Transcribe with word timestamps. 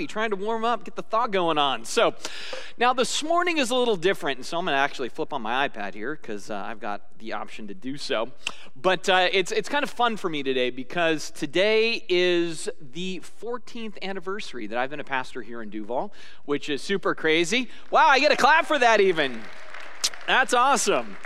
coffee, 0.00 0.06
trying 0.06 0.30
to 0.30 0.36
warm 0.36 0.64
up, 0.64 0.84
get 0.84 0.96
the 0.96 1.02
thaw 1.02 1.26
going 1.26 1.58
on. 1.58 1.84
So 1.84 2.14
now 2.78 2.94
this 2.94 3.22
morning 3.22 3.58
is 3.58 3.70
a 3.70 3.74
little 3.74 3.96
different, 3.96 4.38
and 4.38 4.46
so 4.46 4.58
I'm 4.58 4.64
going 4.64 4.74
to 4.74 4.78
actually 4.80 5.10
flip 5.10 5.32
on 5.32 5.42
my 5.42 5.68
iPad 5.68 5.94
here 5.94 6.18
because 6.20 6.50
uh, 6.50 6.56
I've 6.56 6.80
got 6.80 7.02
the 7.18 7.34
option 7.34 7.68
to 7.68 7.74
do 7.74 7.98
so. 7.98 8.30
But 8.80 9.08
uh, 9.08 9.28
it's 9.30 9.52
it's 9.52 9.68
kind 9.68 9.82
of 9.82 9.90
fun 9.90 10.16
for 10.16 10.30
me 10.30 10.42
today 10.42 10.70
because 10.70 11.30
today 11.30 12.04
is 12.08 12.68
the 12.80 13.22
14th 13.42 14.02
anniversary 14.02 14.66
that 14.68 14.78
I've 14.78 14.90
been 14.90 15.00
a 15.00 15.04
pastor 15.04 15.42
here 15.42 15.60
in 15.60 15.68
Duvall, 15.68 16.12
which 16.46 16.70
is 16.70 16.80
super 16.80 17.14
crazy. 17.14 17.68
Wow, 17.90 18.06
I 18.08 18.20
get 18.20 18.32
a 18.32 18.36
clap 18.36 18.64
for 18.66 18.78
that 18.78 19.00
even. 19.00 19.42
That's 20.26 20.54
awesome. 20.54 21.16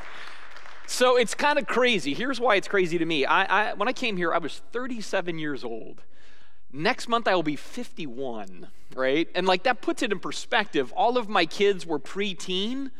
So 0.87 1.17
it's 1.17 1.35
kind 1.35 1.59
of 1.59 1.67
crazy. 1.67 2.13
Here's 2.13 2.41
why 2.41 2.57
it's 2.57 2.69
crazy 2.69 2.99
to 2.99 3.07
me. 3.07 3.25
I, 3.25 3.71
I, 3.71 3.75
when 3.75 3.89
I 3.89 3.93
came 3.93 4.17
here, 4.17 4.35
I 4.35 4.39
was 4.39 4.63
37 4.73 5.39
years 5.39 5.65
old. 5.65 6.03
Next 6.77 7.09
month, 7.09 7.29
I 7.29 7.37
will 7.37 7.45
be 7.45 7.55
51, 7.55 8.67
right? 8.97 9.29
And 9.37 9.47
like 9.47 9.63
that 9.63 9.81
puts 9.81 10.03
it 10.03 10.11
in 10.11 10.19
perspective. 10.19 10.93
All 10.97 11.17
of 11.17 11.29
my 11.29 11.47
kids 11.47 11.87
were 11.87 12.01
preteen, 12.01 12.91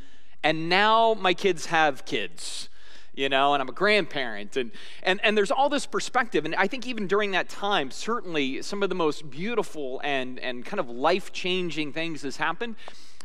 and 0.45 0.69
now 0.69 1.15
my 1.15 1.35
kids 1.35 1.67
have 1.67 2.05
kids 2.05 2.69
you 3.17 3.29
know, 3.29 3.55
and 3.55 3.63
I'm 3.63 3.69
a 3.69 3.73
grandparent. 3.73 4.57
And, 4.57 4.73
and, 5.03 5.21
and 5.23 5.37
there's 5.37 5.51
all 5.51 5.69
this 5.69 5.87
perspective. 5.87 6.45
And 6.45 6.55
I 6.57 6.67
think 6.67 6.87
even 6.87 7.07
during 7.07 7.31
that 7.31 7.49
time, 7.49 7.91
certainly 7.91 8.61
some 8.63 8.83
of 8.83 8.89
the 8.89 8.95
most 8.95 9.31
beautiful 9.31 10.01
and, 10.03 10.39
and 10.41 10.65
kind 10.65 10.81
of 10.81 10.89
life 10.89 11.33
changing 11.33 11.93
things 11.93 12.23
has 12.23 12.37
happened. 12.37 12.77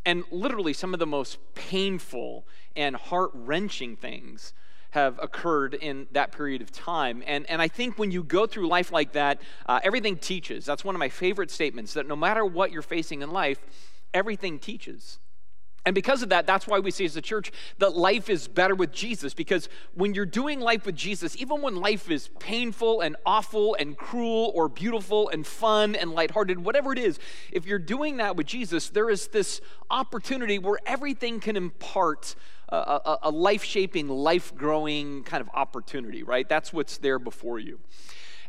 And 0.06 0.24
literally 0.32 0.74
some 0.74 0.94
of 0.94 1.00
the 1.00 1.08
most 1.08 1.40
painful 1.56 2.46
and 2.76 2.96
heart 2.96 3.32
wrenching 3.34 3.96
things 3.96 4.54
have 4.92 5.20
occurred 5.22 5.74
in 5.76 6.08
that 6.12 6.32
period 6.32 6.62
of 6.62 6.72
time. 6.72 7.24
And, 7.28 7.48
and 7.50 7.62
I 7.62 7.68
think 7.68 8.00
when 8.00 8.12
you 8.12 8.24
go 8.24 8.48
through 8.48 8.68
life 8.68 8.92
like 8.92 9.12
that, 9.14 9.42
uh, 9.68 9.80
everything 9.84 10.18
teaches. 10.18 10.66
That's 10.66 10.84
one 10.84 10.96
of 10.96 11.00
my 11.00 11.10
favorite 11.10 11.52
statements 11.52 11.94
that 11.94 12.08
no 12.08 12.16
matter 12.16 12.44
what 12.44 12.72
you're 12.72 12.82
facing 12.82 13.22
in 13.22 13.32
life, 13.32 13.60
everything 14.14 14.58
teaches. 14.58 15.20
And 15.86 15.96
because 15.96 16.22
of 16.22 16.30
that, 16.30 16.46
that's 16.46 16.68
why 16.68 16.80
we 16.80 16.92
say 16.92 17.06
as 17.06 17.16
a 17.16 17.22
church 17.22 17.52
that 17.78 17.96
life 17.96 18.30
is 18.30 18.48
better 18.48 18.76
with 18.76 18.92
Jesus. 18.92 19.34
Because 19.34 19.70
when 19.94 20.14
you're 20.14 20.26
doing 20.26 20.60
life 20.60 20.86
with 20.86 20.96
Jesus, 20.96 21.38
even 21.38 21.62
when 21.62 21.78
life 21.78 22.12
is 22.12 22.30
painful 22.40 23.02
and 23.02 23.16
awful 23.26 23.76
and 23.76 23.98
cruel 23.98 24.52
or 24.54 24.68
beautiful 24.68 25.30
and 25.30 25.48
fun 25.48 25.96
and 25.96 26.12
lighthearted, 26.12 26.64
whatever 26.64 26.92
it 26.92 27.00
is, 27.00 27.18
if 27.52 27.66
you're 27.66 27.80
doing 27.80 28.18
that 28.18 28.36
with 28.36 28.46
Jesus, 28.46 28.90
there 28.90 29.10
is 29.10 29.30
this 29.30 29.62
opportunity 29.90 30.60
where 30.60 30.80
everything 30.86 31.40
can 31.40 31.56
impart 31.56 32.36
a, 32.76 33.18
a, 33.24 33.32
life 33.32 33.64
shaping, 33.64 34.08
life 34.08 34.56
growing 34.56 35.24
kind 35.24 35.42
of 35.42 35.50
opportunity, 35.54 36.24
right? 36.24 36.48
That's 36.48 36.72
what's 36.72 36.98
there 36.98 37.20
before 37.20 37.60
you. 37.60 37.80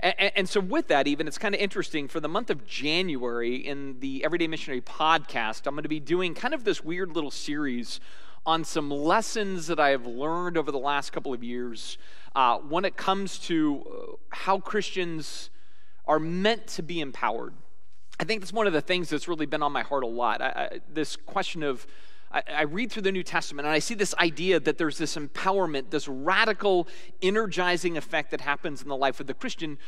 And, 0.01 0.33
and, 0.37 0.49
so, 0.49 0.61
with 0.61 0.89
that, 0.89 1.07
even, 1.07 1.29
it's 1.29 1.39
kind 1.39 1.55
of 1.55 1.61
interesting. 1.61 2.09
For 2.09 2.21
the 2.21 2.29
month 2.29 2.49
of 2.49 2.67
January 2.67 3.57
in 3.57 4.01
the 4.01 4.25
Everyday 4.25 4.47
Missionary 4.47 4.81
podcast, 4.81 5.67
I'm 5.67 5.75
going 5.75 5.83
to 5.83 5.91
be 5.91 6.01
doing 6.01 6.35
kind 6.35 6.55
of 6.55 6.65
this 6.65 6.83
weird 6.83 7.15
little 7.15 7.31
series 7.31 8.01
on 8.47 8.65
some 8.65 8.91
lessons 8.91 9.67
that 9.67 9.79
I 9.79 9.91
have 9.91 10.07
learned 10.07 10.57
over 10.57 10.73
the 10.73 10.79
last 10.79 11.13
couple 11.13 11.35
of 11.35 11.45
years 11.45 11.99
uh, 12.35 12.59
when 12.59 12.87
it 12.87 12.97
comes 12.97 13.39
to 13.41 13.85
uh, 13.87 14.17
how 14.31 14.59
Christians 14.59 15.51
are 16.07 16.19
meant 16.19 16.67
to 16.69 16.83
be 16.83 17.01
empowered. 17.01 17.53
I 18.19 18.25
think 18.25 18.41
that's 18.41 18.53
one 18.53 18.67
of 18.67 18.73
the 18.73 18.81
things 18.81 19.11
that's 19.11 19.29
really 19.29 19.47
been 19.47 19.63
on 19.63 19.73
my 19.73 19.83
heart 19.83 20.03
a 20.03 20.07
lot. 20.07 20.41
I, 20.41 20.47
I, 20.47 20.81
this 20.93 21.17
question 21.17 21.63
of 21.63 21.87
I, 22.33 22.43
I, 22.49 22.63
read 22.63 22.93
through 22.93 23.03
the 23.03 23.13
New 23.13 23.23
Testament 23.23 23.67
and 23.67 23.75
I 23.75 23.81
see 23.81 23.95
this 23.95 24.15
idea 24.15 24.61
that 24.61 24.79
there's 24.79 24.99
this 24.99 25.17
empowerment, 25.17 25.91
this 25.91 26.07
radical, 26.07 26.87
energizing 27.23 27.97
effect 27.97 28.31
that 28.31 28.41
happens 28.41 28.83
in 28.83 28.89
the 28.89 28.97
life 28.97 29.21
of 29.21 29.27
the 29.27 29.35
Christian 29.35 29.79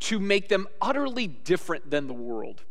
to 0.00 0.18
make 0.18 0.48
them 0.48 0.66
utterly 0.80 1.26
different 1.26 1.90
than 1.90 2.06
the 2.06 2.14
world. 2.14 2.62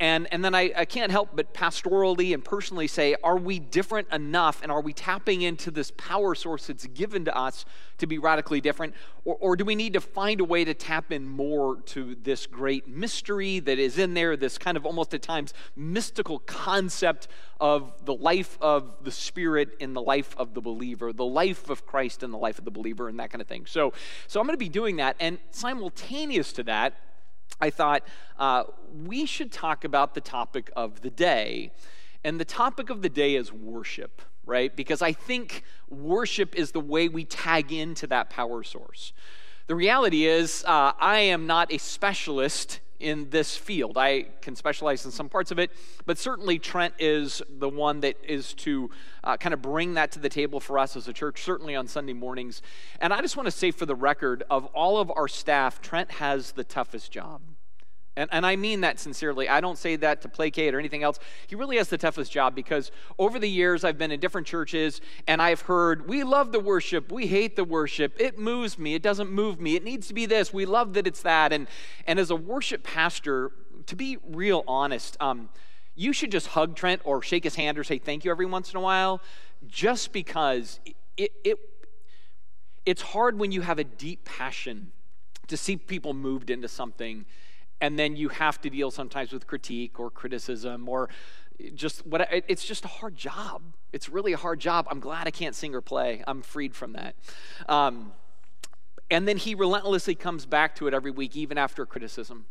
And, 0.00 0.26
and 0.32 0.42
then 0.42 0.54
I, 0.54 0.72
I 0.74 0.84
can't 0.86 1.12
help 1.12 1.36
but 1.36 1.52
pastorally 1.52 2.32
and 2.32 2.42
personally 2.42 2.86
say, 2.86 3.16
are 3.22 3.36
we 3.36 3.58
different 3.58 4.08
enough 4.10 4.62
and 4.62 4.72
are 4.72 4.80
we 4.80 4.94
tapping 4.94 5.42
into 5.42 5.70
this 5.70 5.92
power 5.98 6.34
source 6.34 6.68
that's 6.68 6.86
given 6.86 7.26
to 7.26 7.36
us 7.36 7.66
to 7.98 8.06
be 8.06 8.16
radically 8.16 8.62
different? 8.62 8.94
Or, 9.26 9.36
or 9.38 9.56
do 9.56 9.64
we 9.66 9.74
need 9.74 9.92
to 9.92 10.00
find 10.00 10.40
a 10.40 10.44
way 10.44 10.64
to 10.64 10.72
tap 10.72 11.12
in 11.12 11.28
more 11.28 11.82
to 11.86 12.16
this 12.22 12.46
great 12.46 12.88
mystery 12.88 13.60
that 13.60 13.78
is 13.78 13.98
in 13.98 14.14
there, 14.14 14.38
this 14.38 14.56
kind 14.56 14.78
of 14.78 14.86
almost 14.86 15.12
at 15.12 15.20
times 15.20 15.52
mystical 15.76 16.38
concept 16.38 17.28
of 17.60 17.92
the 18.06 18.14
life 18.14 18.56
of 18.62 19.04
the 19.04 19.12
Spirit 19.12 19.76
in 19.80 19.92
the 19.92 20.00
life 20.00 20.34
of 20.38 20.54
the 20.54 20.62
believer, 20.62 21.12
the 21.12 21.26
life 21.26 21.68
of 21.68 21.84
Christ 21.84 22.22
in 22.22 22.30
the 22.30 22.38
life 22.38 22.58
of 22.58 22.64
the 22.64 22.70
believer, 22.70 23.06
and 23.06 23.20
that 23.20 23.30
kind 23.30 23.42
of 23.42 23.48
thing? 23.48 23.66
So, 23.66 23.92
so 24.28 24.40
I'm 24.40 24.46
going 24.46 24.54
to 24.54 24.58
be 24.58 24.70
doing 24.70 24.96
that. 24.96 25.16
And 25.20 25.38
simultaneous 25.50 26.54
to 26.54 26.62
that, 26.62 26.94
I 27.60 27.70
thought 27.70 28.02
uh, 28.38 28.64
we 29.06 29.26
should 29.26 29.52
talk 29.52 29.84
about 29.84 30.14
the 30.14 30.20
topic 30.20 30.70
of 30.74 31.00
the 31.02 31.10
day. 31.10 31.72
And 32.24 32.38
the 32.38 32.44
topic 32.44 32.90
of 32.90 33.02
the 33.02 33.08
day 33.08 33.34
is 33.34 33.52
worship, 33.52 34.22
right? 34.44 34.74
Because 34.74 35.02
I 35.02 35.12
think 35.12 35.64
worship 35.88 36.54
is 36.54 36.72
the 36.72 36.80
way 36.80 37.08
we 37.08 37.24
tag 37.24 37.72
into 37.72 38.06
that 38.08 38.30
power 38.30 38.62
source. 38.62 39.12
The 39.66 39.74
reality 39.74 40.26
is, 40.26 40.64
uh, 40.66 40.92
I 40.98 41.20
am 41.20 41.46
not 41.46 41.72
a 41.72 41.78
specialist 41.78 42.80
in 43.00 43.30
this 43.30 43.56
field. 43.56 43.96
I 43.96 44.26
can 44.42 44.54
specialize 44.54 45.04
in 45.04 45.10
some 45.10 45.28
parts 45.28 45.50
of 45.50 45.58
it, 45.58 45.70
but 46.04 46.18
certainly 46.18 46.58
Trent 46.58 46.94
is 46.98 47.42
the 47.48 47.68
one 47.68 48.00
that 48.00 48.16
is 48.22 48.52
to 48.54 48.90
uh, 49.24 49.36
kind 49.38 49.54
of 49.54 49.62
bring 49.62 49.94
that 49.94 50.12
to 50.12 50.18
the 50.18 50.28
table 50.28 50.60
for 50.60 50.78
us 50.78 50.96
as 50.96 51.08
a 51.08 51.12
church, 51.12 51.42
certainly 51.42 51.74
on 51.74 51.88
Sunday 51.88 52.12
mornings. 52.12 52.60
And 53.00 53.12
I 53.12 53.22
just 53.22 53.36
want 53.36 53.46
to 53.46 53.50
say 53.50 53.70
for 53.70 53.86
the 53.86 53.94
record, 53.94 54.44
of 54.50 54.66
all 54.66 54.98
of 54.98 55.10
our 55.16 55.28
staff, 55.28 55.80
Trent 55.80 56.10
has 56.12 56.52
the 56.52 56.64
toughest 56.64 57.10
job. 57.10 57.40
And, 58.20 58.28
and 58.32 58.44
I 58.44 58.54
mean 58.56 58.82
that 58.82 59.00
sincerely. 59.00 59.48
I 59.48 59.62
don't 59.62 59.78
say 59.78 59.96
that 59.96 60.20
to 60.22 60.28
placate 60.28 60.74
or 60.74 60.78
anything 60.78 61.02
else. 61.02 61.18
He 61.46 61.56
really 61.56 61.78
has 61.78 61.88
the 61.88 61.96
toughest 61.96 62.30
job 62.30 62.54
because 62.54 62.92
over 63.18 63.38
the 63.38 63.48
years 63.48 63.82
I've 63.82 63.96
been 63.96 64.10
in 64.10 64.20
different 64.20 64.46
churches 64.46 65.00
and 65.26 65.40
I've 65.40 65.62
heard, 65.62 66.06
we 66.06 66.22
love 66.22 66.52
the 66.52 66.60
worship, 66.60 67.10
we 67.10 67.28
hate 67.28 67.56
the 67.56 67.64
worship, 67.64 68.14
it 68.20 68.38
moves 68.38 68.78
me, 68.78 68.94
it 68.94 69.02
doesn't 69.02 69.30
move 69.30 69.58
me, 69.58 69.74
it 69.74 69.82
needs 69.82 70.06
to 70.08 70.14
be 70.14 70.26
this, 70.26 70.52
we 70.52 70.66
love 70.66 70.92
that 70.94 71.06
it's 71.06 71.22
that. 71.22 71.50
And, 71.50 71.66
and 72.06 72.18
as 72.18 72.30
a 72.30 72.36
worship 72.36 72.82
pastor, 72.82 73.52
to 73.86 73.96
be 73.96 74.18
real 74.28 74.64
honest, 74.68 75.16
um, 75.18 75.48
you 75.94 76.12
should 76.12 76.30
just 76.30 76.48
hug 76.48 76.76
Trent 76.76 77.00
or 77.04 77.22
shake 77.22 77.44
his 77.44 77.54
hand 77.54 77.78
or 77.78 77.84
say 77.84 77.96
thank 77.96 78.26
you 78.26 78.30
every 78.30 78.46
once 78.46 78.70
in 78.70 78.76
a 78.76 78.82
while 78.82 79.22
just 79.66 80.12
because 80.12 80.78
it, 81.16 81.32
it, 81.42 81.58
it's 82.84 83.00
hard 83.00 83.38
when 83.38 83.50
you 83.50 83.62
have 83.62 83.78
a 83.78 83.84
deep 83.84 84.26
passion 84.26 84.92
to 85.48 85.56
see 85.56 85.78
people 85.78 86.12
moved 86.12 86.50
into 86.50 86.68
something 86.68 87.24
and 87.80 87.98
then 87.98 88.16
you 88.16 88.28
have 88.28 88.60
to 88.62 88.70
deal 88.70 88.90
sometimes 88.90 89.32
with 89.32 89.46
critique 89.46 89.98
or 89.98 90.10
criticism 90.10 90.88
or 90.88 91.08
just 91.74 92.06
what 92.06 92.26
it's 92.48 92.64
just 92.64 92.84
a 92.84 92.88
hard 92.88 93.16
job. 93.16 93.62
It's 93.92 94.08
really 94.08 94.32
a 94.32 94.36
hard 94.36 94.60
job. 94.60 94.86
I'm 94.90 95.00
glad 95.00 95.26
i 95.26 95.30
can't 95.30 95.54
sing 95.54 95.74
or 95.74 95.80
play. 95.80 96.22
I'm 96.26 96.42
freed 96.42 96.74
from 96.74 96.92
that. 96.92 97.14
Um, 97.68 98.12
and 99.10 99.26
then 99.26 99.36
he 99.36 99.54
relentlessly 99.54 100.14
comes 100.14 100.46
back 100.46 100.74
to 100.76 100.86
it 100.86 100.94
every 100.94 101.10
week 101.10 101.36
even 101.36 101.58
after 101.58 101.84
criticism 101.84 102.46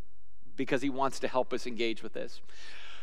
because 0.56 0.82
he 0.82 0.90
wants 0.90 1.20
to 1.20 1.28
help 1.28 1.54
us 1.54 1.66
engage 1.66 2.04
with 2.04 2.14
this. 2.14 2.42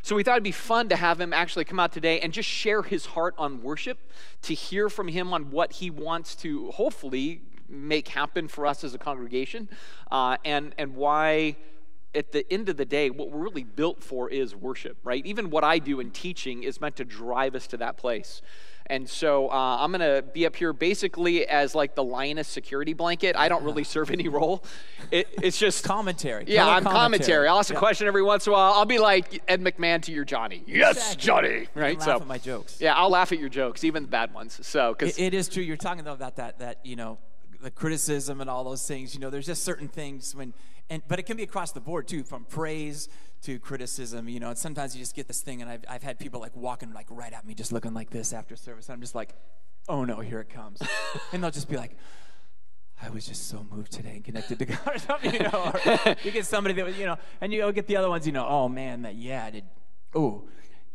So 0.03 0.15
we 0.15 0.23
thought 0.23 0.35
it'd 0.35 0.45
be 0.45 0.53
fun 0.53 0.89
to 0.91 0.97
have 0.97 1.21
him 1.21 1.33
actually 1.33 1.65
come 1.65 1.81
out 1.81 1.91
today 1.91 2.21
and 2.21 2.33
just 2.33 2.49
share 2.49 2.83
his 2.83 3.07
heart 3.07 3.35
on 3.39 3.63
worship, 3.63 3.99
to 4.43 4.55
hear 4.55 4.89
from 4.89 5.09
him 5.09 5.33
on 5.33 5.51
what 5.51 5.73
he 5.73 5.91
wants 5.91 6.37
to 6.37 6.71
hopefully 6.71 7.41
make 7.69 8.09
happen 8.09 8.47
for 8.47 8.67
us 8.67 8.85
as 8.85 8.95
a 8.95 8.99
congregation, 8.99 9.69
uh, 10.13 10.37
and 10.45 10.75
and 10.79 10.95
why 10.95 11.57
at 12.17 12.33
the 12.33 12.51
end 12.53 12.69
of 12.69 12.77
the 12.77 12.85
day, 12.85 13.11
what 13.11 13.31
we're 13.31 13.43
really 13.43 13.65
built 13.65 14.03
for 14.03 14.31
is 14.31 14.57
worship, 14.57 14.97
right? 15.05 15.25
Even 15.27 15.51
what 15.51 15.65
I 15.65 15.79
do 15.79 16.01
in 16.01 16.11
teaching 16.11 16.63
is 16.63 16.81
meant 16.81 16.97
to 16.97 17.05
drive 17.05 17.55
us 17.55 17.67
to 17.69 17.77
that 17.77 17.97
place. 17.97 18.41
And 18.89 19.09
so 19.09 19.51
uh, 19.51 19.79
I'm 19.81 19.91
going 19.91 20.01
to 20.01 20.23
be 20.23 20.47
up 20.47 20.55
here 20.55 20.73
basically 20.73 21.47
as 21.47 21.75
like 21.75 21.95
the 21.95 22.05
Linus 22.05 22.47
security 22.47 22.93
blanket. 22.93 23.35
I 23.37 23.49
don't 23.49 23.65
really 23.65 23.83
serve 23.83 24.11
any 24.11 24.29
role. 24.29 24.65
It, 25.11 25.29
it's 25.43 25.59
just 25.59 25.85
commentary. 25.85 26.45
Yeah, 26.47 26.67
I'm 26.67 26.85
commentary. 26.85 26.95
commentary. 26.95 27.49
I'll 27.49 27.59
ask 27.59 27.71
yeah. 27.71 27.77
a 27.77 27.81
question 27.81 28.07
every 28.07 28.23
once 28.23 28.47
in 28.47 28.53
a 28.53 28.55
while. 28.55 28.75
I'll 28.75 28.85
be 28.85 28.99
like 28.99 29.43
Ed 29.49 29.61
McMahon 29.61 30.03
to 30.03 30.13
your 30.13 30.25
Johnny. 30.25 30.63
Yes, 30.67 30.97
exactly. 30.97 31.27
Johnny. 31.27 31.69
Right. 31.75 32.01
so 32.01 32.21
my 32.21 32.39
jokes. 32.39 32.81
Yeah, 32.81 32.95
I'll 32.95 33.11
laugh 33.11 33.33
at 33.33 33.41
your 33.41 33.49
jokes, 33.49 33.83
even 33.83 34.05
the 34.05 34.09
bad 34.09 34.33
ones. 34.33 34.59
So 34.63 34.95
because 34.97 35.19
it, 35.19 35.25
it 35.25 35.35
is 35.35 35.49
true. 35.49 35.63
You're 35.63 35.77
talking 35.77 36.05
though 36.05 36.13
about 36.13 36.37
that 36.37 36.61
that 36.61 36.79
you 36.85 36.95
know 36.95 37.19
the 37.61 37.71
criticism 37.71 38.41
and 38.41 38.49
all 38.49 38.65
those 38.65 38.87
things. 38.87 39.15
You 39.15 39.21
know, 39.21 39.31
there's 39.31 39.47
just 39.47 39.65
certain 39.65 39.89
things 39.89 40.35
when 40.35 40.55
and 40.89 41.03
but 41.09 41.19
it 41.19 41.25
can 41.25 41.37
be 41.37 41.43
across 41.43 41.73
the 41.73 41.81
board 41.81 42.07
too, 42.07 42.23
from 42.23 42.45
praise 42.45 43.09
to 43.43 43.59
criticism, 43.59 44.29
you 44.29 44.41
know. 44.41 44.51
And 44.51 44.59
sometimes 44.59 44.95
you 44.95 45.03
just 45.03 45.17
get 45.17 45.27
this 45.27 45.41
thing, 45.41 45.61
and 45.63 45.71
I've 45.71 45.85
I've 45.89 46.03
had 46.03 46.19
people 46.19 46.41
like 46.41 46.57
walking 46.57 46.93
like 46.93 47.07
right 47.11 47.33
at 47.33 47.47
me, 47.47 47.55
just 47.55 47.73
looking 47.73 47.95
like 47.95 48.11
this 48.11 48.33
after 48.33 48.57
service. 48.57 48.89
And 48.89 48.95
I'm 48.95 49.01
just 49.01 49.15
like, 49.15 49.35
oh 49.89 50.05
no, 50.05 50.21
here 50.21 50.41
it 50.41 50.49
comes, 50.49 50.81
and 51.33 51.43
they'll 51.43 51.51
just 51.51 51.69
be 51.69 51.77
like. 51.77 51.97
I 53.03 53.11
was 53.11 53.27
just 53.27 53.51
so 53.51 53.67
moved 53.71 53.93
today 53.93 54.13
and 54.15 54.25
connected 54.25 54.59
to 54.59 54.65
God 54.65 54.81
or 54.87 54.99
something, 54.99 55.35
you 55.35 55.41
know. 55.41 55.71
Or 55.75 56.17
you 56.25 56.31
get 56.31 56.47
somebody 56.47 56.75
that 56.77 56.87
was, 56.87 56.99
you 56.99 57.05
know, 57.05 57.19
and 57.43 57.53
you 57.53 57.71
get 57.71 57.87
the 57.87 57.99
other 57.99 58.09
ones, 58.09 58.27
you 58.27 58.33
know, 58.33 58.47
oh 58.49 58.71
man, 58.71 59.03
that 59.03 59.17
yeah, 59.17 59.45
I 59.45 59.51
did. 59.51 59.65
Oh, 60.15 60.45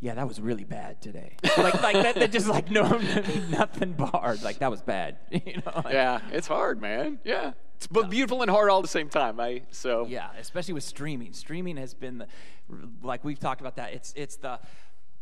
yeah, 0.01 0.15
that 0.15 0.27
was 0.27 0.42
really 0.42 0.63
bad 0.63 1.00
today. 1.00 1.38
like, 1.57 1.81
like 1.81 1.94
that, 1.94 2.15
that 2.15 2.31
just 2.31 2.48
like 2.48 2.71
no, 2.71 2.88
nothing 3.50 3.94
barred. 3.94 4.42
Like 4.42 4.59
that 4.59 4.71
was 4.71 4.81
bad. 4.81 5.18
You 5.31 5.62
know. 5.65 5.81
Like, 5.83 5.94
yeah, 5.94 6.19
it's 6.31 6.48
hard, 6.48 6.81
man. 6.81 7.19
Yeah 7.24 7.53
It's 7.75 7.88
both 7.88 8.09
beautiful 8.09 8.42
and 8.42 8.51
hard 8.51 8.69
all 8.69 8.80
at 8.80 8.83
the 8.83 8.88
same 8.88 9.09
time. 9.09 9.39
I 9.39 9.63
so 9.71 10.06
Yeah, 10.07 10.30
especially 10.39 10.74
with 10.74 10.83
streaming. 10.83 11.33
Streaming 11.33 11.77
has 11.77 11.94
been 11.94 12.19
the, 12.19 12.27
like 13.03 13.24
we've 13.24 13.39
talked 13.39 13.62
about 13.62 13.75
that. 13.77 13.94
It's 13.94 14.13
it's 14.15 14.38
the 14.38 14.59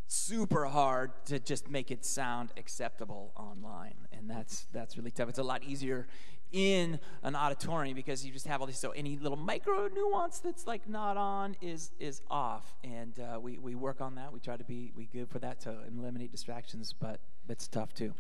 super 0.08 0.66
hard 0.66 1.12
to 1.26 1.40
just 1.40 1.70
make 1.70 1.92
it 1.92 2.04
sound 2.04 2.52
acceptable 2.58 3.34
online, 3.36 3.96
and 4.12 4.30
that's 4.30 4.68
that's 4.74 4.98
really 4.98 5.12
tough. 5.12 5.30
It's 5.30 5.40
a 5.40 5.44
lot 5.44 5.64
easier 5.64 6.08
in 6.52 7.00
an 7.24 7.36
auditorium 7.36 7.96
because 7.96 8.26
you 8.26 8.32
just 8.32 8.48
have 8.48 8.62
all 8.62 8.68
these 8.68 8.80
so 8.80 8.92
any 8.92 9.18
little 9.18 9.38
micro 9.38 9.88
nuance 9.88 10.40
that's 10.40 10.66
like 10.66 10.88
not 10.88 11.18
on 11.18 11.56
is 11.62 11.92
is 12.00 12.22
off, 12.30 12.76
and 12.84 13.20
uh, 13.20 13.40
we 13.40 13.58
we 13.58 13.76
work 13.76 14.02
on 14.02 14.16
that. 14.16 14.34
We 14.34 14.40
try 14.40 14.58
to 14.58 14.64
be 14.64 14.92
we 14.96 15.06
good 15.06 15.30
for 15.30 15.40
that 15.40 15.60
to 15.62 15.76
eliminate 15.88 16.32
distractions, 16.32 16.94
but 16.94 17.20
it's 17.48 17.68
tough 17.68 17.94
too. 17.94 18.14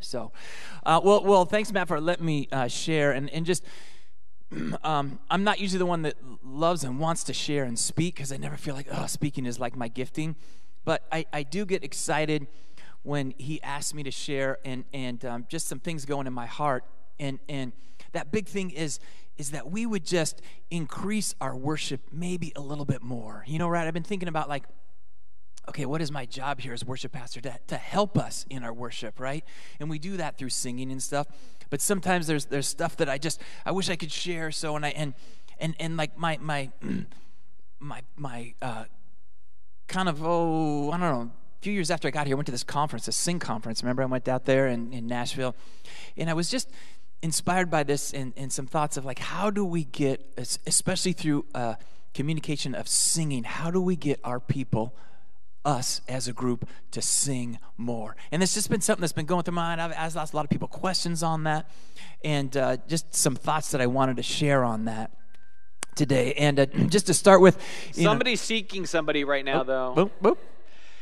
So, 0.00 0.32
uh, 0.84 1.00
well, 1.02 1.24
well, 1.24 1.44
thanks, 1.46 1.72
Matt, 1.72 1.88
for 1.88 2.00
letting 2.00 2.26
me 2.26 2.48
uh, 2.52 2.68
share 2.68 3.12
and, 3.12 3.30
and 3.30 3.46
just. 3.46 3.64
Um, 4.84 5.18
I'm 5.28 5.42
not 5.42 5.58
usually 5.58 5.80
the 5.80 5.86
one 5.86 6.02
that 6.02 6.14
loves 6.44 6.84
and 6.84 7.00
wants 7.00 7.24
to 7.24 7.32
share 7.32 7.64
and 7.64 7.76
speak 7.76 8.14
because 8.14 8.30
I 8.30 8.36
never 8.36 8.56
feel 8.56 8.76
like, 8.76 8.86
oh, 8.92 9.06
speaking 9.06 9.44
is 9.44 9.58
like 9.58 9.74
my 9.74 9.88
gifting. 9.88 10.36
But 10.84 11.02
I, 11.10 11.26
I 11.32 11.42
do 11.42 11.66
get 11.66 11.82
excited 11.82 12.46
when 13.02 13.34
he 13.38 13.60
asks 13.62 13.92
me 13.92 14.04
to 14.04 14.12
share 14.12 14.58
and, 14.64 14.84
and 14.92 15.24
um, 15.24 15.46
just 15.48 15.66
some 15.66 15.80
things 15.80 16.04
going 16.04 16.28
in 16.28 16.32
my 16.32 16.46
heart. 16.46 16.84
And, 17.18 17.38
and 17.48 17.72
that 18.12 18.32
big 18.32 18.46
thing 18.46 18.70
is, 18.70 18.98
is 19.36 19.50
that 19.50 19.70
we 19.70 19.86
would 19.86 20.04
just 20.04 20.40
increase 20.70 21.34
our 21.40 21.54
worship 21.54 22.00
maybe 22.10 22.52
a 22.56 22.60
little 22.60 22.84
bit 22.84 23.02
more. 23.02 23.44
You 23.46 23.58
know, 23.58 23.68
right? 23.68 23.86
I've 23.86 23.94
been 23.94 24.02
thinking 24.02 24.28
about 24.28 24.48
like, 24.48 24.64
okay, 25.68 25.84
what 25.84 26.00
is 26.00 26.10
my 26.10 26.26
job 26.26 26.60
here 26.60 26.72
as 26.72 26.84
worship 26.84 27.12
pastor? 27.12 27.40
To, 27.42 27.58
to 27.66 27.76
help 27.76 28.18
us 28.18 28.46
in 28.48 28.62
our 28.62 28.72
worship, 28.72 29.20
right? 29.20 29.44
And 29.80 29.90
we 29.90 29.98
do 29.98 30.16
that 30.16 30.38
through 30.38 30.50
singing 30.50 30.90
and 30.90 31.02
stuff. 31.02 31.26
But 31.70 31.80
sometimes 31.80 32.26
there's 32.26 32.46
there's 32.46 32.68
stuff 32.68 32.96
that 32.98 33.08
I 33.08 33.18
just 33.18 33.40
I 33.64 33.72
wish 33.72 33.90
I 33.90 33.96
could 33.96 34.12
share. 34.12 34.50
So 34.50 34.76
and 34.76 34.86
I 34.86 34.90
and 34.90 35.14
and 35.58 35.74
and 35.80 35.96
like 35.96 36.16
my 36.16 36.38
my 36.40 36.70
my 37.80 38.02
my 38.16 38.54
uh, 38.62 38.84
kind 39.86 40.08
of 40.08 40.22
oh 40.22 40.90
I 40.92 40.98
don't 40.98 41.00
know. 41.00 41.30
A 41.58 41.62
few 41.66 41.72
years 41.72 41.90
after 41.90 42.06
I 42.06 42.10
got 42.10 42.26
here, 42.26 42.36
I 42.36 42.38
went 42.38 42.46
to 42.46 42.52
this 42.52 42.62
conference, 42.62 43.08
a 43.08 43.12
sing 43.12 43.40
conference. 43.40 43.82
Remember, 43.82 44.02
I 44.02 44.06
went 44.06 44.28
out 44.28 44.44
there 44.44 44.68
in, 44.68 44.92
in 44.92 45.06
Nashville, 45.06 45.56
and 46.16 46.30
I 46.30 46.34
was 46.34 46.48
just 46.50 46.70
inspired 47.22 47.70
by 47.70 47.82
this 47.82 48.12
and, 48.12 48.32
and 48.36 48.52
some 48.52 48.66
thoughts 48.66 48.96
of 48.96 49.04
like 49.04 49.18
how 49.18 49.50
do 49.50 49.64
we 49.64 49.84
get, 49.84 50.24
especially 50.66 51.12
through 51.12 51.44
uh, 51.54 51.74
communication 52.14 52.74
of 52.74 52.88
singing, 52.88 53.44
how 53.44 53.70
do 53.70 53.80
we 53.80 53.96
get 53.96 54.20
our 54.24 54.40
people 54.40 54.94
us 55.66 56.00
as 56.08 56.28
a 56.28 56.32
group 56.32 56.66
to 56.92 57.02
sing 57.02 57.58
more. 57.76 58.16
And 58.30 58.42
it's 58.42 58.54
just 58.54 58.70
been 58.70 58.80
something 58.80 59.00
that's 59.00 59.12
been 59.12 59.26
going 59.26 59.42
through 59.42 59.54
my 59.54 59.76
mind. 59.76 59.82
I've 59.82 59.92
asked 59.92 60.32
a 60.32 60.36
lot 60.36 60.44
of 60.44 60.50
people 60.50 60.68
questions 60.68 61.22
on 61.22 61.44
that, 61.44 61.68
and 62.24 62.56
uh, 62.56 62.76
just 62.88 63.14
some 63.14 63.34
thoughts 63.34 63.72
that 63.72 63.80
I 63.80 63.86
wanted 63.86 64.16
to 64.16 64.22
share 64.22 64.64
on 64.64 64.84
that 64.86 65.10
today. 65.96 66.32
And 66.34 66.60
uh, 66.60 66.66
just 66.88 67.08
to 67.08 67.14
start 67.14 67.40
with, 67.40 67.58
somebody's 67.92 68.40
know, 68.40 68.44
seeking 68.44 68.86
somebody 68.86 69.24
right 69.24 69.44
now, 69.44 69.64
boop, 69.64 69.66
though. 69.66 69.94
Boop, 69.96 70.10
boop. 70.22 70.38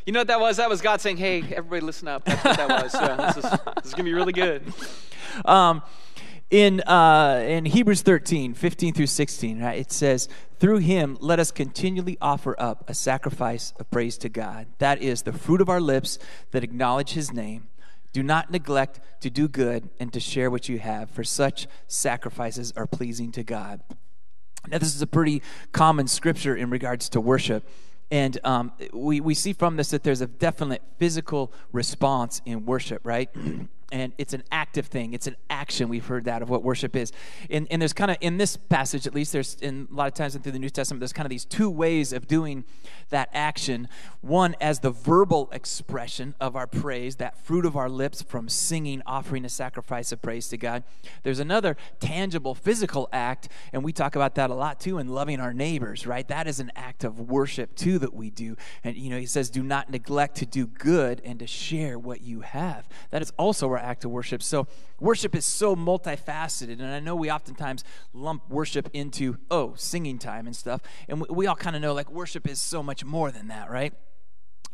You 0.07 0.13
know 0.13 0.21
what 0.21 0.29
that 0.29 0.41
was? 0.41 0.57
That 0.57 0.69
was 0.69 0.83
God 0.83 1.01
saying, 1.01 1.17
"Hey, 1.17 1.41
everybody, 1.41 1.81
listen 1.81 2.09
up." 2.09 2.25
That's 2.25 2.45
what 2.45 2.57
that 2.57 2.83
was. 2.83 2.93
So 2.93 3.17
this 3.17 3.37
is, 3.37 3.61
this 3.77 3.87
is 3.87 3.93
gonna 3.93 4.05
be 4.05 4.15
really 4.15 4.33
good. 4.33 4.73
Um, 5.45 5.83
in 6.51 6.81
uh, 6.83 7.43
in 7.47 7.65
Hebrews 7.65 8.03
13, 8.03 8.55
15 8.55 8.95
through 8.95 9.07
16, 9.07 9.61
right, 9.61 9.79
it 9.79 9.93
says, 9.93 10.29
Through 10.59 10.79
him 10.79 11.17
let 11.21 11.39
us 11.39 11.51
continually 11.51 12.19
offer 12.21 12.55
up 12.59 12.89
a 12.89 12.95
sacrifice 12.95 13.73
of 13.79 13.91
praise 13.91 14.19
to 14.19 14.29
God. 14.29 14.67
That 14.79 15.03
is 15.03 15.23
the 15.23 15.33
fruit 15.33 15.61
of 15.61 15.69
our 15.69 15.81
lips 15.81 16.19
that 16.53 16.65
acknowledge 16.65 17.11
his 17.11 17.33
name. 17.33 17.69
Do 18.13 18.23
not 18.23 18.51
neglect 18.51 19.01
to 19.21 19.31
do 19.31 19.49
good 19.49 19.91
and 19.99 20.13
to 20.13 20.21
share 20.21 20.51
what 20.51 20.69
you 20.69 20.79
have, 20.79 21.11
for 21.11 21.25
such 21.25 21.67
sacrifices 21.89 22.73
are 22.77 22.87
pleasing 22.87 23.33
to 23.33 23.43
God. 23.43 23.81
Now, 24.69 24.79
this 24.79 24.95
is 24.95 25.03
a 25.03 25.07
pretty 25.07 25.43
common 25.73 26.07
scripture 26.07 26.55
in 26.55 26.71
regards 26.71 27.09
to 27.11 27.21
worship. 27.21 27.69
And 28.11 28.39
um, 28.45 28.73
we, 28.93 29.21
we 29.21 29.35
see 29.35 29.53
from 29.53 29.77
this 29.77 29.91
that 29.91 30.05
there's 30.05 30.21
a 30.21 30.27
definite 30.27 30.83
physical 30.99 31.53
response 31.73 32.41
in 32.47 32.65
worship, 32.65 33.01
right? 33.05 33.29
and 33.95 34.13
it's 34.19 34.35
an 34.35 34.43
active 34.51 34.87
thing. 34.87 35.13
It's 35.13 35.29
an 35.29 35.37
action. 35.49 35.89
We've 35.89 36.05
heard 36.05 36.25
that 36.25 36.43
of 36.43 36.51
what 36.51 36.65
worship 36.65 36.97
is. 36.97 37.13
And, 37.49 37.69
and 37.71 37.81
there's 37.81 37.93
kind 37.93 38.11
of 38.11 38.17
in 38.21 38.39
this 38.39 38.57
passage 38.57 39.07
at 39.07 39.15
least 39.15 39.33
there's 39.33 39.55
in 39.63 39.87
a 39.89 39.95
lot 39.95 40.09
of 40.09 40.15
times 40.15 40.37
through 40.37 40.51
the 40.51 40.59
new 40.59 40.69
testament 40.69 40.99
there's 40.99 41.13
kind 41.13 41.27
of 41.27 41.31
these 41.31 41.45
two 41.45 41.71
ways 41.71 42.13
of 42.13 42.27
doing 42.27 42.65
that 43.11 43.29
action. 43.33 43.87
One 44.21 44.57
as 44.61 44.81
the 44.81 44.91
verbal 44.91 45.49
expression 45.53 46.35
of 46.41 46.57
our 46.57 46.67
praise 46.67 47.17
that 47.17 47.39
fruit 47.39 47.65
of 47.65 47.77
our 47.77 47.89
lips 47.89 48.21
from 48.21 48.49
singing 48.49 49.01
offering 49.07 49.45
a 49.45 49.49
sacrifice 49.49 50.11
of 50.11 50.21
praise 50.21 50.49
to 50.49 50.57
god. 50.57 50.83
There's 51.23 51.39
another 51.39 51.77
tangible 52.01 52.57
physical 52.57 53.09
act 53.13 53.49
and 53.73 53.85
we 53.85 53.93
talk 53.93 54.17
about 54.17 54.35
that 54.35 54.51
a 54.51 54.55
lot 54.55 54.81
too 54.81 54.99
in 54.99 55.07
loving 55.07 55.39
our 55.39 55.55
neighbors 55.55 56.05
right? 56.05 56.27
That 56.27 56.49
is 56.49 56.59
an 56.59 56.73
act 56.75 57.05
of 57.05 57.21
worship 57.21 57.77
too 57.77 58.01
that 58.01 58.13
we 58.13 58.31
do. 58.31 58.57
And 58.83 58.97
you 58.97 59.11
know 59.11 59.19
he 59.19 59.27
says 59.27 59.51
do 59.51 59.63
not 59.63 59.89
neglect 59.89 60.35
to 60.39 60.47
do 60.47 60.67
good 60.67 61.23
and 61.25 61.39
to 61.39 61.47
share 61.47 61.97
what 61.97 62.23
you 62.23 62.41
have. 62.41 62.89
That 63.13 63.23
is 63.23 63.33
also 63.39 63.69
our 63.69 63.84
act 63.85 64.05
of 64.05 64.11
worship. 64.11 64.43
So, 64.43 64.67
worship 64.99 65.35
is 65.35 65.45
so 65.45 65.77
multifaceted. 65.77 66.81
And 66.81 66.87
I 66.87 67.01
know 67.01 67.15
we 67.15 67.31
oftentimes 67.31 67.85
lump 68.13 68.49
worship 68.49 68.89
into, 68.93 69.39
oh, 69.51 69.75
singing 69.77 70.19
time 70.19 70.47
and 70.47 70.57
stuff. 70.57 70.81
And 71.09 71.21
we, 71.21 71.27
we 71.31 71.47
all 71.47 71.57
kind 71.57 71.77
of 71.77 71.83
know 71.83 71.95
like 71.95 72.11
worship 72.11 72.49
is 72.49 72.61
so 72.61 72.83
much 72.83 73.05
more 73.05 73.31
than 73.31 73.49
that, 73.49 73.71
right? 73.71 73.93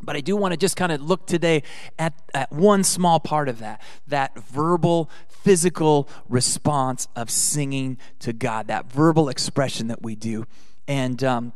But 0.03 0.15
I 0.15 0.21
do 0.21 0.35
want 0.35 0.53
to 0.53 0.57
just 0.57 0.75
kind 0.75 0.91
of 0.91 1.01
look 1.01 1.27
today 1.27 1.63
at, 1.99 2.13
at 2.33 2.51
one 2.51 2.83
small 2.83 3.19
part 3.19 3.49
of 3.49 3.59
that 3.59 3.81
that 4.07 4.37
verbal, 4.37 5.09
physical 5.27 6.09
response 6.27 7.07
of 7.15 7.29
singing 7.29 7.97
to 8.19 8.33
God, 8.33 8.67
that 8.67 8.91
verbal 8.91 9.29
expression 9.29 9.87
that 9.87 10.01
we 10.01 10.15
do. 10.15 10.45
And 10.87 11.23
um, 11.23 11.53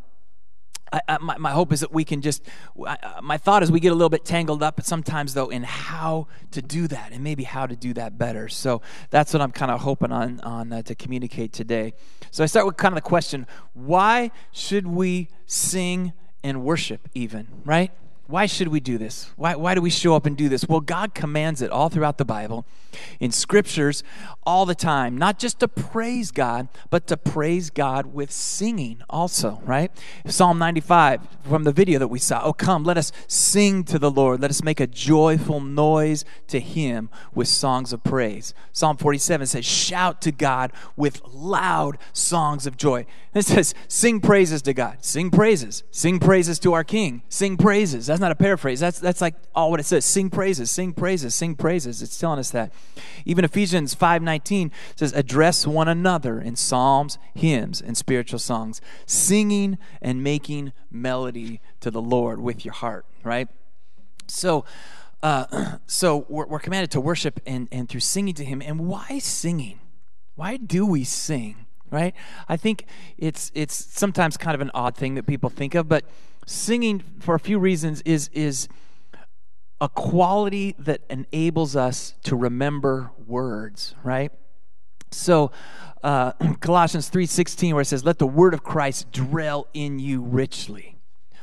I, 1.07 1.17
my, 1.19 1.37
my, 1.37 1.51
hope 1.51 1.73
is 1.73 1.81
that 1.81 1.91
we 1.91 2.03
can 2.03 2.21
just, 2.21 2.45
I, 2.85 3.19
my 3.21 3.37
thought 3.37 3.63
is 3.63 3.71
we 3.71 3.79
get 3.79 3.91
a 3.91 3.95
little 3.95 4.09
bit 4.09 4.25
tangled 4.25 4.63
up 4.63 4.81
sometimes, 4.83 5.33
though, 5.33 5.49
in 5.49 5.63
how 5.63 6.27
to 6.51 6.61
do 6.61 6.87
that 6.87 7.11
and 7.11 7.23
maybe 7.23 7.43
how 7.43 7.65
to 7.65 7.75
do 7.75 7.93
that 7.93 8.17
better. 8.17 8.47
So 8.49 8.81
that's 9.09 9.33
what 9.33 9.41
I'm 9.41 9.51
kind 9.51 9.71
of 9.71 9.81
hoping 9.81 10.11
on, 10.11 10.39
on 10.41 10.71
uh, 10.71 10.81
to 10.83 10.95
communicate 10.95 11.53
today. 11.53 11.93
So 12.31 12.43
I 12.43 12.47
start 12.47 12.65
with 12.65 12.77
kind 12.77 12.93
of 12.93 13.03
the 13.03 13.07
question 13.07 13.47
why 13.73 14.31
should 14.51 14.87
we 14.87 15.29
sing 15.45 16.13
and 16.43 16.63
worship, 16.63 17.09
even, 17.13 17.47
right? 17.65 17.91
Why 18.27 18.47
should 18.47 18.69
we 18.69 18.79
do 18.79 18.97
this? 18.97 19.29
Why, 19.35 19.55
why 19.55 19.75
do 19.75 19.81
we 19.81 19.91
show 19.91 20.15
up 20.15 20.25
and 20.25 20.35
do 20.35 20.49
this? 20.49 20.67
Well, 20.67 20.79
God 20.79 21.13
commands 21.13 21.61
it 21.61 21.69
all 21.69 21.89
throughout 21.89 22.17
the 22.17 22.25
Bible, 22.25 22.65
in 23.19 23.31
scriptures, 23.31 24.03
all 24.43 24.65
the 24.65 24.73
time. 24.73 25.15
Not 25.15 25.37
just 25.37 25.59
to 25.59 25.67
praise 25.67 26.31
God, 26.31 26.67
but 26.89 27.05
to 27.07 27.17
praise 27.17 27.69
God 27.69 28.07
with 28.07 28.31
singing 28.31 29.03
also, 29.11 29.61
right? 29.63 29.91
Psalm 30.25 30.57
95 30.57 31.21
from 31.47 31.65
the 31.65 31.71
video 31.71 31.99
that 31.99 32.07
we 32.07 32.17
saw. 32.17 32.41
Oh, 32.43 32.53
come, 32.53 32.83
let 32.83 32.97
us 32.97 33.11
sing 33.27 33.83
to 33.83 33.99
the 33.99 34.09
Lord. 34.09 34.41
Let 34.41 34.49
us 34.49 34.63
make 34.63 34.79
a 34.79 34.87
joyful 34.87 35.59
noise 35.59 36.25
to 36.47 36.59
Him 36.59 37.09
with 37.35 37.47
songs 37.47 37.93
of 37.93 38.03
praise. 38.03 38.55
Psalm 38.73 38.97
47 38.97 39.45
says, 39.45 39.65
Shout 39.65 40.19
to 40.23 40.31
God 40.31 40.73
with 40.95 41.21
loud 41.31 41.99
songs 42.11 42.65
of 42.65 42.75
joy. 42.75 43.05
It 43.35 43.45
says, 43.45 43.75
Sing 43.87 44.19
praises 44.19 44.63
to 44.63 44.73
God. 44.73 45.05
Sing 45.05 45.29
praises. 45.29 45.83
Sing 45.91 46.19
praises 46.19 46.57
to 46.59 46.73
our 46.73 46.83
King. 46.83 47.21
Sing 47.29 47.57
praises. 47.57 48.09
That's 48.15 48.21
not 48.21 48.31
a 48.31 48.35
paraphrase. 48.35 48.79
That's, 48.79 48.97
that's 48.97 49.19
like 49.19 49.35
all 49.53 49.69
what 49.69 49.81
it 49.81 49.83
says. 49.83 50.05
Sing 50.05 50.29
praises, 50.29 50.71
sing 50.71 50.93
praises, 50.93 51.35
sing 51.35 51.53
praises. 51.53 52.01
It's 52.01 52.17
telling 52.17 52.39
us 52.39 52.49
that. 52.51 52.71
Even 53.25 53.43
Ephesians 53.43 53.93
5.19 53.93 54.71
says, 54.95 55.11
address 55.11 55.67
one 55.67 55.89
another 55.89 56.39
in 56.39 56.55
psalms, 56.55 57.17
hymns, 57.33 57.81
and 57.81 57.97
spiritual 57.97 58.39
songs, 58.39 58.79
singing 59.05 59.77
and 60.01 60.23
making 60.23 60.71
melody 60.89 61.59
to 61.81 61.91
the 61.91 62.01
Lord 62.01 62.39
with 62.39 62.63
your 62.63 62.73
heart, 62.73 63.05
right? 63.21 63.49
So, 64.27 64.63
uh, 65.21 65.75
so 65.85 66.25
we're, 66.29 66.45
we're 66.45 66.59
commanded 66.59 66.91
to 66.91 67.01
worship 67.01 67.41
and, 67.45 67.67
and 67.69 67.89
through 67.89 67.99
singing 67.99 68.35
to 68.35 68.45
Him. 68.45 68.61
And 68.61 68.87
why 68.87 69.19
singing? 69.19 69.81
Why 70.35 70.55
do 70.55 70.85
we 70.85 71.03
sing? 71.03 71.65
Right? 71.91 72.15
I 72.47 72.55
think 72.55 72.85
it's 73.17 73.51
it's 73.53 73.75
sometimes 73.75 74.37
kind 74.37 74.55
of 74.55 74.61
an 74.61 74.71
odd 74.73 74.95
thing 74.95 75.15
that 75.15 75.27
people 75.27 75.49
think 75.49 75.75
of, 75.75 75.87
but 75.87 76.03
singing 76.45 77.03
for 77.19 77.35
a 77.35 77.39
few 77.39 77.57
reasons 77.59 78.01
is 78.01 78.29
is 78.33 78.67
a 79.81 79.89
quality 79.89 80.75
that 80.79 81.01
enables 81.09 81.75
us 81.75 82.13
to 82.23 82.35
remember 82.35 83.11
words 83.25 83.95
right 84.03 84.31
so 85.11 85.51
uh, 86.03 86.31
colossians 86.59 87.09
3.16 87.09 87.73
where 87.73 87.81
it 87.81 87.85
says 87.85 88.05
let 88.05 88.19
the 88.19 88.27
word 88.27 88.53
of 88.53 88.63
christ 88.63 89.11
dwell 89.11 89.67
in 89.73 89.97
you 89.99 90.21
richly 90.21 90.97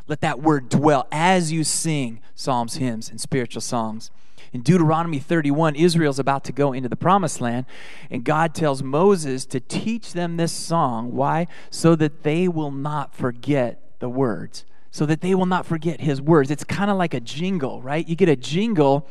let 0.06 0.20
that 0.20 0.40
word 0.40 0.68
dwell 0.68 1.06
as 1.10 1.50
you 1.50 1.64
sing 1.64 2.20
psalms 2.34 2.76
hymns 2.76 3.10
and 3.10 3.20
spiritual 3.20 3.62
songs 3.62 4.10
in 4.52 4.60
Deuteronomy 4.60 5.18
31, 5.18 5.76
Israel's 5.76 6.18
about 6.18 6.44
to 6.44 6.52
go 6.52 6.74
into 6.74 6.86
the 6.86 6.96
promised 6.96 7.40
land, 7.40 7.64
and 8.10 8.22
God 8.22 8.54
tells 8.54 8.82
Moses 8.82 9.46
to 9.46 9.60
teach 9.60 10.12
them 10.12 10.36
this 10.36 10.52
song. 10.52 11.12
Why? 11.12 11.46
So 11.70 11.96
that 11.96 12.22
they 12.22 12.48
will 12.48 12.70
not 12.70 13.14
forget 13.14 13.98
the 13.98 14.10
words 14.10 14.66
so 14.92 15.06
that 15.06 15.22
they 15.22 15.34
will 15.34 15.46
not 15.46 15.66
forget 15.66 16.00
his 16.00 16.22
words. 16.22 16.50
It's 16.50 16.62
kind 16.62 16.90
of 16.90 16.98
like 16.98 17.14
a 17.14 17.20
jingle, 17.20 17.82
right? 17.82 18.06
You 18.06 18.14
get 18.14 18.28
a 18.28 18.36
jingle 18.36 19.08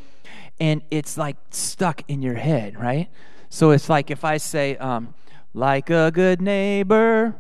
and 0.60 0.84
it's 0.92 1.18
like 1.18 1.36
stuck 1.50 2.04
in 2.08 2.22
your 2.22 2.36
head, 2.36 2.80
right? 2.80 3.10
So 3.50 3.72
it's 3.72 3.90
like 3.90 4.12
if 4.12 4.24
I 4.24 4.38
say, 4.38 4.78
um, 4.78 5.14
like 5.54 5.90
a 5.90 6.12
good 6.14 6.40
neighbor. 6.40 7.36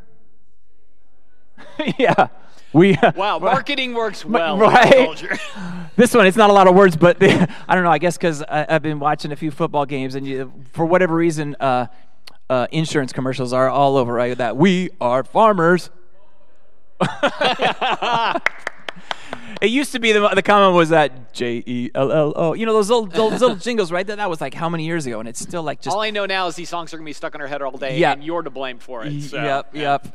yeah. 1.98 2.28
We, 2.74 2.98
wow, 3.16 3.38
marketing 3.38 3.94
works 3.94 4.26
well. 4.26 4.58
Right? 4.58 5.20
this 5.96 6.14
one, 6.16 6.26
it's 6.26 6.36
not 6.36 6.50
a 6.50 6.54
lot 6.54 6.68
of 6.68 6.74
words, 6.74 6.98
but 6.98 7.20
the, 7.20 7.48
I 7.68 7.76
don't 7.76 7.84
know. 7.84 7.92
I 7.92 8.00
guess 8.00 8.18
because 8.18 8.42
I've 8.44 8.82
been 8.82 9.00
watching 9.00 9.32
a 9.32 9.36
few 9.36 9.52
football 9.52 9.86
games, 9.86 10.16
and 10.16 10.26
you, 10.26 10.52
for 10.72 10.86
whatever 10.86 11.16
reason, 11.16 11.56
uh, 11.60 11.88
uh, 12.50 12.68
insurance 12.72 13.14
commercials 13.14 13.54
are 13.54 13.70
all 13.70 13.98
over, 13.98 14.12
right? 14.12 14.38
That 14.38 14.58
we 14.58 14.90
are 15.00 15.24
farmers. 15.24 15.90
It 19.62 19.70
used 19.70 19.92
to 19.92 20.00
be 20.00 20.12
the, 20.12 20.28
the 20.30 20.42
comment 20.42 20.76
was 20.76 20.90
that 20.90 21.34
J 21.34 21.64
E 21.66 21.92
L 21.94 22.12
L 22.12 22.34
O. 22.36 22.54
You 22.54 22.66
know 22.66 22.74
those 22.74 22.90
little, 22.90 23.06
those 23.06 23.42
little 23.42 23.56
jingles, 23.58 23.92
right? 23.92 24.06
That 24.06 24.18
that 24.18 24.30
was 24.30 24.42
like 24.42 24.54
how 24.54 24.70
many 24.70 24.86
years 24.86 25.06
ago, 25.06 25.20
and 25.20 25.30
it's 25.30 25.40
still 25.40 25.64
like 25.64 25.82
just. 25.82 25.96
All 25.96 26.02
I 26.02 26.10
know 26.10 26.26
now 26.26 26.48
is 26.48 26.56
these 26.56 26.70
songs 26.70 26.94
are 26.94 26.98
gonna 26.98 27.06
be 27.06 27.14
stuck 27.14 27.36
in 27.36 27.42
our 27.42 27.48
head 27.48 27.62
all 27.62 27.78
day, 27.78 27.98
yeah. 27.98 28.14
and 28.14 28.24
you're 28.24 28.42
to 28.42 28.50
blame 28.50 28.80
for 28.80 29.06
it. 29.06 29.22
So, 29.22 29.42
yep, 29.42 29.70
yep. 29.74 30.08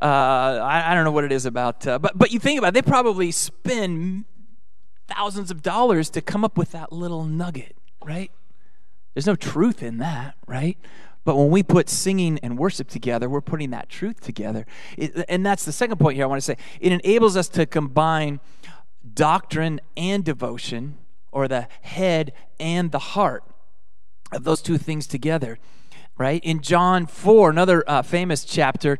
Uh, 0.00 0.04
I, 0.04 0.92
I 0.92 0.94
don't 0.94 1.04
know 1.04 1.12
what 1.12 1.24
it 1.24 1.32
is 1.32 1.46
about, 1.46 1.86
uh, 1.86 1.98
but 1.98 2.16
but 2.16 2.32
you 2.32 2.38
think 2.38 2.58
about 2.58 2.68
it, 2.68 2.74
they 2.74 2.82
probably 2.82 3.30
spend 3.30 4.24
thousands 5.08 5.50
of 5.50 5.62
dollars 5.62 6.10
to 6.10 6.20
come 6.20 6.44
up 6.44 6.56
with 6.56 6.72
that 6.72 6.92
little 6.92 7.24
nugget, 7.24 7.76
right? 8.04 8.30
There's 9.14 9.26
no 9.26 9.36
truth 9.36 9.82
in 9.82 9.98
that, 9.98 10.36
right? 10.46 10.78
But 11.24 11.36
when 11.36 11.50
we 11.50 11.62
put 11.62 11.88
singing 11.88 12.38
and 12.42 12.58
worship 12.58 12.88
together, 12.88 13.28
we're 13.28 13.40
putting 13.40 13.70
that 13.70 13.88
truth 13.88 14.20
together. 14.20 14.66
It, 14.96 15.24
and 15.28 15.46
that's 15.46 15.64
the 15.64 15.72
second 15.72 15.98
point 15.98 16.16
here 16.16 16.24
I 16.24 16.28
want 16.28 16.40
to 16.40 16.44
say. 16.44 16.56
It 16.80 16.92
enables 16.92 17.36
us 17.36 17.48
to 17.50 17.66
combine 17.66 18.40
doctrine 19.14 19.80
and 19.96 20.24
devotion, 20.24 20.98
or 21.30 21.48
the 21.48 21.68
head 21.82 22.32
and 22.58 22.90
the 22.92 22.98
heart 22.98 23.44
of 24.32 24.44
those 24.44 24.62
two 24.62 24.78
things 24.78 25.06
together, 25.06 25.58
right? 26.18 26.42
In 26.44 26.60
John 26.60 27.06
4, 27.06 27.50
another 27.50 27.84
uh, 27.86 28.02
famous 28.02 28.44
chapter, 28.44 28.98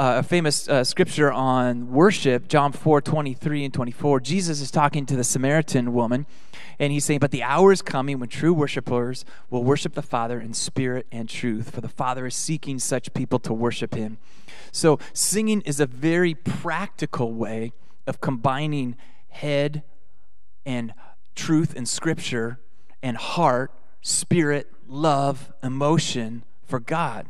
uh, 0.00 0.20
a 0.20 0.22
famous 0.22 0.66
uh, 0.66 0.82
scripture 0.82 1.30
on 1.30 1.92
worship, 1.92 2.48
John 2.48 2.72
4 2.72 3.02
23 3.02 3.66
and 3.66 3.74
24, 3.74 4.20
Jesus 4.20 4.62
is 4.62 4.70
talking 4.70 5.04
to 5.04 5.14
the 5.14 5.22
Samaritan 5.22 5.92
woman 5.92 6.24
and 6.78 6.90
he's 6.90 7.04
saying, 7.04 7.20
But 7.20 7.32
the 7.32 7.42
hour 7.42 7.70
is 7.70 7.82
coming 7.82 8.18
when 8.18 8.30
true 8.30 8.54
worshipers 8.54 9.26
will 9.50 9.62
worship 9.62 9.92
the 9.92 10.00
Father 10.00 10.40
in 10.40 10.54
spirit 10.54 11.06
and 11.12 11.28
truth, 11.28 11.72
for 11.74 11.82
the 11.82 11.88
Father 11.88 12.24
is 12.24 12.34
seeking 12.34 12.78
such 12.78 13.12
people 13.12 13.38
to 13.40 13.52
worship 13.52 13.94
him. 13.94 14.16
So, 14.72 14.98
singing 15.12 15.60
is 15.62 15.80
a 15.80 15.86
very 15.86 16.34
practical 16.34 17.34
way 17.34 17.74
of 18.06 18.22
combining 18.22 18.96
head 19.28 19.82
and 20.64 20.94
truth 21.34 21.74
and 21.76 21.86
scripture 21.86 22.58
and 23.02 23.18
heart, 23.18 23.70
spirit, 24.00 24.72
love, 24.88 25.52
emotion 25.62 26.44
for 26.64 26.80
God. 26.80 27.26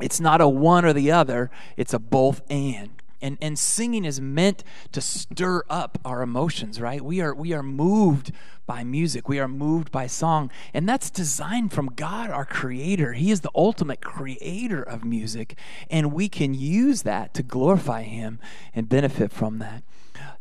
It's 0.00 0.20
not 0.20 0.40
a 0.40 0.48
one 0.48 0.84
or 0.84 0.92
the 0.92 1.10
other, 1.10 1.50
it's 1.76 1.94
a 1.94 1.98
both 1.98 2.42
and. 2.50 2.90
And, 3.22 3.36
and 3.42 3.58
singing 3.58 4.06
is 4.06 4.18
meant 4.18 4.64
to 4.92 5.02
stir 5.02 5.62
up 5.68 5.98
our 6.06 6.22
emotions, 6.22 6.80
right? 6.80 7.04
We 7.04 7.20
are, 7.20 7.34
we 7.34 7.52
are 7.52 7.62
moved 7.62 8.32
by 8.70 8.84
music. 8.84 9.28
We 9.28 9.40
are 9.40 9.48
moved 9.48 9.90
by 9.90 10.06
song. 10.06 10.50
And 10.72 10.88
that's 10.88 11.10
designed 11.10 11.72
from 11.72 11.92
God, 11.96 12.30
our 12.30 12.44
creator. 12.44 13.14
He 13.14 13.30
is 13.30 13.40
the 13.40 13.50
ultimate 13.54 14.00
creator 14.00 14.80
of 14.80 15.04
music. 15.04 15.58
And 15.90 16.12
we 16.12 16.28
can 16.28 16.54
use 16.54 17.02
that 17.02 17.34
to 17.34 17.42
glorify 17.42 18.04
Him 18.04 18.38
and 18.74 18.88
benefit 18.88 19.32
from 19.32 19.58
that. 19.58 19.82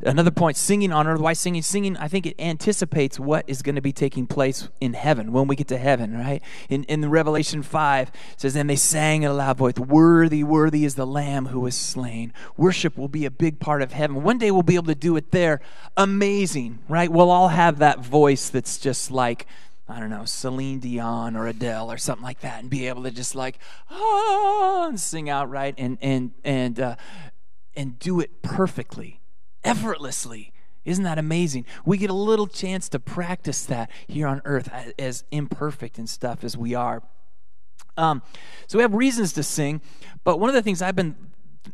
Another 0.02 0.32
point 0.32 0.56
singing 0.56 0.94
on 0.94 1.08
earth. 1.08 1.20
Why 1.20 1.34
singing? 1.34 1.62
Singing, 1.62 1.98
I 1.98 2.08
think 2.08 2.26
it 2.26 2.40
anticipates 2.40 3.20
what 3.20 3.44
is 3.48 3.62
going 3.62 3.76
to 3.76 3.82
be 3.82 3.92
taking 3.92 4.28
place 4.28 4.70
in 4.80 4.94
heaven 4.94 5.34
when 5.34 5.48
we 5.48 5.58
get 5.58 5.68
to 5.68 5.78
heaven, 5.78 6.18
right? 6.18 6.42
In, 6.70 6.86
in 6.86 7.10
Revelation 7.10 7.64
5, 7.64 8.10
says, 8.38 8.56
And 8.56 8.70
they 8.70 8.78
sang 8.78 9.24
in 9.24 9.32
a 9.32 9.34
loud 9.34 9.58
voice, 9.58 9.74
Worthy, 9.78 10.42
worthy 10.42 10.86
is 10.86 10.96
the 10.96 11.06
Lamb 11.06 11.48
who 11.48 11.60
was 11.60 11.76
slain. 11.76 12.32
Worship 12.56 12.98
will 12.98 13.10
be 13.10 13.26
a 13.26 13.32
big 13.32 13.60
part 13.60 13.82
of 13.82 13.92
heaven. 13.92 14.24
One 14.24 14.38
day 14.38 14.52
we'll 14.52 14.64
be 14.64 14.76
able 14.76 14.88
to 14.88 14.96
do 14.96 15.18
it 15.18 15.32
there. 15.32 15.60
Amazing, 15.98 16.80
right? 16.88 17.12
We'll 17.12 17.32
all 17.32 17.50
have 17.50 17.80
that 17.80 18.00
voice 18.00 18.48
that's 18.48 18.78
just 18.78 19.12
like, 19.12 19.48
I 19.90 20.00
don't 20.00 20.10
know, 20.10 20.24
Celine 20.24 20.80
Dion 20.80 21.36
or 21.36 21.46
Adele 21.46 21.92
or 21.92 21.98
something 21.98 22.24
like 22.24 22.40
that, 22.40 22.62
and 22.62 22.70
be 22.70 22.88
able 22.88 23.04
to 23.04 23.12
just 23.12 23.36
like, 23.36 23.60
ah, 23.90 24.88
and 24.88 25.00
sing 25.00 25.30
out, 25.30 25.50
right? 25.50 25.76
And, 25.78 25.98
and, 26.02 26.32
and, 26.46 26.80
uh, 26.80 26.96
and 27.76 28.00
do 28.00 28.22
it 28.22 28.42
perfectly 28.42 29.20
effortlessly. 29.64 30.54
Isn't 30.86 31.04
that 31.04 31.20
amazing? 31.20 31.66
We 31.86 31.98
get 31.98 32.10
a 32.10 32.14
little 32.14 32.48
chance 32.48 32.90
to 32.90 33.00
practice 33.00 33.66
that 33.66 33.92
here 34.08 34.28
on 34.28 34.42
earth 34.46 34.70
as 34.98 35.24
imperfect 35.32 35.98
and 35.98 36.10
stuff 36.10 36.44
as 36.44 36.58
we 36.58 36.74
are. 36.74 37.04
Um, 37.98 38.22
so 38.68 38.78
we 38.78 38.82
have 38.82 38.94
reasons 38.94 39.34
to 39.34 39.44
sing, 39.44 39.82
but 40.24 40.40
one 40.40 40.50
of 40.50 40.56
the 40.56 40.62
things 40.62 40.82
I've 40.82 40.96
been 40.96 41.16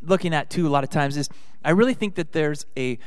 looking 0.01 0.33
at 0.33 0.49
too 0.49 0.67
a 0.67 0.69
lot 0.69 0.83
of 0.83 0.89
times 0.89 1.17
is 1.17 1.29
I 1.63 1.69
really 1.71 1.93
think 1.93 2.15
that 2.15 2.31
there's 2.31 2.65
a 2.75 2.97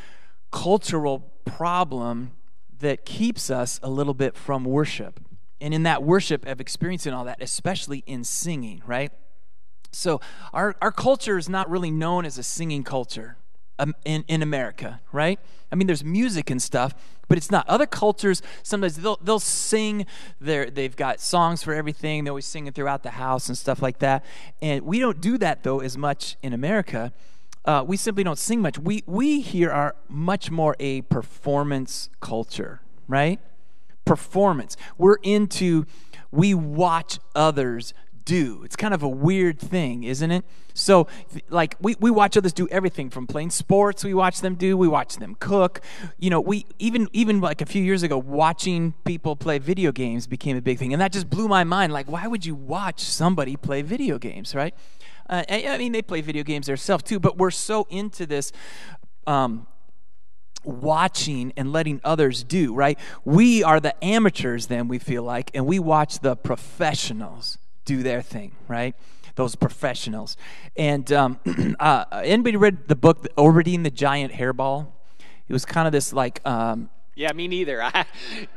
cultural 0.53 1.31
problem 1.45 2.33
that 2.79 3.05
keeps 3.05 3.51
us 3.51 3.81
a 3.83 3.91
little 3.91 4.15
bit 4.15 4.37
from 4.37 4.65
worship. 4.65 5.21
And 5.61 5.75
in 5.75 5.83
that 5.83 6.05
worship 6.05 6.47
of 6.47 6.61
experiencing 6.61 7.13
all 7.13 7.25
that, 7.25 7.43
especially 7.43 8.05
in 8.07 8.23
singing, 8.23 8.81
right? 8.87 9.11
So 9.91 10.21
our, 10.53 10.77
our 10.81 10.93
culture 10.93 11.37
is 11.37 11.49
not 11.49 11.69
really 11.69 11.91
known 11.91 12.25
as 12.25 12.39
a 12.39 12.45
singing 12.45 12.85
culture 12.85 13.37
in, 14.05 14.25
in 14.29 14.43
America, 14.43 15.01
right? 15.13 15.39
I 15.71 15.77
mean, 15.77 15.87
there's 15.87 16.05
music 16.05 16.51
and 16.51 16.61
stuff, 16.61 16.95
but 17.29 17.37
it's 17.37 17.51
not. 17.51 17.69
Other 17.69 17.87
cultures, 17.87 18.43
sometimes 18.63 18.97
they'll, 18.97 19.19
they'll 19.23 19.39
sing, 19.39 20.07
they 20.41 20.71
they've 20.71 20.97
got 20.97 21.21
songs 21.21 21.63
for 21.63 21.75
everything. 21.75 22.25
they're 22.25 22.33
always 22.33 22.47
singing 22.47 22.73
throughout 22.73 23.03
the 23.03 23.11
house 23.11 23.49
and 23.49 23.57
stuff 23.57 23.83
like 23.83 23.99
that. 23.99 24.25
And 24.63 24.85
we 24.85 24.99
don't 24.99 25.21
do 25.21 25.39
that, 25.39 25.63
though, 25.63 25.81
as 25.81 25.97
much 25.99 26.37
in 26.43 26.53
America. 26.53 27.13
Uh, 27.65 27.85
we 27.87 27.97
simply 27.97 28.25
don't 28.25 28.39
sing 28.39 28.63
much. 28.63 28.79
We, 28.79 29.05
we 29.07 29.41
here 29.41 29.71
are 29.71 29.95
much 30.09 30.51
more 30.51 30.75
a 30.81 31.03
performance 31.03 32.09
culture, 32.21 32.81
right? 33.07 33.41
Performance. 34.07 34.77
We're 34.97 35.19
into, 35.23 35.85
we 36.31 36.55
watch 36.55 37.19
others 37.35 37.93
do. 38.29 38.61
It's 38.63 38.77
kind 38.77 38.93
of 38.93 39.03
a 39.03 39.09
weird 39.09 39.59
thing, 39.59 40.05
isn't 40.05 40.31
it? 40.31 40.45
So, 40.75 41.09
like, 41.49 41.77
we, 41.81 41.97
we 41.99 42.11
watch 42.11 42.37
others 42.37 42.53
do 42.53 42.69
everything 42.69 43.09
from 43.09 43.27
playing 43.27 43.51
sports, 43.51 44.05
we 44.05 44.13
watch 44.13 44.43
them 44.43 44.55
do, 44.55 44.77
we 44.77 44.87
watch 44.87 45.17
them 45.17 45.35
cook. 45.41 45.81
You 46.19 46.29
know, 46.29 46.39
we 46.39 46.67
even, 46.79 47.09
even 47.15 47.41
like 47.41 47.63
a 47.63 47.67
few 47.67 47.83
years 47.83 48.03
ago, 48.03 48.19
watching 48.19 48.93
people 49.05 49.35
play 49.35 49.59
video 49.59 49.93
games 49.93 50.27
became 50.27 50.59
a 50.59 50.61
big 50.61 50.79
thing. 50.79 50.93
And 50.93 51.01
that 51.01 51.11
just 51.11 51.31
blew 51.31 51.49
my 51.49 51.65
mind. 51.65 51.93
Like, 51.95 52.07
why 52.07 52.27
would 52.27 52.45
you 52.45 52.55
watch 52.55 53.01
somebody 53.01 53.57
play 53.57 53.81
video 53.81 54.19
games, 54.19 54.55
right? 54.55 54.75
Uh, 55.29 55.45
I 55.51 55.79
mean, 55.79 55.93
they 55.93 56.03
play 56.03 56.21
video 56.21 56.45
games 56.45 56.67
themselves 56.67 57.05
too, 57.05 57.19
but 57.19 57.39
we're 57.39 57.51
so 57.51 57.87
into 57.89 58.27
this. 58.27 58.53
Um, 59.27 59.67
watching 60.65 61.53
and 61.57 61.73
letting 61.73 62.01
others 62.05 62.45
do, 62.45 62.75
right? 62.75 62.99
We 63.25 63.63
are 63.63 63.81
the 63.81 63.95
amateurs, 64.05 64.67
then 64.67 64.87
we 64.87 64.99
feel 64.99 65.23
like, 65.23 65.51
and 65.55 65.67
we 65.67 65.79
watch 65.79 66.19
the 66.19 66.37
professionals 66.37 67.59
do 67.89 68.03
their 68.03 68.21
thing, 68.21 68.53
right? 68.69 68.95
Those 69.35 69.57
professionals. 69.57 70.37
And 70.77 71.11
um, 71.11 71.41
uh, 71.81 72.05
anybody 72.13 72.57
read 72.57 72.87
the 72.87 72.95
book 72.95 73.27
Orbiting 73.37 73.83
the 73.83 73.91
Giant 73.91 74.35
Hairball? 74.35 74.89
It 75.49 75.53
was 75.53 75.65
kind 75.65 75.89
of 75.89 75.93
this 75.93 76.13
like. 76.13 76.47
Um, 76.47 76.91
yeah, 77.15 77.33
me 77.33 77.49
neither. 77.49 77.83
I, 77.85 78.05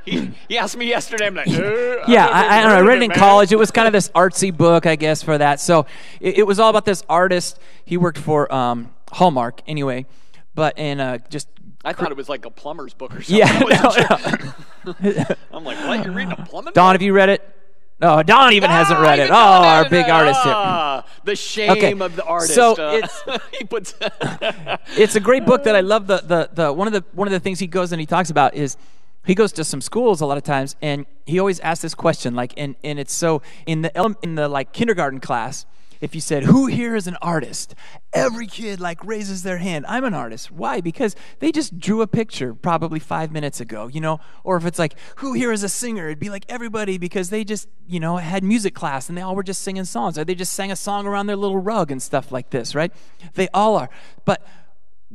he, 0.04 0.32
he 0.50 0.58
asked 0.58 0.76
me 0.76 0.88
yesterday. 0.88 1.28
I'm 1.28 1.36
like, 1.36 1.48
uh, 1.48 2.04
yeah, 2.08 2.28
I, 2.28 2.60
I, 2.60 2.62
don't 2.62 2.72
know. 2.72 2.78
I 2.78 2.82
read 2.82 2.98
it 2.98 3.04
in 3.04 3.08
man. 3.08 3.18
college. 3.18 3.54
It 3.54 3.56
was 3.56 3.72
kind 3.72 3.88
of 3.88 3.94
this 4.00 4.10
artsy 4.10 4.56
book, 4.56 4.86
I 4.86 4.98
guess, 4.98 5.24
for 5.24 5.38
that. 5.38 5.62
So 5.62 5.86
it, 6.20 6.40
it 6.40 6.44
was 6.44 6.60
all 6.60 6.70
about 6.70 6.84
this 6.84 7.04
artist. 7.08 7.58
He 7.86 7.96
worked 7.96 8.18
for 8.18 8.54
um, 8.54 8.94
Hallmark, 9.14 9.62
anyway, 9.68 10.06
but 10.56 10.78
in 10.78 11.00
uh, 11.00 11.20
just 11.30 11.48
I 11.86 11.94
thought 11.94 12.12
it 12.12 12.18
was 12.18 12.28
like 12.28 12.46
a 12.46 12.52
plumber's 12.52 12.94
book 12.94 13.16
or 13.16 13.22
something. 13.22 13.38
Yeah, 13.38 13.86
no, 14.84 14.94
no. 15.00 15.36
I'm 15.54 15.64
like, 15.64 15.78
what? 15.88 16.04
You're 16.04 16.14
reading 16.14 16.34
a 16.34 16.36
plumbing? 16.36 16.66
Book? 16.66 16.74
Don, 16.74 16.94
have 16.94 17.02
you 17.02 17.14
read 17.14 17.30
it? 17.30 17.61
Oh, 18.02 18.24
Don 18.24 18.54
even 18.54 18.70
ah, 18.70 18.74
hasn't 18.74 19.00
read 19.00 19.20
it. 19.20 19.30
Oh, 19.30 19.36
our 19.36 19.88
big 19.88 20.10
artist 20.10 20.42
here. 20.44 20.54
Ah, 20.56 21.06
the 21.24 21.36
shame 21.36 21.72
okay. 21.72 21.92
of 21.92 22.16
the 22.16 22.24
artist. 22.24 22.56
So 22.56 22.74
uh, 22.74 23.00
it's 23.02 23.24
he 23.58 23.64
puts 23.64 23.94
it's 24.98 25.16
a 25.16 25.20
great 25.20 25.46
book 25.46 25.64
that 25.66 25.76
I 25.76 25.82
love. 25.82 26.08
The, 26.08 26.18
the 26.18 26.50
the 26.52 26.74
one 26.74 26.88
of 26.88 26.94
the 26.94 27.04
one 27.14 27.28
of 27.28 27.32
the 27.32 27.40
things 27.40 27.60
he 27.60 27.68
goes 27.68 27.92
and 27.92 28.00
he 28.00 28.08
talks 28.08 28.30
about 28.30 28.56
is 28.56 28.76
he 29.26 29.36
goes 29.36 29.52
to 29.54 29.64
some 29.64 29.82
schools 29.82 30.22
a 30.22 30.26
lot 30.26 30.38
of 30.38 30.44
times 30.44 30.76
and 30.82 31.06
he 31.26 31.40
always 31.40 31.60
asks 31.60 31.84
this 31.84 31.94
question 31.94 32.34
like 32.34 32.54
and 32.58 32.76
and 32.84 33.00
it's 33.00 33.14
so 33.14 33.42
in 33.68 33.84
the 33.84 34.16
in 34.24 34.36
the 34.36 34.48
like 34.48 34.74
kindergarten 34.74 35.20
class 35.20 35.66
if 36.02 36.16
you 36.16 36.22
said, 36.22 36.44
Who 36.44 36.66
here 36.66 36.96
is 36.96 37.08
an 37.08 37.16
artist? 37.22 37.76
Every 38.12 38.48
kid 38.48 38.80
like 38.80 39.06
raises 39.06 39.44
their 39.44 39.58
hand. 39.58 39.86
I'm 39.88 40.04
an 40.04 40.14
artist. 40.14 40.52
Why? 40.52 40.82
Because 40.82 41.16
they 41.40 41.52
just 41.52 41.80
drew 41.80 42.02
a 42.02 42.08
picture 42.08 42.54
probably 42.54 43.00
five 43.00 43.32
minutes 43.32 43.62
ago, 43.62 43.88
you 43.88 44.02
know? 44.02 44.20
Or 44.44 44.58
if 44.58 44.66
it's 44.66 44.80
like, 44.80 44.96
Who 45.18 45.34
here 45.34 45.52
is 45.52 45.64
a 45.64 45.70
singer? 45.70 46.08
It'd 46.08 46.20
be 46.20 46.30
like 46.30 46.46
everybody 46.50 46.98
because 46.98 47.30
they 47.30 47.44
just, 47.44 47.70
you 47.88 48.00
know, 48.00 48.18
had 48.18 48.44
music 48.44 48.74
class 48.74 49.08
and 49.08 49.18
they 49.18 49.22
all 49.22 49.36
were 49.36 49.44
just 49.44 49.62
singing 49.62 49.86
songs. 49.86 50.18
Or 50.18 50.26
they 50.26 50.36
just 50.36 50.54
sang 50.54 50.72
a 50.72 50.76
song 50.76 51.06
around 51.06 51.28
their 51.28 51.36
little 51.36 51.60
rug 51.60 51.92
and 51.92 52.02
stuff 52.02 52.32
like 52.32 52.50
this, 52.50 52.74
right? 52.74 52.92
They 53.36 53.48
all 53.54 53.78
are. 53.78 53.90
But 54.26 54.46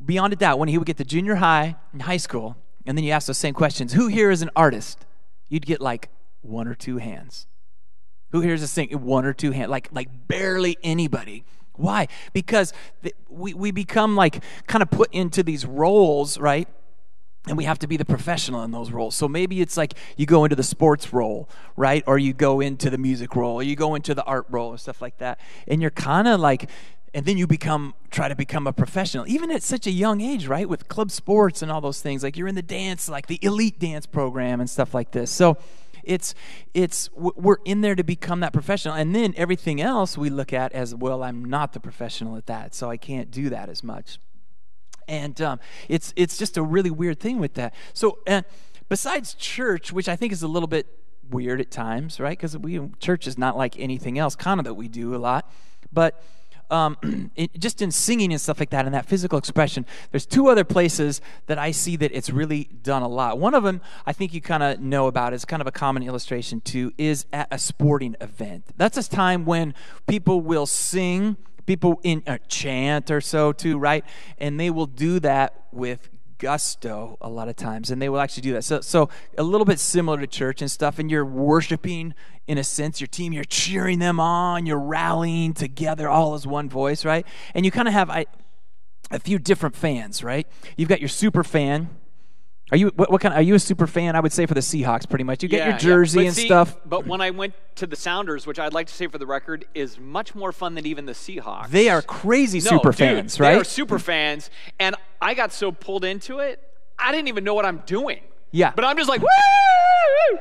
beyond 0.04 0.32
a 0.32 0.36
doubt, 0.36 0.58
when 0.58 0.68
he 0.68 0.78
would 0.78 0.86
get 0.86 0.98
to 0.98 1.04
junior 1.04 1.36
high 1.36 1.76
and 1.92 2.02
high 2.02 2.16
school, 2.16 2.56
and 2.86 2.96
then 2.96 3.04
you 3.04 3.10
ask 3.10 3.26
those 3.26 3.38
same 3.38 3.54
questions, 3.54 3.92
Who 3.94 4.06
here 4.06 4.30
is 4.30 4.40
an 4.40 4.50
artist? 4.54 5.04
You'd 5.48 5.66
get 5.66 5.80
like 5.80 6.10
one 6.42 6.68
or 6.68 6.74
two 6.74 6.98
hands. 6.98 7.46
Who 8.36 8.42
hears 8.42 8.62
us 8.62 8.70
sing? 8.70 8.90
One 8.90 9.24
or 9.24 9.32
two 9.32 9.50
hands, 9.52 9.70
like 9.70 9.88
like 9.92 10.08
barely 10.28 10.76
anybody. 10.82 11.44
Why? 11.74 12.08
Because 12.34 12.74
th- 13.02 13.14
we 13.30 13.54
we 13.54 13.70
become 13.70 14.14
like 14.14 14.42
kind 14.66 14.82
of 14.82 14.90
put 14.90 15.12
into 15.12 15.42
these 15.42 15.64
roles, 15.64 16.38
right? 16.38 16.68
and 17.48 17.56
we 17.56 17.64
have 17.64 17.78
to 17.78 17.86
be 17.86 17.96
the 17.96 18.04
professional 18.04 18.64
in 18.64 18.72
those 18.72 18.90
roles. 18.90 19.14
So 19.14 19.28
maybe 19.28 19.60
it's 19.60 19.76
like 19.76 19.94
you 20.16 20.26
go 20.26 20.44
into 20.44 20.56
the 20.56 20.64
sports 20.64 21.12
role, 21.12 21.48
right? 21.76 22.02
Or 22.06 22.18
you 22.18 22.32
go 22.32 22.60
into 22.60 22.90
the 22.90 22.98
music 22.98 23.36
role, 23.36 23.54
or 23.54 23.62
you 23.62 23.76
go 23.76 23.94
into 23.94 24.14
the 24.14 24.24
art 24.24 24.46
role, 24.50 24.74
or 24.74 24.78
stuff 24.78 25.00
like 25.00 25.18
that. 25.18 25.38
And 25.68 25.80
you're 25.80 25.92
kind 25.92 26.26
of 26.26 26.40
like, 26.40 26.68
and 27.14 27.24
then 27.24 27.38
you 27.38 27.46
become, 27.46 27.94
try 28.10 28.26
to 28.26 28.34
become 28.34 28.66
a 28.66 28.72
professional, 28.72 29.28
even 29.28 29.52
at 29.52 29.62
such 29.62 29.86
a 29.86 29.92
young 29.92 30.20
age, 30.20 30.48
right? 30.48 30.68
With 30.68 30.88
club 30.88 31.12
sports 31.12 31.62
and 31.62 31.70
all 31.70 31.80
those 31.80 32.02
things. 32.02 32.24
Like 32.24 32.36
you're 32.36 32.48
in 32.48 32.56
the 32.56 32.62
dance, 32.62 33.08
like 33.08 33.28
the 33.28 33.38
elite 33.42 33.78
dance 33.78 34.06
program 34.06 34.60
and 34.60 34.68
stuff 34.68 34.92
like 34.92 35.12
this. 35.12 35.30
So 35.30 35.56
it's, 36.06 36.34
it's, 36.72 37.10
we're 37.12 37.58
in 37.64 37.80
there 37.80 37.94
to 37.94 38.04
become 38.04 38.40
that 38.40 38.52
professional. 38.52 38.94
And 38.94 39.14
then 39.14 39.34
everything 39.36 39.80
else 39.80 40.16
we 40.16 40.30
look 40.30 40.52
at 40.52 40.72
as, 40.72 40.94
well, 40.94 41.22
I'm 41.22 41.44
not 41.44 41.72
the 41.72 41.80
professional 41.80 42.36
at 42.36 42.46
that, 42.46 42.74
so 42.74 42.90
I 42.90 42.96
can't 42.96 43.30
do 43.30 43.50
that 43.50 43.68
as 43.68 43.82
much 43.82 44.18
and 45.08 45.40
um, 45.40 45.60
it's 45.88 46.12
it's 46.16 46.36
just 46.36 46.56
a 46.56 46.62
really 46.62 46.90
weird 46.90 47.20
thing 47.20 47.38
with 47.38 47.54
that. 47.54 47.74
So, 47.92 48.18
besides 48.88 49.34
church, 49.34 49.92
which 49.92 50.08
I 50.08 50.16
think 50.16 50.32
is 50.32 50.42
a 50.42 50.48
little 50.48 50.66
bit 50.66 50.86
weird 51.30 51.60
at 51.60 51.70
times, 51.70 52.20
right? 52.20 52.36
Because 52.36 52.56
we 52.56 52.80
church 52.98 53.26
is 53.26 53.38
not 53.38 53.56
like 53.56 53.78
anything 53.78 54.18
else, 54.18 54.36
kind 54.36 54.60
of 54.60 54.64
that 54.64 54.74
we 54.74 54.88
do 54.88 55.14
a 55.14 55.18
lot, 55.18 55.50
but. 55.92 56.22
Um, 56.70 57.30
it, 57.36 57.58
just 57.58 57.82
in 57.82 57.90
singing 57.90 58.32
and 58.32 58.40
stuff 58.40 58.58
like 58.60 58.70
that, 58.70 58.86
and 58.86 58.94
that 58.94 59.06
physical 59.06 59.38
expression, 59.38 59.86
there's 60.10 60.26
two 60.26 60.48
other 60.48 60.64
places 60.64 61.20
that 61.46 61.58
I 61.58 61.70
see 61.70 61.96
that 61.96 62.12
it's 62.12 62.30
really 62.30 62.64
done 62.82 63.02
a 63.02 63.08
lot. 63.08 63.38
One 63.38 63.54
of 63.54 63.62
them, 63.62 63.80
I 64.04 64.12
think 64.12 64.34
you 64.34 64.40
kind 64.40 64.62
of 64.62 64.80
know 64.80 65.06
about, 65.06 65.32
is 65.32 65.44
kind 65.44 65.60
of 65.60 65.66
a 65.66 65.72
common 65.72 66.02
illustration 66.02 66.60
too, 66.60 66.92
is 66.98 67.26
at 67.32 67.48
a 67.50 67.58
sporting 67.58 68.16
event. 68.20 68.64
That's 68.76 68.96
a 68.96 69.08
time 69.08 69.44
when 69.44 69.74
people 70.06 70.40
will 70.40 70.66
sing 70.66 71.36
people 71.66 72.00
in 72.02 72.22
a 72.26 72.38
chant 72.38 73.10
or 73.10 73.20
so 73.20 73.52
too, 73.52 73.78
right? 73.78 74.04
And 74.38 74.58
they 74.58 74.70
will 74.70 74.86
do 74.86 75.20
that 75.20 75.64
with 75.72 76.08
gusto 76.38 77.16
a 77.20 77.28
lot 77.28 77.48
of 77.48 77.56
times 77.56 77.90
and 77.90 78.00
they 78.00 78.08
will 78.08 78.20
actually 78.20 78.42
do 78.42 78.52
that. 78.52 78.64
So 78.64 78.80
so 78.80 79.08
a 79.36 79.42
little 79.42 79.64
bit 79.64 79.78
similar 79.78 80.18
to 80.18 80.26
church 80.26 80.60
and 80.60 80.70
stuff 80.70 80.98
and 80.98 81.10
you're 81.10 81.24
worshiping 81.24 82.14
in 82.46 82.58
a 82.58 82.64
sense 82.64 83.00
your 83.00 83.08
team 83.08 83.32
you're 83.32 83.44
cheering 83.44 83.98
them 83.98 84.20
on 84.20 84.66
you're 84.66 84.78
rallying 84.78 85.52
together 85.52 86.08
all 86.08 86.34
as 86.34 86.46
one 86.46 86.68
voice 86.68 87.04
right? 87.04 87.26
And 87.54 87.64
you 87.64 87.70
kind 87.70 87.88
of 87.88 87.94
have 87.94 88.10
I, 88.10 88.26
a 89.10 89.18
few 89.18 89.38
different 89.38 89.76
fans 89.76 90.22
right? 90.22 90.46
You've 90.76 90.88
got 90.88 91.00
your 91.00 91.08
super 91.08 91.44
fan 91.44 91.90
are 92.72 92.76
you 92.76 92.92
what, 92.96 93.10
what, 93.10 93.20
kind? 93.20 93.32
Of, 93.32 93.38
are 93.38 93.42
you 93.42 93.54
a 93.54 93.58
super 93.60 93.86
fan? 93.86 94.16
I 94.16 94.20
would 94.20 94.32
say 94.32 94.44
for 94.46 94.54
the 94.54 94.60
Seahawks, 94.60 95.08
pretty 95.08 95.24
much. 95.24 95.42
You 95.42 95.48
get 95.48 95.58
yeah, 95.58 95.68
your 95.70 95.78
jersey 95.78 96.20
yeah. 96.20 96.26
and 96.26 96.34
see, 96.34 96.46
stuff. 96.46 96.76
But 96.84 97.06
when 97.06 97.20
I 97.20 97.30
went 97.30 97.54
to 97.76 97.86
the 97.86 97.94
Sounders, 97.94 98.46
which 98.46 98.58
I'd 98.58 98.74
like 98.74 98.88
to 98.88 98.94
say 98.94 99.06
for 99.06 99.18
the 99.18 99.26
record 99.26 99.66
is 99.74 100.00
much 100.00 100.34
more 100.34 100.50
fun 100.50 100.74
than 100.74 100.84
even 100.84 101.06
the 101.06 101.12
Seahawks. 101.12 101.68
They 101.68 101.88
are 101.88 102.02
crazy 102.02 102.58
no, 102.58 102.70
super 102.70 102.90
dude, 102.90 102.98
fans, 102.98 103.38
right? 103.38 103.52
They 103.52 103.60
are 103.60 103.64
super 103.64 104.00
fans, 104.00 104.50
and 104.80 104.96
I 105.20 105.34
got 105.34 105.52
so 105.52 105.70
pulled 105.70 106.04
into 106.04 106.40
it, 106.40 106.60
I 106.98 107.12
didn't 107.12 107.28
even 107.28 107.44
know 107.44 107.54
what 107.54 107.66
I'm 107.66 107.82
doing. 107.86 108.20
Yeah. 108.50 108.72
But 108.74 108.84
I'm 108.84 108.96
just 108.96 109.08
like, 109.08 109.20
woo! 109.20 109.28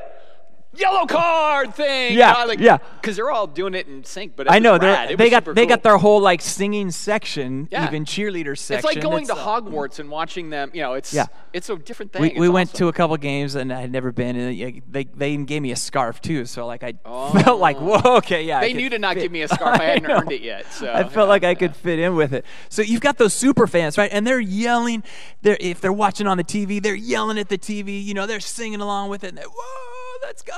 yellow 0.78 1.00
oh. 1.02 1.06
card 1.06 1.74
thing. 1.74 2.16
Yeah, 2.16 2.32
you 2.34 2.40
know, 2.40 2.46
like, 2.46 2.58
yeah. 2.58 2.78
Because 3.00 3.16
they're 3.16 3.30
all 3.30 3.46
doing 3.46 3.74
it 3.74 3.86
in 3.86 4.04
sync. 4.04 4.36
But 4.36 4.50
I 4.50 4.58
know 4.58 4.78
they 4.78 5.30
got 5.30 5.44
they 5.44 5.54
cool. 5.54 5.66
got 5.66 5.82
their 5.82 5.96
whole 5.98 6.20
like 6.20 6.40
singing 6.40 6.90
section, 6.90 7.68
Yeah. 7.70 7.86
even 7.86 8.04
cheerleader 8.04 8.56
section. 8.56 8.76
It's 8.88 8.96
like 8.96 9.02
going 9.02 9.22
It's, 9.22 9.30
to 9.30 9.36
Hogwarts 9.36 9.98
and 9.98 10.10
watching 10.10 10.50
them. 10.50 10.70
You 10.74 10.82
know, 10.82 10.94
it's 10.94 11.12
Yeah. 11.12 11.26
it's 11.52 11.68
a 11.70 11.76
different 11.76 12.12
thing. 12.12 12.22
We, 12.22 12.34
we 12.38 12.48
went 12.48 12.70
awesome. 12.70 12.78
to 12.78 12.88
a 12.88 12.92
couple 12.92 13.16
games 13.16 13.54
and 13.54 13.72
I 13.72 13.80
had 13.80 13.92
never 13.92 14.12
been, 14.12 14.36
and 14.36 14.82
they 14.90 15.04
they 15.04 15.30
even 15.32 15.46
gave 15.46 15.62
me 15.62 15.72
a 15.72 15.76
scarf 15.76 16.20
too. 16.20 16.44
So 16.46 16.66
like 16.66 16.82
I 16.82 16.94
Oh. 17.04 17.30
felt 17.42 17.60
like 17.60 17.76
oh. 17.80 18.00
whoa, 18.00 18.16
okay, 18.18 18.42
yeah. 18.44 18.60
They 18.60 18.72
knew 18.72 18.88
to 18.90 18.98
not 18.98 19.14
fit. 19.14 19.22
give 19.22 19.32
me 19.32 19.42
a 19.42 19.48
scarf. 19.48 19.80
I 19.80 19.84
hadn't 19.90 20.08
know. 20.08 20.16
earned 20.18 20.32
it 20.32 20.42
yet, 20.42 20.72
so, 20.72 20.92
I 20.92 21.02
felt 21.04 21.14
yeah, 21.14 21.22
like 21.24 21.44
I 21.44 21.54
could 21.54 21.74
fit 21.76 21.98
in 21.98 22.16
with 22.16 22.32
it. 22.32 22.44
So 22.68 22.82
you've 22.82 23.00
got 23.00 23.18
those 23.18 23.34
super 23.34 23.66
fans, 23.66 23.96
right? 23.98 24.10
And 24.12 24.26
they're 24.26 24.40
yelling. 24.40 25.02
They're 25.42 25.56
if 25.60 25.80
they're 25.80 25.92
watching 25.92 26.26
on 26.26 26.36
the 26.36 26.44
TV, 26.44 26.82
they're 26.82 26.94
yelling 26.94 27.38
at 27.38 27.48
the 27.48 27.58
TV. 27.58 28.02
You 28.04 28.14
know, 28.14 28.26
they're 28.26 28.40
singing 28.40 28.80
along 28.80 29.10
with 29.10 29.24
it. 29.24 29.28
And 29.28 29.38
they're, 29.38 29.46
whoa, 29.48 29.95
let's 30.22 30.42
go, 30.42 30.54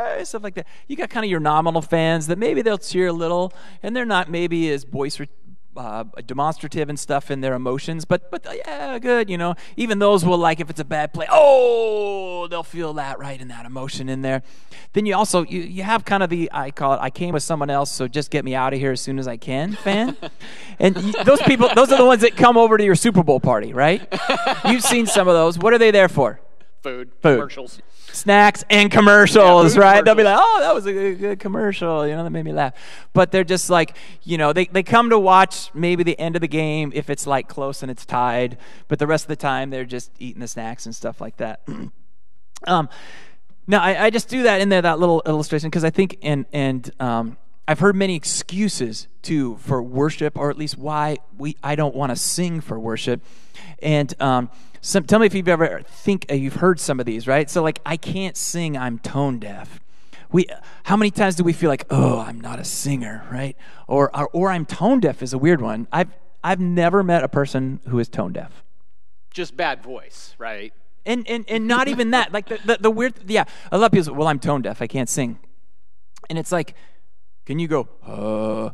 yeah, 0.00 0.22
stuff 0.24 0.42
like 0.42 0.54
that. 0.54 0.66
You 0.88 0.96
got 0.96 1.10
kind 1.10 1.24
of 1.24 1.30
your 1.30 1.40
nominal 1.40 1.82
fans 1.82 2.26
that 2.28 2.38
maybe 2.38 2.62
they'll 2.62 2.78
cheer 2.78 3.08
a 3.08 3.12
little, 3.12 3.52
and 3.82 3.94
they're 3.94 4.04
not 4.04 4.30
maybe 4.30 4.70
as 4.70 4.84
boisterous. 4.84 5.28
Uh, 5.76 6.04
demonstrative 6.24 6.88
and 6.88 7.00
stuff 7.00 7.32
in 7.32 7.40
their 7.40 7.52
emotions, 7.54 8.04
but 8.04 8.30
but 8.30 8.46
yeah, 8.64 8.96
good. 9.00 9.28
You 9.28 9.36
know, 9.36 9.56
even 9.76 9.98
those 9.98 10.24
will 10.24 10.38
like 10.38 10.60
if 10.60 10.70
it's 10.70 10.78
a 10.78 10.84
bad 10.84 11.12
play. 11.12 11.26
Oh, 11.28 12.46
they'll 12.46 12.62
feel 12.62 12.92
that 12.92 13.18
right 13.18 13.40
in 13.40 13.48
that 13.48 13.66
emotion 13.66 14.08
in 14.08 14.22
there. 14.22 14.44
Then 14.92 15.04
you 15.04 15.16
also 15.16 15.44
you, 15.44 15.62
you 15.62 15.82
have 15.82 16.04
kind 16.04 16.22
of 16.22 16.30
the 16.30 16.48
I 16.52 16.70
call 16.70 16.92
it 16.94 17.00
I 17.02 17.10
came 17.10 17.34
with 17.34 17.42
someone 17.42 17.70
else, 17.70 17.90
so 17.90 18.06
just 18.06 18.30
get 18.30 18.44
me 18.44 18.54
out 18.54 18.72
of 18.72 18.78
here 18.78 18.92
as 18.92 19.00
soon 19.00 19.18
as 19.18 19.26
I 19.26 19.36
can 19.36 19.72
fan. 19.72 20.16
and 20.78 20.94
y- 20.94 21.24
those 21.24 21.42
people, 21.42 21.68
those 21.74 21.90
are 21.90 21.98
the 21.98 22.06
ones 22.06 22.22
that 22.22 22.36
come 22.36 22.56
over 22.56 22.78
to 22.78 22.84
your 22.84 22.94
Super 22.94 23.24
Bowl 23.24 23.40
party, 23.40 23.72
right? 23.72 24.00
You've 24.66 24.84
seen 24.84 25.06
some 25.06 25.26
of 25.26 25.34
those. 25.34 25.58
What 25.58 25.72
are 25.72 25.78
they 25.78 25.90
there 25.90 26.08
for? 26.08 26.38
food, 26.84 27.10
Food. 27.20 27.38
commercials. 27.38 27.80
Snacks 28.14 28.64
and 28.70 28.90
commercials, 28.90 29.74
food 29.74 29.80
right? 29.80 30.04
They'll 30.04 30.14
be 30.14 30.22
like, 30.22 30.38
oh, 30.38 30.60
that 30.60 30.74
was 30.74 30.86
a 30.86 30.92
good, 30.92 31.18
good 31.18 31.40
commercial, 31.40 32.06
you 32.06 32.14
know, 32.14 32.24
that 32.24 32.30
made 32.30 32.44
me 32.44 32.52
laugh. 32.52 32.74
But 33.12 33.32
they're 33.32 33.44
just 33.44 33.70
like, 33.70 33.96
you 34.22 34.38
know, 34.38 34.52
they, 34.52 34.66
they 34.66 34.82
come 34.82 35.10
to 35.10 35.18
watch 35.18 35.70
maybe 35.74 36.02
the 36.02 36.18
end 36.18 36.36
of 36.36 36.40
the 36.40 36.48
game 36.48 36.92
if 36.94 37.10
it's 37.10 37.26
like 37.26 37.48
close 37.48 37.82
and 37.82 37.90
it's 37.90 38.06
tied, 38.06 38.58
but 38.88 38.98
the 38.98 39.06
rest 39.06 39.24
of 39.24 39.28
the 39.28 39.36
time 39.36 39.70
they're 39.70 39.84
just 39.84 40.10
eating 40.18 40.40
the 40.40 40.48
snacks 40.48 40.86
and 40.86 40.94
stuff 40.94 41.20
like 41.20 41.36
that. 41.38 41.66
um, 42.66 42.88
now, 43.66 43.82
I, 43.82 44.04
I 44.04 44.10
just 44.10 44.28
do 44.28 44.42
that 44.42 44.60
in 44.60 44.68
there, 44.68 44.82
that 44.82 44.98
little 44.98 45.22
illustration, 45.26 45.70
because 45.70 45.84
I 45.84 45.90
think, 45.90 46.18
and, 46.22 46.44
and, 46.52 46.90
um, 47.00 47.38
I've 47.66 47.78
heard 47.78 47.96
many 47.96 48.14
excuses 48.14 49.08
too 49.22 49.56
for 49.56 49.82
worship, 49.82 50.36
or 50.36 50.50
at 50.50 50.58
least 50.58 50.76
why 50.76 51.16
we 51.38 51.56
I 51.62 51.76
don't 51.76 51.94
want 51.94 52.10
to 52.10 52.16
sing 52.16 52.60
for 52.60 52.78
worship. 52.78 53.22
And 53.80 54.14
um, 54.20 54.50
some, 54.84 55.04
tell 55.04 55.18
me 55.18 55.24
if 55.24 55.34
you've 55.34 55.48
ever 55.48 55.80
think 55.88 56.26
uh, 56.30 56.34
you've 56.34 56.56
heard 56.56 56.78
some 56.78 57.00
of 57.00 57.06
these, 57.06 57.26
right? 57.26 57.48
So 57.48 57.62
like, 57.62 57.80
I 57.86 57.96
can't 57.96 58.36
sing, 58.36 58.76
I'm 58.76 58.98
tone 58.98 59.38
deaf. 59.38 59.80
We, 60.30 60.46
how 60.82 60.96
many 60.96 61.10
times 61.10 61.36
do 61.36 61.44
we 61.44 61.54
feel 61.54 61.70
like, 61.70 61.86
oh, 61.88 62.20
I'm 62.20 62.38
not 62.38 62.58
a 62.58 62.64
singer, 62.64 63.26
right? 63.32 63.56
Or, 63.88 64.14
or, 64.14 64.28
or 64.34 64.50
I'm 64.50 64.66
tone 64.66 65.00
deaf 65.00 65.22
is 65.22 65.32
a 65.32 65.38
weird 65.38 65.62
one. 65.62 65.88
I've, 65.90 66.10
I've 66.42 66.60
never 66.60 67.02
met 67.02 67.24
a 67.24 67.28
person 67.28 67.80
who 67.88 67.98
is 67.98 68.10
tone 68.10 68.34
deaf 68.34 68.62
Just 69.30 69.56
bad 69.56 69.82
voice, 69.82 70.34
right? 70.36 70.74
and 71.06 71.28
and, 71.28 71.44
and 71.48 71.66
not 71.66 71.88
even 71.88 72.10
that 72.12 72.32
like 72.32 72.48
the, 72.48 72.58
the, 72.64 72.78
the 72.80 72.90
weird 72.90 73.12
yeah 73.26 73.44
a 73.70 73.76
lot 73.78 73.86
of 73.86 73.92
people 73.92 74.04
say, 74.04 74.10
well 74.10 74.26
i'm 74.26 74.38
tone 74.38 74.62
deaf 74.62 74.80
i 74.80 74.86
can't 74.86 75.08
sing 75.10 75.38
and 76.30 76.38
it's 76.38 76.50
like 76.50 76.74
can 77.44 77.58
you 77.58 77.68
go 77.68 77.86
uh 78.06 78.70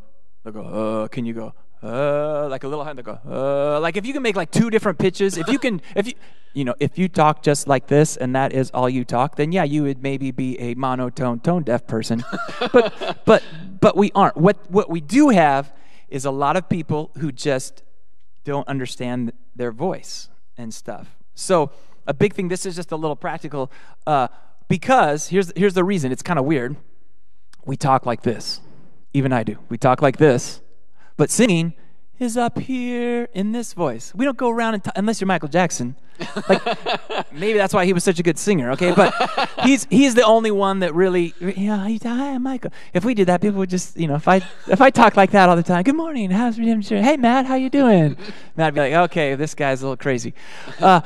go 0.49 0.63
uh 0.63 1.09
can 1.09 1.27
you 1.27 1.35
go 1.35 1.53
uh 1.83 2.47
like 2.49 2.65
a 2.65 2.69
little 2.69 2.85
hand 2.85 2.99
they 2.99 3.03
go 3.03 3.19
uh 3.27 3.81
like 3.81 3.97
if 3.97 4.05
you 4.05 4.13
can 4.13 4.23
make 4.23 4.37
like 4.37 4.51
two 4.51 4.71
different 4.71 4.99
pitches 4.99 5.39
if 5.39 5.49
you 5.49 5.59
can 5.59 5.81
if 5.97 6.07
you 6.07 6.15
you 6.53 6.65
know 6.65 6.75
if 6.79 6.99
you 6.99 7.09
talk 7.09 7.43
just 7.43 7.67
like 7.67 7.87
this 7.87 8.17
and 8.17 8.35
that 8.35 8.53
is 8.53 8.71
all 8.73 8.89
you 8.89 9.05
talk 9.05 9.37
then 9.37 9.51
yeah 9.53 9.65
you 9.65 9.83
would 9.83 10.03
maybe 10.03 10.31
be 10.31 10.59
a 10.61 10.75
monotone 10.75 11.41
tone 11.41 11.63
deaf 11.63 11.87
person 11.87 12.23
but 12.73 13.23
but 13.25 13.43
but 13.81 13.97
we 13.97 14.11
aren't 14.15 14.37
what 14.37 14.71
what 14.71 14.91
we 14.91 15.01
do 15.01 15.31
have 15.31 15.73
is 16.11 16.25
a 16.25 16.31
lot 16.31 16.57
of 16.57 16.69
people 16.69 17.13
who 17.19 17.33
just 17.33 17.83
don't 18.45 18.67
understand 18.69 19.33
their 19.55 19.73
voice 19.73 20.29
and 20.57 20.75
stuff. 20.75 21.17
So 21.35 21.71
a 22.07 22.15
big 22.15 22.35
thing. 22.35 22.49
This 22.49 22.67
is 22.67 22.77
just 22.77 22.93
a 22.93 22.97
little 22.97 23.17
practical, 23.17 23.71
uh, 24.07 24.29
because 24.69 25.29
here's 25.29 25.53
here's 25.57 25.75
the 25.75 25.85
reason. 25.85 26.13
It's 26.13 26.23
kind 26.23 26.39
of 26.39 26.45
weird. 26.45 26.77
We 27.65 27.77
talk 27.77 28.07
like 28.07 28.23
this. 28.23 28.61
Even 29.13 29.33
I 29.33 29.43
do. 29.43 29.59
We 29.69 29.79
talk 29.79 30.03
like 30.03 30.17
this, 30.17 30.61
but 31.21 31.31
singing 31.31 31.75
is 32.19 32.39
up 32.39 32.59
here 32.59 33.29
in 33.35 33.53
this 33.53 33.75
voice. 33.75 34.11
We 34.15 34.25
don't 34.25 34.39
go 34.39 34.49
around 34.49 34.73
and 34.73 34.85
t- 34.85 34.91
unless 34.97 35.21
you're 35.21 35.27
Michael 35.27 35.51
Jackson. 35.51 35.95
Like 36.49 36.63
maybe 37.35 37.59
that's 37.59 37.75
why 37.75 37.85
he 37.85 37.93
was 37.93 38.05
such 38.05 38.19
a 38.19 38.23
good 38.23 38.39
singer. 38.39 38.71
Okay, 38.71 38.93
but 38.93 39.13
he's 39.63 39.87
he's 39.91 40.15
the 40.15 40.25
only 40.25 40.51
one 40.51 40.79
that 40.79 40.95
really. 40.95 41.35
Yeah, 41.39 41.87
he, 41.87 42.01
hi, 42.03 42.39
Michael. 42.39 42.73
If 42.95 43.05
we 43.05 43.13
did 43.13 43.29
that, 43.29 43.43
people 43.43 43.59
would 43.59 43.69
just 43.69 43.99
you 43.99 44.09
know 44.09 44.15
if 44.15 44.27
I 44.29 44.37
if 44.67 44.81
I 44.81 44.89
talk 44.89 45.15
like 45.15 45.33
that 45.33 45.51
all 45.51 45.57
the 45.57 45.63
time. 45.63 45.83
Good 45.83 45.95
morning. 45.95 46.31
How's 46.31 46.59
redemption? 46.59 47.05
Hey 47.05 47.19
Matt, 47.19 47.45
how 47.45 47.55
you 47.55 47.69
doing? 47.69 48.17
Matt'd 48.57 48.75
be 48.75 48.81
like, 48.81 48.95
okay, 49.11 49.35
this 49.35 49.55
guy's 49.55 49.83
a 49.83 49.85
little 49.85 49.99
crazy. 49.99 50.33
Uh, 50.79 51.03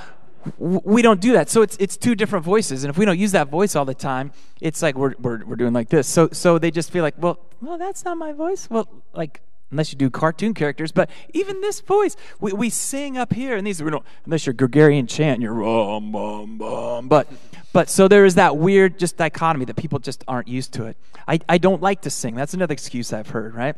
we 0.59 1.03
don't 1.03 1.20
do 1.20 1.33
that. 1.33 1.50
So 1.50 1.62
it's 1.62 1.77
it's 1.81 1.96
two 1.96 2.14
different 2.14 2.44
voices, 2.44 2.85
and 2.85 2.90
if 2.90 2.96
we 2.96 3.05
don't 3.05 3.18
use 3.18 3.33
that 3.33 3.48
voice 3.48 3.74
all 3.74 3.85
the 3.85 3.94
time, 3.94 4.31
it's 4.61 4.81
like 4.81 4.94
we're 4.94 5.14
we're, 5.18 5.44
we're 5.44 5.57
doing 5.57 5.72
like 5.72 5.88
this. 5.88 6.07
So 6.07 6.29
so 6.31 6.61
they 6.61 6.70
just 6.70 6.92
feel 6.92 7.03
like, 7.03 7.16
well, 7.18 7.40
well, 7.61 7.79
that's 7.79 8.05
not 8.05 8.16
my 8.16 8.33
voice. 8.33 8.70
Well, 8.70 8.88
like 9.12 9.40
unless 9.70 9.92
you 9.92 9.98
do 9.98 10.11
cartoon 10.11 10.55
characters, 10.55 10.92
but 10.92 11.11
even 11.33 11.61
this 11.61 11.81
voice, 11.81 12.16
we, 12.40 12.53
we 12.53 12.70
sing 12.70 13.16
up 13.18 13.33
here, 13.33 13.57
and 13.57 13.66
these 13.66 13.83
we 13.83 13.90
don't 13.90 14.05
unless 14.24 14.46
you're 14.46 14.53
Gregorian 14.53 15.07
chant, 15.07 15.40
you're 15.40 15.55
bum 15.55 16.12
bum 16.12 16.59
bum. 16.59 17.09
But 17.09 17.29
but 17.72 17.88
so 17.88 18.09
there 18.09 18.24
is 18.24 18.37
that 18.37 18.57
weird 18.57 18.98
just 18.98 19.16
dichotomy 19.16 19.64
that 19.66 19.77
people 19.77 19.98
just 19.98 20.24
aren't 20.29 20.48
used 20.48 20.72
to 20.74 20.87
it. 20.87 20.96
I 21.27 21.40
I 21.48 21.59
don't 21.59 21.83
like 21.83 22.03
to 22.03 22.11
sing. 22.11 22.35
That's 22.35 22.55
another 22.55 22.72
excuse 22.72 23.12
I've 23.12 23.29
heard, 23.29 23.55
right? 23.55 23.77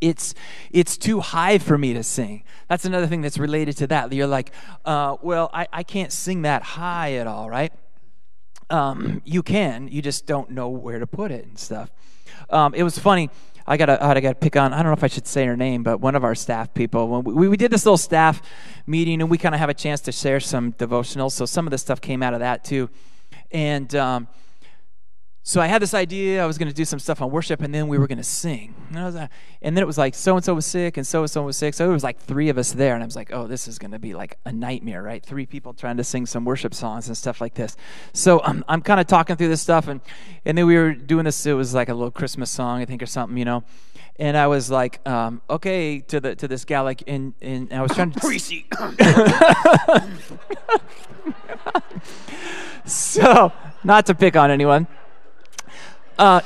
it's 0.00 0.34
it's 0.72 0.98
too 0.98 1.20
high 1.20 1.58
for 1.58 1.78
me 1.78 1.94
to 1.94 2.02
sing. 2.02 2.42
That's 2.66 2.84
another 2.84 3.06
thing 3.06 3.20
that's 3.20 3.38
related 3.38 3.76
to 3.76 3.86
that. 3.86 4.12
You're 4.12 4.26
like, 4.26 4.50
uh, 4.84 5.16
well, 5.22 5.48
I, 5.54 5.68
I 5.72 5.84
can't 5.84 6.10
sing 6.10 6.42
that 6.42 6.64
high 6.64 7.12
at 7.12 7.28
all, 7.28 7.48
right? 7.48 7.72
um, 8.72 9.20
you 9.24 9.42
can. 9.42 9.88
You 9.88 10.02
just 10.02 10.26
don't 10.26 10.50
know 10.50 10.68
where 10.68 10.98
to 10.98 11.06
put 11.06 11.30
it 11.30 11.44
and 11.44 11.58
stuff. 11.58 11.90
Um, 12.50 12.74
it 12.74 12.82
was 12.82 12.98
funny. 12.98 13.30
I 13.72 13.78
got 13.78 13.86
to 13.86 14.04
I 14.04 14.20
got 14.20 14.28
to 14.28 14.34
pick 14.34 14.54
on. 14.56 14.74
I 14.74 14.76
don't 14.76 14.86
know 14.86 14.92
if 14.92 15.02
I 15.02 15.06
should 15.06 15.26
say 15.26 15.46
her 15.46 15.56
name, 15.56 15.82
but 15.82 15.98
one 15.98 16.14
of 16.14 16.24
our 16.24 16.34
staff 16.34 16.74
people. 16.74 17.08
When 17.08 17.24
we, 17.24 17.48
we 17.48 17.56
did 17.56 17.70
this 17.70 17.86
little 17.86 17.96
staff 17.96 18.42
meeting, 18.86 19.22
and 19.22 19.30
we 19.30 19.38
kind 19.38 19.54
of 19.54 19.60
have 19.60 19.70
a 19.70 19.74
chance 19.74 20.02
to 20.02 20.12
share 20.12 20.40
some 20.40 20.72
devotionals. 20.74 21.32
So 21.32 21.46
some 21.46 21.66
of 21.66 21.70
the 21.70 21.78
stuff 21.78 21.98
came 21.98 22.22
out 22.22 22.34
of 22.34 22.40
that 22.40 22.64
too, 22.64 22.90
and. 23.50 23.94
Um, 23.94 24.28
so 25.44 25.60
I 25.60 25.66
had 25.66 25.82
this 25.82 25.92
idea. 25.92 26.40
I 26.40 26.46
was 26.46 26.56
going 26.56 26.68
to 26.68 26.74
do 26.74 26.84
some 26.84 27.00
stuff 27.00 27.20
on 27.20 27.30
worship, 27.32 27.62
and 27.62 27.74
then 27.74 27.88
we 27.88 27.98
were 27.98 28.06
going 28.06 28.18
to 28.18 28.24
sing. 28.24 28.76
And, 28.90 29.04
was, 29.04 29.16
uh, 29.16 29.26
and, 29.60 29.76
then 29.76 29.82
it 29.82 29.86
was 29.86 29.98
like 29.98 30.14
so 30.14 30.36
and 30.36 30.44
so 30.44 30.54
was 30.54 30.66
sick, 30.66 30.96
and 30.96 31.04
so 31.04 31.22
and 31.22 31.30
so 31.30 31.42
was 31.42 31.56
sick. 31.56 31.74
So 31.74 31.90
it 31.90 31.92
was 31.92 32.04
like 32.04 32.20
three 32.20 32.48
of 32.48 32.58
us 32.58 32.72
there, 32.72 32.94
and 32.94 33.02
I 33.02 33.06
was 33.06 33.16
like, 33.16 33.32
"Oh, 33.32 33.48
this 33.48 33.66
is 33.66 33.76
going 33.78 33.90
to 33.90 33.98
be 33.98 34.14
like 34.14 34.38
a 34.44 34.52
nightmare, 34.52 35.02
right? 35.02 35.24
Three 35.24 35.46
people 35.46 35.74
trying 35.74 35.96
to 35.96 36.04
sing 36.04 36.26
some 36.26 36.44
worship 36.44 36.74
songs 36.74 37.08
and 37.08 37.16
stuff 37.16 37.40
like 37.40 37.54
this." 37.54 37.76
So 38.12 38.40
um, 38.44 38.64
I'm 38.68 38.82
kind 38.82 39.00
of 39.00 39.08
talking 39.08 39.34
through 39.34 39.48
this 39.48 39.60
stuff, 39.60 39.88
and 39.88 40.00
and 40.44 40.56
then 40.56 40.66
we 40.66 40.76
were 40.76 40.92
doing 40.94 41.24
this. 41.24 41.44
It 41.44 41.54
was 41.54 41.74
like 41.74 41.88
a 41.88 41.94
little 41.94 42.12
Christmas 42.12 42.48
song, 42.48 42.80
I 42.80 42.84
think, 42.84 43.02
or 43.02 43.06
something, 43.06 43.36
you 43.36 43.44
know. 43.44 43.64
And 44.20 44.36
I 44.36 44.46
was 44.46 44.70
like, 44.70 45.06
um, 45.08 45.42
"Okay," 45.50 45.98
to 46.00 46.20
the 46.20 46.36
to 46.36 46.46
this 46.46 46.64
gal, 46.64 46.84
like, 46.84 47.02
and 47.08 47.34
and 47.42 47.72
I 47.72 47.82
was 47.82 47.90
trying 47.92 48.12
to. 48.12 48.20
Greasy. 48.26 48.66
so, 52.84 53.52
not 53.82 54.06
to 54.06 54.14
pick 54.14 54.36
on 54.36 54.52
anyone. 54.52 54.86
Uh, 56.22 56.40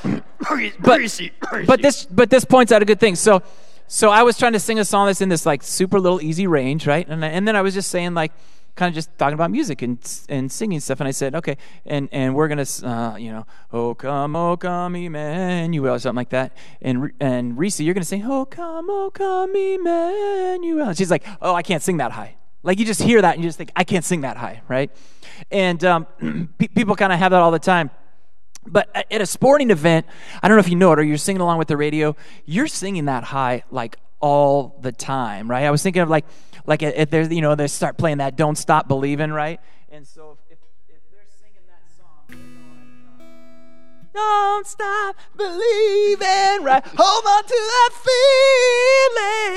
but, 0.81 1.67
but 1.67 1.83
this 1.83 2.07
but 2.07 2.31
this 2.31 2.45
points 2.45 2.73
out 2.73 2.81
a 2.81 2.85
good 2.85 2.99
thing. 2.99 3.15
So 3.15 3.43
so 3.89 4.11
I 4.11 4.23
was 4.23 4.39
trying 4.39 4.55
to 4.55 4.61
sing 4.61 4.79
a 4.79 4.85
song 4.85 5.07
that's 5.07 5.21
in 5.21 5.29
this 5.29 5.45
like 5.45 5.63
super 5.63 6.01
little 6.01 6.21
easy 6.23 6.47
range, 6.47 6.87
right? 6.87 7.07
And 7.07 7.23
and 7.23 7.47
then 7.47 7.57
I 7.57 7.63
was 7.63 7.75
just 7.75 7.91
saying 7.91 8.15
like 8.15 8.33
kind 8.75 8.89
of 8.89 8.95
just 8.95 9.17
talking 9.19 9.35
about 9.35 9.51
music 9.51 9.83
and 9.83 9.99
and 10.31 10.51
singing 10.51 10.81
stuff. 10.81 11.01
And 11.01 11.09
I 11.09 11.11
said, 11.11 11.35
okay, 11.35 11.59
and 11.85 12.09
and 12.11 12.35
we're 12.35 12.49
gonna 12.49 12.65
uh, 12.85 13.17
you 13.17 13.31
know, 13.31 13.47
oh 13.71 13.95
come, 13.95 14.35
oh 14.35 14.57
come, 14.57 14.97
Emmanuel, 14.97 15.95
or 15.95 15.99
something 15.99 16.17
like 16.17 16.31
that. 16.31 16.57
And 16.81 17.13
and 17.21 17.59
Reese, 17.59 17.79
you're 17.81 17.95
gonna 17.95 18.05
sing, 18.05 18.25
oh 18.25 18.47
come, 18.47 18.89
oh 18.89 19.11
come, 19.13 19.55
Emmanuel. 19.55 20.89
And 20.89 20.97
she's 20.97 21.11
like, 21.11 21.25
oh, 21.43 21.55
I 21.55 21.63
can't 21.63 21.83
sing 21.83 21.99
that 21.99 22.13
high. 22.13 22.37
Like 22.63 22.79
you 22.79 22.87
just 22.87 23.03
hear 23.03 23.21
that 23.23 23.35
and 23.35 23.45
you 23.45 23.49
just 23.49 23.59
think, 23.59 23.73
I 23.77 23.85
can't 23.85 24.05
sing 24.05 24.23
that 24.23 24.37
high, 24.37 24.63
right? 24.69 24.91
And 25.51 25.85
um, 25.85 26.07
pe- 26.59 26.69
people 26.69 26.97
kind 26.97 27.13
of 27.13 27.19
have 27.19 27.31
that 27.31 27.41
all 27.41 27.51
the 27.51 27.59
time. 27.59 27.91
But 28.67 28.89
at 29.11 29.21
a 29.21 29.27
sporting 29.27 29.71
event, 29.71 30.07
I 30.43 30.49
don't 30.49 30.57
know 30.57 30.61
if 30.61 30.69
you 30.69 30.77
know 30.77 30.93
it 30.93 30.99
or 30.99 31.03
you're 31.03 31.17
singing 31.17 31.41
along 31.41 31.59
with 31.59 31.69
the 31.69 31.77
radio, 31.77 32.17
you're 32.45 32.67
singing 32.67 33.07
that 33.07 33.25
high 33.25 33.63
like 33.71 33.97
all 34.21 34.79
the 34.81 34.93
time, 34.93 35.51
right? 35.51 35.65
I 35.65 35.71
was 35.71 35.83
thinking 35.83 36.03
of 36.03 36.11
like, 36.11 36.27
like 36.67 36.83
if 36.83 37.11
there's, 37.11 37.31
you 37.31 37.41
know, 37.41 37.55
they 37.55 37.69
start 37.69 37.97
playing 37.97 38.19
that 38.19 38.37
"Don't 38.37 38.57
Stop 38.57 38.89
Believing," 38.89 39.31
right? 39.31 39.61
And 39.91 40.07
so 40.07 40.36
Don't 44.17 44.67
stop 44.67 45.15
believing, 45.37 46.65
right? 46.65 46.83
Hold 46.97 47.27
on 47.27 47.45
to 47.45 47.71
that 47.75 47.91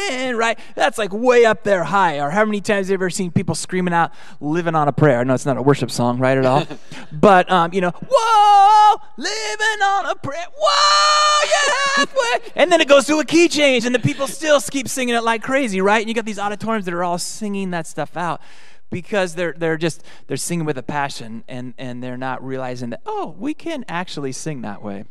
feeling, 0.10 0.36
right? 0.36 0.60
That's 0.76 0.98
like 0.98 1.14
way 1.14 1.46
up 1.46 1.64
there 1.64 1.86
high. 1.86 2.20
Or 2.20 2.30
how 2.30 2.44
many 2.44 2.60
times 2.60 2.88
have 2.88 2.90
you 2.90 2.96
ever 2.96 3.10
seen 3.10 3.32
people 3.32 3.56
screaming 3.56 3.94
out, 3.94 4.12
living 4.42 4.76
on 4.76 4.90
a 4.90 4.92
prayer? 4.92 5.20
I 5.20 5.24
know 5.24 5.34
it's 5.34 5.46
not 5.46 5.56
a 5.56 5.62
worship 5.62 5.90
song, 5.90 6.20
right, 6.20 6.38
at 6.38 6.46
all. 6.46 6.68
but, 7.14 7.50
um, 7.50 7.74
you 7.74 7.80
know, 7.80 7.92
whoa, 8.12 9.02
living 9.16 9.82
on 9.82 10.08
a 10.08 10.16
prayer. 10.16 10.48
Whoa, 10.60 11.50
yeah, 11.50 11.74
halfway. 11.96 12.52
and 12.62 12.70
then 12.70 12.82
it 12.82 12.90
goes 12.90 13.06
to 13.06 13.20
a 13.20 13.26
key 13.26 13.48
change, 13.48 13.86
and 13.86 13.96
the 13.96 14.00
people 14.00 14.28
still 14.28 14.60
keep 14.60 14.90
singing 14.90 15.16
it 15.16 15.24
like 15.24 15.42
crazy, 15.42 15.80
right? 15.80 16.02
And 16.02 16.10
you 16.10 16.14
got 16.14 16.26
these 16.26 16.38
auditoriums 16.38 16.84
that 16.84 16.94
are 16.94 17.04
all 17.06 17.18
singing 17.18 17.72
that 17.72 17.88
stuff 17.88 18.18
out 18.18 18.42
because 18.90 19.36
they're 19.36 19.54
they're 19.58 19.78
just 19.78 20.04
they're 20.28 20.38
singing 20.38 20.66
with 20.66 20.78
a 20.78 20.84
passion 20.84 21.44
and 21.48 21.74
and 21.78 22.04
they're 22.04 22.18
not 22.18 22.44
realizing 22.44 22.90
that 22.90 23.02
oh 23.06 23.36
we 23.38 23.54
can 23.54 23.86
actually 23.88 24.32
sing 24.32 24.62
that 24.62 24.82
way 24.82 25.06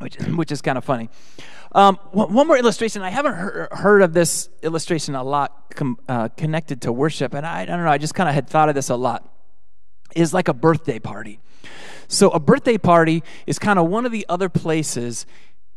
which 0.00 0.16
which 0.36 0.52
is 0.52 0.60
kind 0.60 0.76
of 0.76 0.84
funny. 0.84 1.08
Um, 1.72 1.96
one, 2.10 2.48
more 2.48 2.58
illustration. 2.58 3.02
I 3.02 3.10
haven't 3.10 3.34
heard, 3.34 3.68
heard 3.70 4.02
of 4.02 4.12
this 4.12 4.48
illustration 4.62 5.14
a 5.14 5.22
lot 5.22 5.72
com, 5.76 5.98
uh, 6.08 6.28
connected 6.36 6.82
to 6.82 6.92
worship 6.92 7.32
and 7.32 7.46
I, 7.46 7.62
I 7.62 7.64
don't 7.64 7.84
know 7.84 7.90
i 7.90 7.98
just 7.98 8.14
kind 8.14 8.28
of 8.28 8.34
had 8.34 8.48
thought 8.48 8.68
of 8.68 8.74
this 8.74 8.90
a 8.90 8.96
lot. 8.96 9.26
Is 10.16 10.34
like 10.34 10.48
a 10.48 10.54
birthday 10.54 10.98
party. 10.98 11.38
So 12.08 12.30
a 12.30 12.40
birthday 12.40 12.78
party 12.78 13.22
is 13.46 13.60
kind 13.60 13.78
of 13.78 13.86
one 13.88 14.04
of 14.04 14.10
the 14.10 14.26
other 14.28 14.48
places 14.48 15.24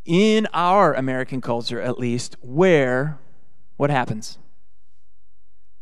in 0.05 0.47
our 0.53 0.93
american 0.95 1.39
culture 1.39 1.79
at 1.79 1.97
least 1.97 2.35
where 2.41 3.19
what 3.77 3.89
happens 3.89 4.37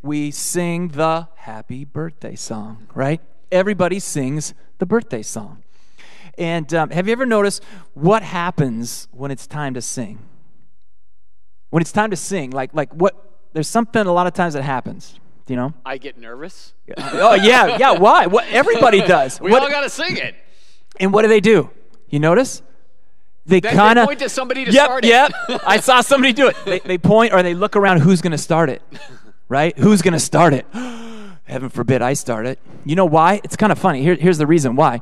we 0.02 0.32
sing 0.32 0.90
the 0.90 1.28
happy 1.36 1.86
birthday 1.86 2.36
song, 2.36 2.88
right? 2.94 3.22
Everybody 3.52 4.00
sings 4.00 4.54
the 4.80 4.86
birthday 4.86 5.22
song. 5.22 5.64
And 6.38 6.74
um, 6.74 6.90
have 6.90 7.08
you 7.08 7.12
ever 7.12 7.26
noticed 7.26 7.64
what 7.94 8.24
happens 8.24 9.08
when 9.12 9.32
it's 9.32 9.46
time 9.46 9.74
to 9.74 9.82
sing? 9.82 10.20
When 11.70 11.82
it's 11.82 11.92
time 11.92 12.10
to 12.12 12.18
sing, 12.18 12.52
like 12.52 12.74
like 12.74 12.94
what? 12.94 13.16
There's 13.54 13.68
something 13.68 14.06
a 14.06 14.12
lot 14.14 14.28
of 14.28 14.34
times 14.34 14.54
that 14.54 14.64
happens. 14.64 15.20
You 15.48 15.58
know? 15.58 15.74
I 15.86 15.98
get 15.98 16.18
nervous. 16.18 16.74
oh 16.98 17.34
yeah, 17.34 17.78
yeah. 17.78 17.92
Why? 17.92 18.28
What? 18.28 18.48
Everybody 18.50 19.02
does. 19.02 19.42
we 19.42 19.52
what, 19.52 19.62
all 19.62 19.70
got 19.70 19.82
to 19.82 19.90
sing 19.90 20.18
it. 20.18 20.36
And 21.00 21.12
what 21.12 21.24
do 21.24 21.28
they 21.28 21.42
do? 21.42 21.70
You 22.10 22.20
notice? 22.20 22.62
They 23.46 23.60
kind 23.60 24.00
of 24.00 24.08
point 24.08 24.20
to 24.20 24.30
somebody 24.30 24.66
to 24.66 24.72
yep, 24.72 24.86
start 24.86 25.06
it. 25.06 25.10
Yep. 25.10 25.32
I 25.66 25.80
saw 25.80 26.02
somebody 26.02 26.32
do 26.32 26.48
it. 26.48 26.56
They, 26.64 26.80
they 26.80 26.98
point 26.98 27.34
or 27.34 27.42
they 27.42 27.54
look 27.54 27.76
around. 27.76 28.00
Who's 28.00 28.22
going 28.22 28.32
to 28.32 28.38
start 28.38 28.70
it? 28.70 28.82
Right? 29.52 29.78
Who's 29.78 30.02
going 30.02 30.14
to 30.14 30.20
start 30.20 30.54
it? 30.54 30.66
Heaven 31.44 31.70
forbid 31.70 32.02
I 32.02 32.14
start 32.14 32.46
it. 32.46 32.58
You 32.86 32.96
know 32.96 33.06
why? 33.06 33.42
It's 33.44 33.58
kind 33.58 33.72
of 33.72 33.78
funny. 33.78 34.02
Here, 34.02 34.16
here's 34.16 34.38
the 34.38 34.48
reason 34.48 34.78
why. 34.78 35.02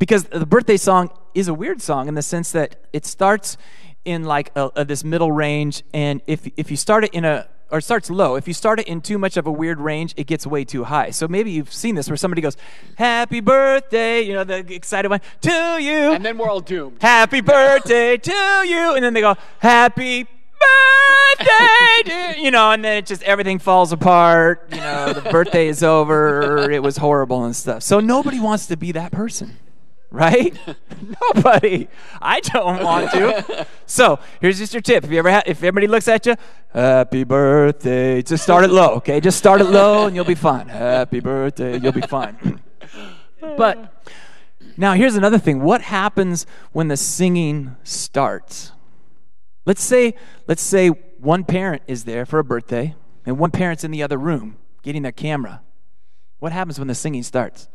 Because 0.00 0.24
the 0.24 0.44
birthday 0.44 0.76
song 0.76 1.10
is 1.32 1.46
a 1.46 1.54
weird 1.54 1.80
song 1.80 2.08
in 2.08 2.14
the 2.14 2.22
sense 2.22 2.50
that 2.50 2.74
it 2.92 3.06
starts 3.06 3.56
in 4.04 4.24
like 4.24 4.50
a, 4.56 4.70
a, 4.74 4.84
this 4.84 5.04
middle 5.04 5.30
range, 5.30 5.84
and 5.94 6.20
if 6.26 6.50
if 6.56 6.70
you 6.72 6.76
start 6.76 7.04
it 7.04 7.14
in 7.14 7.24
a 7.24 7.48
or 7.70 7.78
it 7.78 7.82
starts 7.82 8.10
low. 8.10 8.34
If 8.34 8.46
you 8.46 8.52
start 8.52 8.80
it 8.80 8.88
in 8.88 9.00
too 9.00 9.16
much 9.16 9.36
of 9.36 9.46
a 9.46 9.52
weird 9.52 9.80
range, 9.80 10.12
it 10.16 10.26
gets 10.26 10.46
way 10.46 10.64
too 10.64 10.84
high. 10.84 11.10
So 11.10 11.26
maybe 11.26 11.52
you've 11.52 11.72
seen 11.72 11.94
this 11.94 12.08
where 12.10 12.16
somebody 12.16 12.42
goes, 12.42 12.56
"Happy 12.96 13.40
birthday," 13.40 14.20
you 14.22 14.34
know, 14.34 14.44
the 14.44 14.74
excited 14.74 15.08
one, 15.08 15.20
to 15.42 15.78
you, 15.80 16.12
and 16.12 16.24
then 16.24 16.36
we're 16.36 16.50
all 16.50 16.60
doomed. 16.60 17.00
Happy 17.00 17.40
birthday 17.40 18.16
to 18.16 18.32
you, 18.66 18.94
and 18.94 19.04
then 19.04 19.14
they 19.14 19.20
go, 19.20 19.36
"Happy 19.60 20.26
birthday, 21.38 22.40
you 22.40 22.50
know, 22.50 22.70
and 22.70 22.84
then 22.84 22.98
it 22.98 23.06
just 23.06 23.22
everything 23.22 23.58
falls 23.58 23.92
apart. 23.92 24.68
You 24.70 24.78
know, 24.78 25.12
the 25.12 25.30
birthday 25.30 25.68
is 25.68 25.82
over. 25.82 26.70
It 26.70 26.82
was 26.82 26.96
horrible 26.96 27.44
and 27.44 27.54
stuff. 27.54 27.82
So 27.82 28.00
nobody 28.00 28.40
wants 28.40 28.66
to 28.66 28.76
be 28.76 28.92
that 28.92 29.12
person, 29.12 29.56
right? 30.10 30.56
nobody. 31.34 31.88
I 32.20 32.40
don't 32.40 32.82
want 32.82 33.10
to. 33.12 33.66
So 33.86 34.18
here's 34.40 34.58
just 34.58 34.72
your 34.74 34.82
tip: 34.82 35.04
if 35.04 35.10
you 35.10 35.18
ever 35.18 35.30
ha- 35.30 35.42
if 35.46 35.58
everybody 35.58 35.86
looks 35.86 36.08
at 36.08 36.26
you, 36.26 36.36
happy 36.72 37.24
birthday. 37.24 38.22
Just 38.22 38.42
start 38.42 38.64
it 38.64 38.70
low, 38.70 38.94
okay? 38.96 39.20
Just 39.20 39.38
start 39.38 39.60
it 39.60 39.64
low, 39.64 40.06
and 40.06 40.16
you'll 40.16 40.24
be 40.24 40.34
fine. 40.34 40.68
Happy 40.68 41.20
birthday, 41.20 41.78
you'll 41.78 41.92
be 41.92 42.02
fine. 42.02 42.60
but. 43.40 43.90
Now, 44.76 44.94
here's 44.94 45.14
another 45.14 45.38
thing. 45.38 45.62
What 45.62 45.82
happens 45.82 46.46
when 46.72 46.88
the 46.88 46.96
singing 46.96 47.76
starts? 47.84 48.72
Let's 49.66 49.82
say, 49.82 50.14
let's 50.46 50.62
say 50.62 50.88
one 50.88 51.44
parent 51.44 51.82
is 51.86 52.04
there 52.04 52.26
for 52.26 52.38
a 52.38 52.44
birthday 52.44 52.94
and 53.24 53.38
one 53.38 53.50
parent's 53.50 53.84
in 53.84 53.90
the 53.90 54.02
other 54.02 54.18
room 54.18 54.56
getting 54.82 55.02
their 55.02 55.12
camera. 55.12 55.62
What 56.38 56.52
happens 56.52 56.78
when 56.78 56.88
the 56.88 56.94
singing 56.94 57.22
starts? 57.22 57.68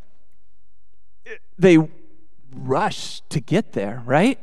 They 1.58 1.78
rush 2.54 3.22
to 3.30 3.40
get 3.40 3.74
there, 3.74 4.04
right? 4.06 4.40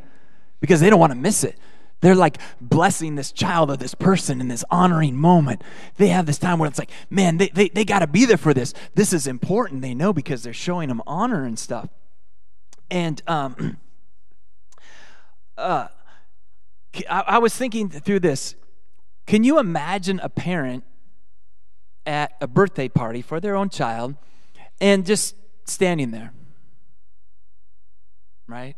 Because 0.60 0.80
they 0.80 0.90
don't 0.90 1.00
want 1.00 1.12
to 1.12 1.18
miss 1.18 1.44
it. 1.44 1.56
They're 2.00 2.14
like 2.14 2.38
blessing 2.60 3.14
this 3.14 3.32
child 3.32 3.70
or 3.70 3.76
this 3.76 3.94
person 3.94 4.40
in 4.40 4.48
this 4.48 4.64
honoring 4.70 5.16
moment. 5.16 5.62
They 5.96 6.08
have 6.08 6.26
this 6.26 6.38
time 6.38 6.58
where 6.58 6.68
it's 6.68 6.78
like, 6.78 6.90
man, 7.08 7.38
they, 7.38 7.48
they, 7.48 7.68
they 7.68 7.84
got 7.84 8.00
to 8.00 8.06
be 8.06 8.26
there 8.26 8.36
for 8.36 8.52
this. 8.52 8.74
This 8.94 9.12
is 9.12 9.26
important. 9.26 9.80
They 9.80 9.94
know 9.94 10.12
because 10.12 10.42
they're 10.42 10.52
showing 10.52 10.88
them 10.88 11.02
honor 11.06 11.44
and 11.44 11.58
stuff. 11.58 11.88
And 12.90 13.22
um, 13.26 13.78
uh, 15.56 15.88
I, 17.08 17.38
was 17.38 17.54
thinking 17.54 17.88
through 17.88 18.20
this. 18.20 18.54
Can 19.26 19.44
you 19.44 19.58
imagine 19.58 20.20
a 20.22 20.28
parent 20.28 20.84
at 22.04 22.32
a 22.40 22.46
birthday 22.46 22.88
party 22.88 23.22
for 23.22 23.40
their 23.40 23.56
own 23.56 23.70
child 23.70 24.14
and 24.80 25.04
just 25.04 25.34
standing 25.64 26.10
there? 26.10 26.32
Right? 28.46 28.76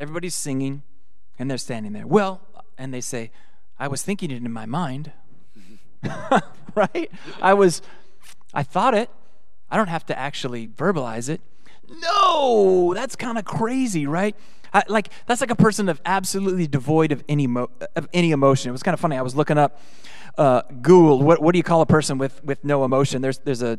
Everybody's 0.00 0.34
singing 0.34 0.82
and 1.38 1.50
they're 1.50 1.58
standing 1.58 1.92
there. 1.92 2.06
Well, 2.06 2.40
and 2.76 2.92
they 2.92 3.00
say, 3.00 3.30
I 3.78 3.88
was 3.88 4.02
thinking 4.02 4.30
it 4.30 4.44
in 4.44 4.52
my 4.52 4.66
mind. 4.66 5.12
right? 6.74 7.10
I 7.40 7.54
was, 7.54 7.82
I 8.52 8.62
thought 8.62 8.94
it. 8.94 9.10
I 9.70 9.76
don't 9.76 9.88
have 9.88 10.06
to 10.06 10.18
actually 10.18 10.66
verbalize 10.66 11.28
it. 11.28 11.40
No, 12.00 12.92
that's 12.94 13.16
kind 13.16 13.38
of 13.38 13.44
crazy, 13.44 14.06
right? 14.06 14.34
I, 14.74 14.82
like 14.88 15.08
that's 15.26 15.40
like 15.40 15.50
a 15.50 15.56
person 15.56 15.88
of 15.88 16.00
absolutely 16.04 16.66
devoid 16.66 17.12
of 17.12 17.22
any 17.28 17.46
mo- 17.46 17.70
of 17.94 18.08
any 18.12 18.32
emotion. 18.32 18.68
It 18.68 18.72
was 18.72 18.82
kind 18.82 18.92
of 18.94 19.00
funny. 19.00 19.16
I 19.16 19.22
was 19.22 19.34
looking 19.34 19.56
up 19.58 19.80
uh, 20.36 20.62
Google. 20.82 21.22
What 21.22 21.40
what 21.40 21.52
do 21.52 21.58
you 21.58 21.62
call 21.62 21.80
a 21.80 21.86
person 21.86 22.18
with 22.18 22.42
with 22.44 22.62
no 22.64 22.84
emotion? 22.84 23.22
There's 23.22 23.38
there's 23.38 23.62
a 23.62 23.78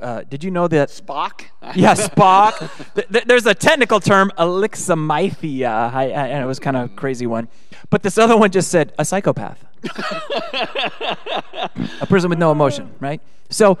uh, 0.00 0.22
did 0.28 0.42
you 0.42 0.50
know 0.50 0.66
that? 0.68 0.88
Spock? 0.88 1.42
Yeah, 1.74 1.94
Spock. 1.96 2.58
Th- 2.94 3.06
th- 3.08 3.24
There's 3.24 3.46
a 3.46 3.54
technical 3.54 4.00
term, 4.00 4.32
alexithymia. 4.36 5.68
I, 5.68 6.04
I, 6.10 6.26
and 6.28 6.42
it 6.42 6.46
was 6.46 6.58
kind 6.58 6.76
of 6.76 6.90
a 6.90 6.94
crazy 6.94 7.26
one. 7.26 7.46
But 7.88 8.02
this 8.02 8.18
other 8.18 8.36
one 8.36 8.50
just 8.50 8.68
said 8.68 8.92
a 8.98 9.04
psychopath, 9.04 9.64
a 12.00 12.06
person 12.08 12.30
with 12.30 12.38
no 12.38 12.50
emotion, 12.50 12.92
right? 13.00 13.20
So 13.50 13.78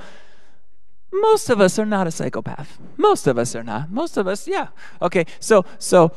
most 1.12 1.50
of 1.50 1.60
us 1.60 1.78
are 1.78 1.86
not 1.86 2.06
a 2.06 2.10
psychopath. 2.10 2.78
Most 2.96 3.26
of 3.26 3.38
us 3.38 3.54
are 3.54 3.62
not. 3.62 3.90
Most 3.90 4.16
of 4.16 4.26
us, 4.26 4.48
yeah. 4.48 4.68
Okay, 5.00 5.26
so 5.38 5.64
so 5.78 6.12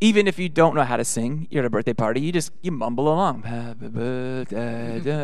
even 0.00 0.26
if 0.26 0.38
you 0.38 0.48
don't 0.48 0.74
know 0.74 0.82
how 0.82 0.96
to 0.96 1.04
sing, 1.04 1.46
you're 1.50 1.62
at 1.62 1.66
a 1.66 1.70
birthday 1.70 1.94
party, 1.94 2.20
you 2.20 2.32
just 2.32 2.52
you 2.60 2.70
mumble 2.70 3.08
along. 3.08 3.42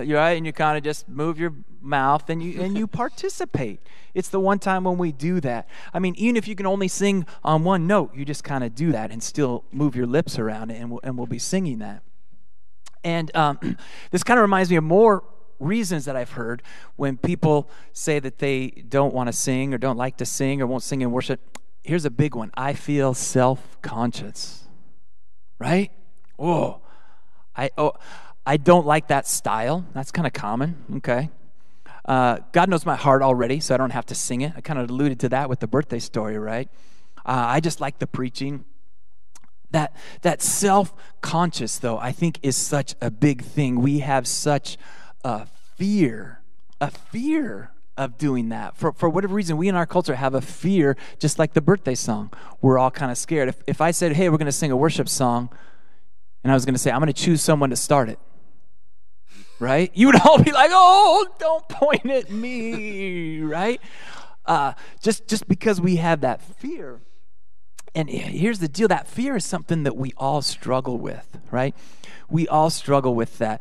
You're 0.02 0.18
right, 0.18 0.36
and 0.36 0.46
you 0.46 0.52
kind 0.52 0.78
of 0.78 0.84
just 0.84 1.08
move 1.08 1.38
your 1.38 1.54
mouth 1.80 2.30
and 2.30 2.42
you 2.42 2.62
and 2.62 2.78
you 2.78 2.86
participate. 2.86 3.80
It's 4.14 4.28
the 4.28 4.40
one 4.40 4.58
time 4.58 4.84
when 4.84 4.96
we 4.96 5.10
do 5.12 5.40
that. 5.40 5.68
I 5.92 5.98
mean, 5.98 6.14
even 6.16 6.36
if 6.36 6.46
you 6.46 6.54
can 6.54 6.66
only 6.66 6.88
sing 6.88 7.26
on 7.42 7.64
one 7.64 7.86
note, 7.86 8.14
you 8.14 8.24
just 8.24 8.44
kind 8.44 8.62
of 8.64 8.74
do 8.74 8.92
that 8.92 9.10
and 9.10 9.22
still 9.22 9.64
move 9.72 9.96
your 9.96 10.06
lips 10.06 10.38
around 10.38 10.70
it, 10.70 10.80
and 10.80 10.90
we'll, 10.90 11.00
and 11.02 11.18
we'll 11.18 11.26
be 11.26 11.38
singing 11.38 11.80
that. 11.80 12.02
And 13.04 13.34
um, 13.36 13.58
this 14.10 14.22
kind 14.22 14.38
of 14.38 14.42
reminds 14.42 14.70
me 14.70 14.76
of 14.76 14.84
more 14.84 15.24
reasons 15.58 16.04
that 16.04 16.16
I've 16.16 16.32
heard 16.32 16.62
when 16.96 17.16
people 17.16 17.70
say 17.92 18.18
that 18.18 18.38
they 18.38 18.68
don't 18.88 19.14
want 19.14 19.28
to 19.28 19.32
sing 19.32 19.72
or 19.74 19.78
don't 19.78 19.96
like 19.96 20.16
to 20.18 20.26
sing 20.26 20.60
or 20.60 20.66
won't 20.66 20.82
sing 20.82 21.00
in 21.00 21.10
worship. 21.10 21.58
Here's 21.82 22.04
a 22.04 22.10
big 22.10 22.34
one 22.34 22.50
I 22.54 22.74
feel 22.74 23.14
self 23.14 23.80
conscious, 23.82 24.64
right? 25.58 25.90
Oh, 26.38 26.80
I, 27.56 27.70
oh, 27.76 27.92
I 28.44 28.56
don't 28.56 28.86
like 28.86 29.08
that 29.08 29.26
style. 29.26 29.84
That's 29.94 30.10
kind 30.10 30.26
of 30.26 30.32
common, 30.32 30.84
okay? 30.96 31.30
Uh, 32.04 32.38
God 32.50 32.68
knows 32.68 32.84
my 32.84 32.96
heart 32.96 33.22
already, 33.22 33.60
so 33.60 33.74
I 33.74 33.78
don't 33.78 33.90
have 33.90 34.06
to 34.06 34.14
sing 34.14 34.40
it. 34.40 34.52
I 34.56 34.60
kind 34.60 34.78
of 34.78 34.90
alluded 34.90 35.20
to 35.20 35.28
that 35.30 35.48
with 35.48 35.60
the 35.60 35.68
birthday 35.68 36.00
story, 36.00 36.36
right? 36.38 36.68
Uh, 37.18 37.44
I 37.46 37.60
just 37.60 37.80
like 37.80 37.98
the 37.98 38.06
preaching. 38.06 38.64
That, 39.70 39.96
that 40.22 40.42
self 40.42 40.92
conscious, 41.20 41.78
though, 41.78 41.98
I 41.98 42.12
think 42.12 42.40
is 42.42 42.56
such 42.56 42.94
a 43.00 43.10
big 43.10 43.42
thing. 43.42 43.80
We 43.80 44.00
have 44.00 44.26
such 44.26 44.76
a 45.24 45.46
fear, 45.76 46.40
a 46.80 46.90
fear 46.90 47.70
of 47.96 48.18
doing 48.18 48.48
that. 48.48 48.76
For, 48.76 48.92
for 48.92 49.08
whatever 49.08 49.34
reason, 49.34 49.56
we 49.56 49.68
in 49.68 49.74
our 49.74 49.86
culture 49.86 50.14
have 50.14 50.34
a 50.34 50.40
fear, 50.40 50.96
just 51.18 51.38
like 51.38 51.52
the 51.52 51.60
birthday 51.60 51.94
song. 51.94 52.32
We're 52.60 52.78
all 52.78 52.90
kind 52.90 53.10
of 53.10 53.18
scared. 53.18 53.48
If, 53.48 53.62
if 53.66 53.80
I 53.80 53.90
said, 53.90 54.12
hey, 54.12 54.28
we're 54.28 54.38
going 54.38 54.46
to 54.46 54.52
sing 54.52 54.70
a 54.70 54.76
worship 54.76 55.08
song, 55.08 55.50
and 56.42 56.50
I 56.50 56.54
was 56.54 56.64
going 56.64 56.74
to 56.74 56.78
say, 56.78 56.90
I'm 56.90 57.00
going 57.00 57.12
to 57.12 57.12
choose 57.12 57.42
someone 57.42 57.70
to 57.70 57.76
start 57.76 58.08
it, 58.08 58.18
right? 59.58 59.90
You 59.94 60.06
would 60.06 60.20
all 60.20 60.42
be 60.42 60.50
like, 60.52 60.70
oh, 60.72 61.26
don't 61.38 61.68
point 61.68 62.06
at 62.06 62.30
me, 62.30 63.40
right? 63.42 63.80
Uh, 64.44 64.72
just, 65.00 65.28
just 65.28 65.46
because 65.46 65.80
we 65.80 65.96
have 65.96 66.22
that 66.22 66.42
fear. 66.42 67.00
And 67.94 68.08
here's 68.08 68.58
the 68.58 68.68
deal 68.68 68.88
that 68.88 69.06
fear 69.06 69.36
is 69.36 69.44
something 69.44 69.82
that 69.82 69.96
we 69.96 70.12
all 70.16 70.40
struggle 70.40 70.98
with, 70.98 71.38
right? 71.50 71.74
We 72.30 72.48
all 72.48 72.70
struggle 72.70 73.14
with 73.14 73.36
that, 73.38 73.60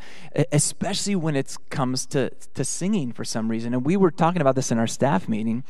especially 0.54 1.16
when 1.16 1.36
it 1.36 1.58
comes 1.70 2.06
to, 2.08 2.30
to 2.54 2.64
singing 2.64 3.12
for 3.12 3.26
some 3.26 3.50
reason. 3.50 3.74
And 3.74 3.86
we 3.86 3.98
were 3.98 4.12
talking 4.12 4.42
about 4.42 4.56
this 4.56 4.72
in 4.72 4.78
our 4.78 4.88
staff 4.88 5.28
meeting, 5.28 5.66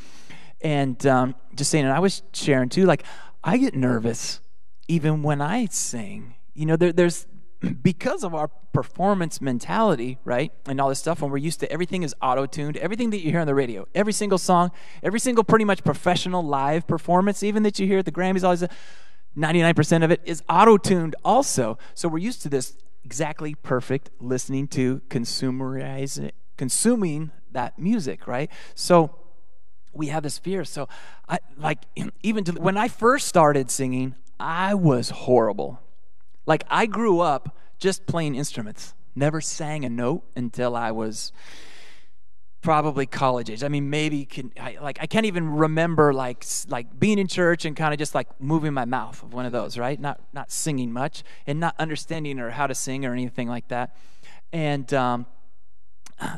and 0.62 1.04
um, 1.08 1.34
just 1.56 1.72
saying, 1.72 1.86
and 1.86 1.94
I 1.94 2.00
was 2.00 2.22
sharing 2.34 2.70
too, 2.70 2.86
like, 2.86 3.04
I 3.44 3.58
get 3.58 3.74
nervous 3.74 4.40
even 4.88 5.24
when 5.24 5.42
I 5.42 5.66
sing. 5.66 6.36
You 6.54 6.68
know, 6.68 6.76
there, 6.76 6.94
there's 6.94 7.26
because 7.82 8.24
of 8.24 8.34
our 8.34 8.48
performance 8.48 9.42
mentality, 9.42 10.18
right? 10.24 10.52
And 10.66 10.82
all 10.82 10.90
this 10.90 11.00
stuff, 11.00 11.22
when 11.22 11.32
we're 11.32 11.38
used 11.38 11.60
to 11.60 11.72
everything 11.72 12.04
is 12.04 12.16
auto 12.22 12.46
tuned, 12.46 12.78
everything 12.78 13.12
that 13.12 13.20
you 13.20 13.32
hear 13.32 13.40
on 13.40 13.48
the 13.48 13.56
radio, 13.56 13.88
every 13.94 14.14
single 14.14 14.38
song, 14.38 14.72
every 15.04 15.20
single 15.20 15.44
pretty 15.44 15.66
much 15.66 15.84
professional 15.84 16.44
live 16.44 16.88
performance, 16.88 17.44
even 17.44 17.64
that 17.64 17.80
you 17.80 17.86
hear 17.86 18.00
at 18.00 18.06
the 18.06 18.12
Grammys, 18.12 18.44
all 18.44 18.56
this, 18.56 18.68
99% 19.38 20.04
of 20.04 20.12
it 20.12 20.22
is 20.26 20.44
auto 20.50 20.78
tuned 20.78 21.16
also. 21.24 21.78
So 21.94 22.10
we're 22.10 22.18
used 22.18 22.42
to 22.44 22.50
this 22.50 22.78
exactly 23.04 23.56
perfect 23.56 24.10
listening 24.20 24.68
to 24.70 25.02
consumerizing, 25.10 26.32
consuming 26.58 27.32
that 27.52 27.78
music, 27.78 28.28
right? 28.28 28.50
So 28.76 29.16
we 29.94 30.08
have 30.08 30.24
this 30.24 30.38
fear. 30.38 30.66
So 30.66 30.88
I 31.30 31.40
like 31.58 31.80
even 32.24 32.44
to, 32.46 32.54
when 32.54 32.78
I 32.78 32.88
first 32.88 33.28
started 33.28 33.70
singing, 33.70 34.16
I 34.40 34.74
was 34.74 35.12
horrible. 35.12 35.80
Like 36.46 36.64
I 36.70 36.86
grew 36.86 37.20
up 37.20 37.58
just 37.80 38.06
playing 38.06 38.36
instruments. 38.36 38.94
Never 39.16 39.42
sang 39.42 39.84
a 39.86 39.90
note 39.90 40.24
until 40.36 40.76
I 40.76 40.92
was 40.92 41.32
probably 42.62 43.06
college 43.06 43.50
age. 43.50 43.64
I 43.64 43.68
mean, 43.68 43.90
maybe 43.90 44.26
can 44.26 44.52
I, 44.60 44.78
like 44.82 45.00
I 45.02 45.08
can't 45.08 45.26
even 45.26 45.50
remember 45.50 46.14
like 46.14 46.46
like 46.70 47.00
being 47.00 47.20
in 47.20 47.28
church 47.28 47.66
and 47.66 47.76
kind 47.76 47.94
of 47.94 48.00
just 48.00 48.16
like 48.16 48.28
moving 48.40 48.74
my 48.74 48.86
mouth 48.86 49.22
of 49.24 49.34
one 49.34 49.46
of 49.46 49.52
those, 49.52 49.78
right? 49.78 50.00
Not 50.00 50.22
not 50.32 50.52
singing 50.52 50.94
much 50.94 51.24
and 51.48 51.60
not 51.60 51.76
understanding 51.80 52.40
or 52.40 52.52
how 52.52 52.68
to 52.68 52.76
sing 52.76 53.06
or 53.06 53.14
anything 53.14 53.48
like 53.48 53.68
that. 53.70 53.96
And 54.54 54.94
um, 54.94 55.26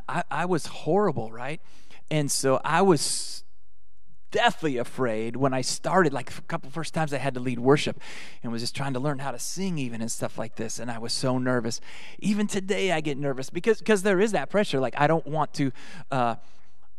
I, 0.08 0.24
I 0.32 0.46
was 0.46 0.66
horrible, 0.66 1.32
right? 1.32 1.62
And 2.10 2.32
so 2.32 2.62
I 2.64 2.82
was 2.82 3.44
deathly 4.34 4.78
afraid 4.78 5.36
when 5.38 5.54
I 5.54 5.62
started, 5.62 6.12
like 6.12 6.36
a 6.36 6.42
couple 6.42 6.70
first 6.72 6.94
times 6.94 7.14
I 7.14 7.20
had 7.20 7.36
to 7.36 7.40
lead 7.40 7.60
worship 7.60 8.02
and 8.42 8.52
was 8.52 8.64
just 8.64 8.76
trying 8.76 8.94
to 8.94 9.00
learn 9.00 9.20
how 9.20 9.32
to 9.32 9.40
sing 9.40 9.78
even 9.78 10.02
and 10.02 10.12
stuff 10.12 10.38
like 10.38 10.56
this. 10.56 10.80
And 10.80 10.92
I 10.92 10.98
was 10.98 11.14
so 11.14 11.38
nervous. 11.38 11.80
Even 12.20 12.48
today 12.48 12.92
I 12.92 13.00
get 13.00 13.18
nervous 13.18 13.50
because 13.50 13.78
because 13.78 14.02
there 14.02 14.20
is 14.20 14.34
that 14.34 14.50
pressure. 14.50 14.80
Like 14.80 14.96
I 14.98 15.08
don't 15.08 15.26
want 15.28 15.54
to 15.54 15.72
uh, 16.12 16.36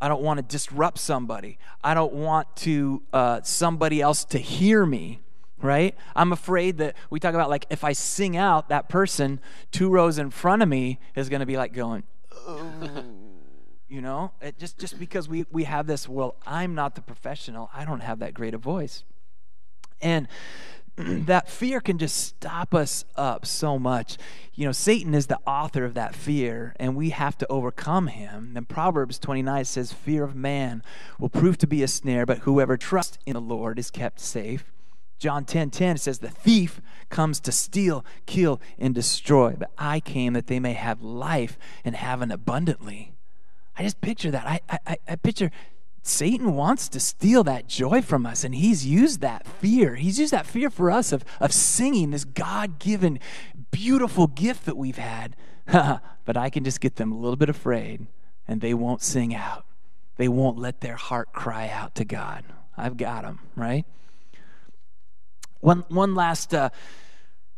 I 0.01 0.09
don't 0.09 0.23
want 0.23 0.38
to 0.38 0.42
disrupt 0.42 0.99
somebody. 0.99 1.59
I 1.83 1.92
don't 1.92 2.14
want 2.14 2.55
to 2.57 3.03
uh, 3.12 3.40
somebody 3.42 4.01
else 4.01 4.25
to 4.27 4.38
hear 4.38 4.87
me 4.87 5.20
right? 5.61 5.94
I'm 6.14 6.31
afraid 6.31 6.77
that 6.79 6.94
we 7.09 7.18
talk 7.18 7.33
about 7.33 7.49
like 7.49 7.64
if 7.70 7.85
I 7.85 7.94
sing 7.94 8.37
out, 8.37 8.68
that 8.68 8.90
person 8.90 9.40
two 9.73 9.88
rows 9.88 10.18
in 10.18 10.29
front 10.31 10.62
of 10.62 10.68
me 10.68 10.99
is 11.16 11.31
going 11.31 11.40
to 11.40 11.47
be 11.47 11.57
like 11.57 11.73
going, 11.73 12.03
oh 12.47 13.05
you 13.95 14.01
know 14.01 14.33
it 14.43 14.59
just 14.59 14.77
just 14.77 14.99
because 14.99 15.29
we 15.29 15.47
we 15.53 15.63
have 15.63 15.87
this 15.87 16.09
well 16.09 16.35
i'm 16.49 16.75
not 16.75 16.97
the 16.97 17.01
professional 17.01 17.71
i 17.73 17.85
don't 17.85 18.01
have 18.01 18.19
that 18.19 18.35
great 18.35 18.53
a 18.53 18.59
voice 18.59 19.05
and 20.03 20.27
that 20.97 21.49
fear 21.49 21.81
can 21.81 21.97
just 21.97 22.17
stop 22.17 22.75
us 22.75 23.05
up 23.15 23.47
so 23.47 23.79
much 23.79 24.19
you 24.53 24.67
know 24.67 24.73
satan 24.73 25.15
is 25.15 25.29
the 25.29 25.39
author 25.47 25.85
of 25.85 25.95
that 25.95 26.13
fear 26.13 26.75
and 26.81 26.97
we 26.97 27.11
have 27.11 27.39
to 27.39 27.47
overcome 27.49 28.09
him 28.09 28.55
and 28.57 28.69
proverbs 28.69 29.17
29 29.21 29.65
says 29.65 29.93
fear 29.93 30.25
of 30.25 30.35
man 30.35 30.83
will 31.21 31.29
prove 31.29 31.57
to 31.57 31.67
be 31.67 31.81
a 31.85 31.89
snare 31.89 32.27
but 32.27 32.39
whoever 32.39 32.77
trusts 32.77 33.19
in 33.25 33.35
the 33.35 33.41
lord 33.41 33.79
is 33.79 33.93
kept 33.93 34.19
safe 34.19 34.73
John 35.21 35.45
10 35.45 35.71
10 35.71 35.97
says, 35.97 36.19
The 36.19 36.29
thief 36.29 36.83
comes 37.09 37.41
to 37.41 37.53
steal, 37.53 38.05
kill, 38.27 38.61
and 38.79 38.95
destroy. 38.95 39.55
But 39.57 39.71
I 39.79 40.01
came 40.01 40.35
that 40.35 40.49
they 40.49 40.61
may 40.61 40.75
have 40.75 41.01
life 41.03 41.57
and 41.83 41.95
have 41.95 42.21
it 42.21 42.33
abundantly. 42.33 43.13
I 43.77 43.83
just 43.83 44.01
picture 44.01 44.31
that. 44.31 44.47
I, 44.47 44.61
I, 44.87 44.97
I 45.09 45.17
picture 45.17 45.51
Satan 46.03 46.55
wants 46.55 46.89
to 46.91 47.01
steal 47.01 47.45
that 47.45 47.67
joy 47.67 48.03
from 48.03 48.27
us, 48.27 48.45
and 48.45 48.55
he's 48.55 48.87
used 48.87 49.21
that 49.21 49.47
fear. 49.47 49.95
He's 49.95 50.19
used 50.19 50.33
that 50.33 50.47
fear 50.47 50.69
for 50.69 50.91
us 50.91 51.13
of, 51.13 51.25
of 51.41 51.53
singing 51.53 52.11
this 52.11 52.25
God 52.25 52.79
given, 52.79 53.19
beautiful 53.71 54.27
gift 54.27 54.67
that 54.67 54.77
we've 54.77 54.99
had. 54.99 55.35
but 55.67 56.37
I 56.37 56.51
can 56.51 56.63
just 56.63 56.81
get 56.81 56.97
them 56.97 57.11
a 57.11 57.17
little 57.17 57.37
bit 57.37 57.49
afraid, 57.49 58.07
and 58.47 58.61
they 58.61 58.75
won't 58.75 59.03
sing 59.03 59.35
out. 59.35 59.65
They 60.17 60.29
won't 60.29 60.59
let 60.59 60.83
their 60.83 60.97
heart 60.97 61.33
cry 61.33 61.69
out 61.69 61.95
to 61.97 62.05
God. 62.05 62.45
I've 62.77 62.99
got 62.99 63.23
them, 63.23 63.41
right? 63.57 63.87
One, 65.61 65.85
one 65.89 66.15
last. 66.15 66.53
Uh, 66.53 66.69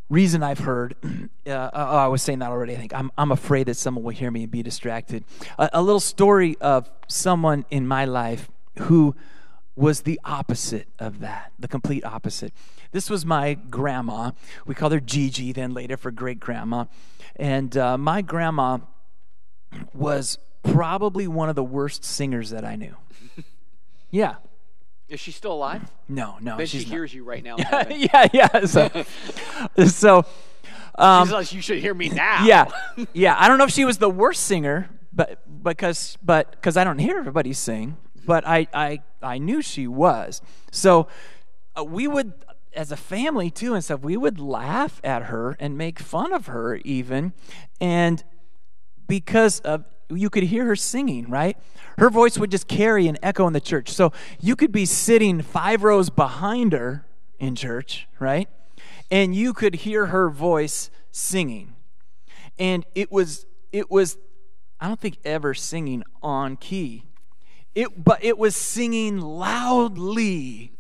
reason 0.09 0.43
I've 0.43 0.61
heard, 0.61 0.95
uh, 1.47 1.71
oh, 1.73 1.97
I 1.97 2.07
was 2.07 2.23
saying 2.23 2.41
that 2.41 2.51
already, 2.51 2.75
I 2.75 2.77
think. 2.77 2.95
I'm, 2.95 3.11
I'm 3.19 3.33
afraid 3.33 3.67
that 3.67 3.77
someone 3.77 4.05
will 4.05 4.13
hear 4.13 4.31
me 4.31 4.45
and 4.45 4.51
be 4.51 4.63
distracted. 4.63 5.25
A, 5.59 5.71
a 5.75 5.83
little 5.83 6.01
story 6.01 6.57
of 6.61 6.91
someone 7.09 7.65
in 7.71 7.87
my 7.87 8.05
life 8.05 8.49
who 8.81 9.15
was 9.75 10.03
the 10.03 10.19
opposite 10.25 10.89
of 10.99 11.21
that, 11.21 11.53
the 11.59 11.69
complete 11.69 12.05
opposite. 12.05 12.53
This 12.93 13.11
was 13.11 13.27
my 13.27 13.55
grandma. 13.55 14.31
We 14.65 14.75
called 14.75 14.93
her 14.93 15.01
Gigi, 15.01 15.53
then 15.53 15.75
later 15.75 15.97
for 15.97 16.11
great 16.11 16.41
grandma. 16.41 16.87
And 17.37 17.77
uh, 17.77 17.99
my 17.99 18.23
grandma 18.23 18.79
was 19.93 20.39
probably 20.63 21.29
one 21.29 21.49
of 21.49 21.57
the 21.57 21.65
worst 21.65 22.05
singers 22.05 22.51
that 22.51 22.65
I 22.65 22.77
knew. 22.77 22.97
Yeah, 24.09 24.37
is 25.09 25.21
she 25.21 25.31
still 25.31 25.53
alive? 25.53 25.83
No, 26.09 26.37
no. 26.41 26.57
Then 26.57 26.67
she 26.67 26.79
not. 26.79 26.87
hears 26.89 27.15
you 27.15 27.25
right 27.25 27.43
now. 27.43 27.57
yeah, 27.91 28.29
yeah. 28.33 28.65
So, 28.67 29.05
so 29.87 30.25
um, 30.97 31.31
like, 31.31 31.53
you 31.53 31.61
should 31.61 31.79
hear 31.79 31.95
me 31.95 32.09
now. 32.09 32.45
Yeah, 32.45 32.71
yeah. 33.13 33.37
I 33.39 33.49
don't 33.49 33.59
know 33.59 33.65
if 33.65 33.71
she 33.71 33.85
was 33.85 33.99
the 33.99 34.11
worst 34.11 34.45
singer, 34.45 34.89
but 35.13 35.63
because 35.63 36.19
but 36.23 36.51
because 36.53 36.77
I 36.77 36.85
don't 36.85 36.99
hear 36.99 37.19
everybody 37.19 37.53
sing, 37.53 37.97
but 38.25 38.47
I 38.47 38.67
I 38.73 39.03
I 39.23 39.39
knew 39.39 39.63
she 39.63 39.87
was. 39.87 40.41
So 40.73 41.09
uh, 41.79 41.85
we 41.85 42.09
would 42.09 42.33
as 42.75 42.93
a 42.93 42.97
family 42.97 43.51
too 43.51 43.75
and 43.75 43.83
stuff 43.83 44.01
we 44.01 44.17
would 44.17 44.39
laugh 44.39 45.01
at 45.03 45.25
her 45.25 45.57
and 45.59 45.79
make 45.79 45.99
fun 45.99 46.31
of 46.33 46.47
her 46.47 46.77
even 46.77 47.33
and 47.81 48.23
because 49.09 49.61
of 49.61 49.85
you 50.09 50.31
could 50.31 50.45
hear 50.45 50.65
her 50.67 50.77
singing, 50.77 51.29
right? 51.29 51.57
Her 51.99 52.11
voice 52.11 52.39
would 52.39 52.51
just 52.51 52.69
carry 52.69 53.09
and 53.09 53.19
echo 53.23 53.47
in 53.47 53.53
the 53.53 53.61
church. 53.61 53.91
So 53.91 54.13
you 54.41 54.57
could 54.57 54.73
be 54.73 54.87
sitting 54.87 55.43
five 55.43 55.83
rows 55.83 56.11
behind 56.11 56.73
her 56.73 57.07
in 57.39 57.55
church, 57.55 58.07
right? 58.19 58.49
And 59.11 59.35
you 59.35 59.53
could 59.53 59.77
hear 59.77 60.07
her 60.07 60.29
voice 60.31 60.91
singing. 61.11 61.75
And 62.59 62.85
it 62.95 63.11
was, 63.11 63.47
it 63.73 63.91
was, 63.91 64.19
I 64.81 64.89
don't 64.89 65.01
think 65.01 65.19
ever 65.25 65.55
singing 65.55 66.03
on 66.23 66.57
key. 66.57 67.05
It, 67.75 68.05
but 68.05 68.25
it 68.25 68.39
was 68.39 68.57
singing 68.57 69.21
loudly. 69.21 70.73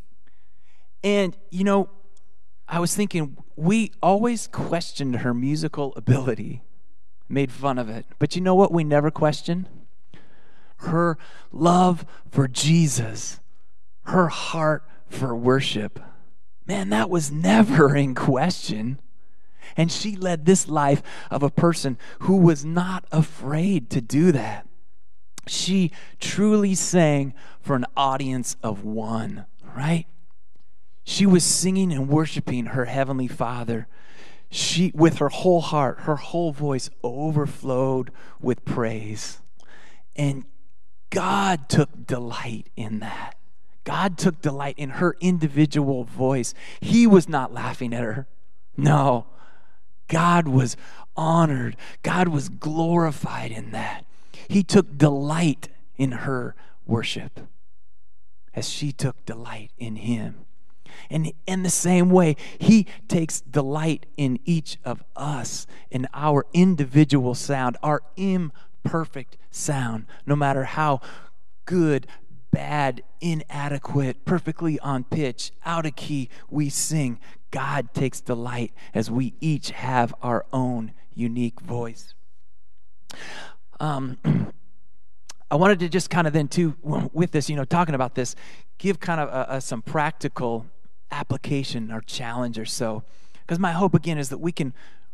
And, 1.04 1.36
you 1.50 1.64
know, 1.64 1.90
I 2.68 2.80
was 2.80 2.96
thinking, 2.96 3.36
we 3.54 3.92
always 4.02 4.46
questioned 4.46 5.16
her 5.16 5.32
musical 5.32 5.92
ability, 5.96 6.62
made 7.28 7.52
fun 7.52 7.78
of 7.78 7.88
it. 7.88 8.06
But 8.18 8.36
you 8.36 8.42
know 8.42 8.54
what 8.54 8.72
we 8.72 8.84
never 8.84 9.10
questioned? 9.10 9.68
Her 10.78 11.18
love 11.52 12.04
for 12.30 12.48
Jesus, 12.48 13.40
her 14.04 14.28
heart 14.28 14.84
for 15.08 15.34
worship. 15.34 15.98
Man, 16.66 16.90
that 16.90 17.10
was 17.10 17.30
never 17.30 17.96
in 17.96 18.14
question. 18.14 19.00
And 19.76 19.90
she 19.90 20.16
led 20.16 20.46
this 20.46 20.68
life 20.68 21.02
of 21.30 21.42
a 21.42 21.50
person 21.50 21.98
who 22.20 22.36
was 22.36 22.64
not 22.64 23.04
afraid 23.10 23.90
to 23.90 24.00
do 24.00 24.32
that. 24.32 24.66
She 25.46 25.92
truly 26.18 26.74
sang 26.74 27.34
for 27.60 27.76
an 27.76 27.86
audience 27.96 28.56
of 28.62 28.84
one, 28.84 29.46
right? 29.76 30.06
She 31.04 31.24
was 31.24 31.44
singing 31.44 31.92
and 31.92 32.08
worshiping 32.08 32.66
her 32.66 32.86
heavenly 32.86 33.28
Father. 33.28 33.86
She 34.50 34.92
with 34.94 35.18
her 35.18 35.28
whole 35.28 35.60
heart, 35.60 36.00
her 36.00 36.16
whole 36.16 36.52
voice 36.52 36.88
overflowed 37.02 38.10
with 38.40 38.64
praise. 38.64 39.40
And 40.14 40.44
God 41.10 41.68
took 41.68 42.06
delight 42.06 42.68
in 42.76 43.00
that. 43.00 43.36
God 43.84 44.18
took 44.18 44.40
delight 44.42 44.74
in 44.76 44.90
her 44.90 45.16
individual 45.20 46.04
voice. 46.04 46.54
He 46.80 47.06
was 47.06 47.28
not 47.28 47.52
laughing 47.52 47.94
at 47.94 48.02
her. 48.02 48.26
No. 48.76 49.26
God 50.08 50.48
was 50.48 50.76
honored. 51.16 51.76
God 52.02 52.28
was 52.28 52.48
glorified 52.48 53.52
in 53.52 53.70
that. 53.72 54.04
He 54.48 54.62
took 54.62 54.98
delight 54.98 55.68
in 55.96 56.12
her 56.12 56.54
worship 56.86 57.40
as 58.54 58.68
she 58.68 58.90
took 58.92 59.24
delight 59.26 59.70
in 59.78 59.96
him. 59.96 60.45
And 61.10 61.32
in 61.46 61.62
the 61.62 61.70
same 61.70 62.10
way, 62.10 62.36
He 62.58 62.86
takes 63.08 63.40
delight 63.40 64.06
in 64.16 64.38
each 64.44 64.78
of 64.84 65.02
us, 65.14 65.66
in 65.90 66.06
our 66.14 66.46
individual 66.52 67.34
sound, 67.34 67.76
our 67.82 68.02
imperfect 68.16 69.36
sound, 69.50 70.06
no 70.26 70.36
matter 70.36 70.64
how 70.64 71.00
good, 71.64 72.06
bad, 72.50 73.02
inadequate, 73.20 74.24
perfectly 74.24 74.78
on 74.80 75.04
pitch, 75.04 75.52
out 75.64 75.84
of 75.84 75.94
key 75.96 76.30
we 76.48 76.70
sing. 76.70 77.18
God 77.50 77.92
takes 77.94 78.20
delight 78.20 78.72
as 78.94 79.10
we 79.10 79.34
each 79.40 79.70
have 79.70 80.14
our 80.22 80.46
own 80.52 80.92
unique 81.14 81.60
voice. 81.60 82.14
Um, 83.80 84.18
I 85.50 85.54
wanted 85.56 85.78
to 85.80 85.88
just 85.88 86.10
kind 86.10 86.26
of 86.26 86.32
then, 86.32 86.48
too, 86.48 86.76
with 87.12 87.30
this, 87.30 87.48
you 87.48 87.56
know, 87.56 87.64
talking 87.64 87.94
about 87.94 88.14
this, 88.14 88.34
give 88.78 88.98
kind 88.98 89.20
of 89.20 89.28
a, 89.28 89.56
a, 89.56 89.60
some 89.60 89.80
practical 89.80 90.66
application 91.10 91.90
or 91.92 92.00
challenge 92.00 92.58
or 92.58 92.64
so. 92.64 93.02
Because 93.40 93.58
my 93.58 93.72
hope 93.72 93.94
again 93.94 94.18
is 94.18 94.28
that 94.30 94.38
we 94.38 94.52
can 94.52 94.72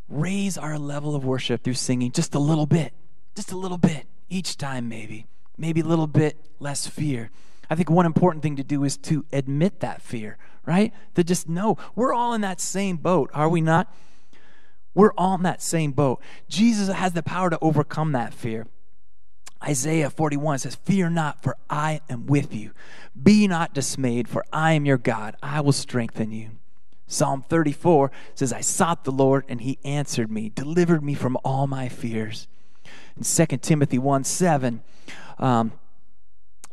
raise 0.09 0.59
our 0.59 0.79
level 0.79 1.15
of 1.15 1.25
worship 1.25 1.63
through 1.63 1.75
singing 1.75 2.13
just 2.13 2.35
a 2.35 2.39
little 2.39 2.67
bit, 2.67 2.93
just 3.35 3.53
a 3.53 3.57
little 3.57 3.79
bit 3.79 4.07
each 4.29 4.57
time, 4.57 4.89
maybe, 4.89 5.27
maybe 5.57 5.81
a 5.81 5.85
little 5.85 6.07
bit 6.07 6.37
less 6.59 6.87
fear. 6.87 7.31
I 7.69 7.75
think 7.75 7.91
one 7.91 8.07
important 8.07 8.43
thing 8.43 8.57
to 8.57 8.65
do 8.65 8.85
is 8.85 8.97
to 8.99 9.25
admit 9.33 9.81
that 9.81 10.03
fear, 10.03 10.37
right? 10.67 10.93
To 11.15 11.25
just 11.25 11.49
know 11.49 11.79
we're 11.95 12.13
all 12.13 12.35
in 12.35 12.43
that 12.43 12.61
same 12.61 12.97
boat, 12.97 13.31
are 13.33 13.49
we 13.49 13.61
not? 13.61 13.93
We're 14.95 15.13
all 15.17 15.37
in 15.37 15.43
that 15.45 15.63
same 15.63 15.93
boat. 15.93 16.21
Jesus 16.49 16.95
has 16.95 17.13
the 17.13 17.23
power 17.23 17.49
to 17.49 17.59
overcome 17.61 18.13
that 18.13 18.35
fear. 18.35 18.67
Isaiah 19.63 20.11
41 20.11 20.59
says, 20.59 20.75
Fear 20.75 21.11
not, 21.11 21.43
for 21.43 21.57
I 21.71 22.01
am 22.09 22.27
with 22.27 22.55
you. 22.55 22.73
Be 23.21 23.47
not 23.47 23.75
dismayed, 23.75 24.29
for 24.29 24.45
I 24.53 24.73
am 24.73 24.85
your 24.85 24.99
God. 24.99 25.37
I 25.43 25.61
will 25.61 25.73
strengthen 25.73 26.33
you. 26.33 26.51
Psalm 27.07 27.45
34 27.49 28.11
says, 28.35 28.53
I 28.53 28.61
sought 28.63 29.05
the 29.05 29.13
Lord, 29.13 29.45
and 29.49 29.61
he 29.61 29.79
answered 29.85 30.31
me, 30.31 30.49
delivered 30.49 31.05
me 31.05 31.15
from 31.15 31.37
all 31.45 31.67
my 31.67 31.89
fears. 31.89 32.49
In 33.17 33.23
2 33.23 33.59
Timothy 33.59 33.99
1 33.99 34.25
7, 34.25 34.83
um, 35.39 35.73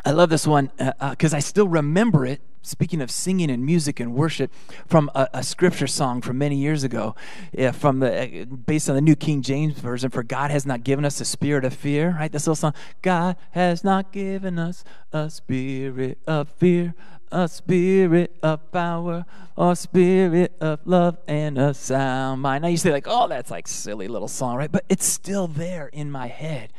I 0.06 0.12
love 0.12 0.30
this 0.30 0.48
one 0.48 0.72
because 0.78 1.34
uh, 1.34 1.36
uh, 1.36 1.38
I 1.38 1.40
still 1.42 1.68
remember 1.68 2.26
it 2.26 2.42
speaking 2.62 3.02
of 3.02 3.10
singing 3.10 3.50
and 3.50 3.66
music 3.66 4.00
and 4.00 4.14
worship 4.14 4.52
from 4.88 5.10
a, 5.16 5.28
a 5.34 5.44
scripture 5.44 5.88
song 5.88 6.22
from 6.22 6.38
many 6.38 6.58
years 6.58 6.84
ago 6.84 7.16
yeah, 7.54 7.72
from 7.72 8.00
the 8.00 8.42
uh, 8.42 8.46
based 8.46 8.90
on 8.90 8.96
the 8.96 9.02
new 9.02 9.16
king 9.16 9.42
james 9.42 9.80
version 9.80 10.10
for 10.10 10.24
god 10.24 10.52
has 10.52 10.66
not 10.66 10.84
given 10.84 11.06
us 11.06 11.20
a 11.20 11.26
spirit 11.26 11.66
of 11.66 11.74
fear 11.74 12.20
right? 12.20 12.32
This 12.32 12.46
little 12.46 12.56
song. 12.56 12.74
God 13.02 13.36
has 13.52 13.84
not 13.84 14.12
given 14.12 14.60
us 14.60 14.84
a 15.12 15.30
spirit 15.30 16.20
of 16.28 16.50
fear 16.50 16.94
a 17.32 17.48
spirit 17.48 18.36
of 18.42 18.72
power 18.72 19.26
a 19.58 19.76
spirit 19.76 20.56
of 20.60 20.80
love 20.86 21.18
and 21.28 21.58
a 21.58 21.74
sound 21.74 22.42
mind. 22.42 22.64
Now 22.64 22.70
you 22.70 22.78
say 22.78 22.92
like 22.92 23.08
oh 23.08 23.28
that's 23.28 23.52
like 23.52 23.68
silly 23.68 24.08
little 24.08 24.28
song 24.28 24.58
right? 24.58 24.72
But 24.72 24.86
it's 24.90 25.06
still 25.06 25.48
there 25.48 25.88
in 25.88 26.12
my 26.12 26.28
head. 26.28 26.74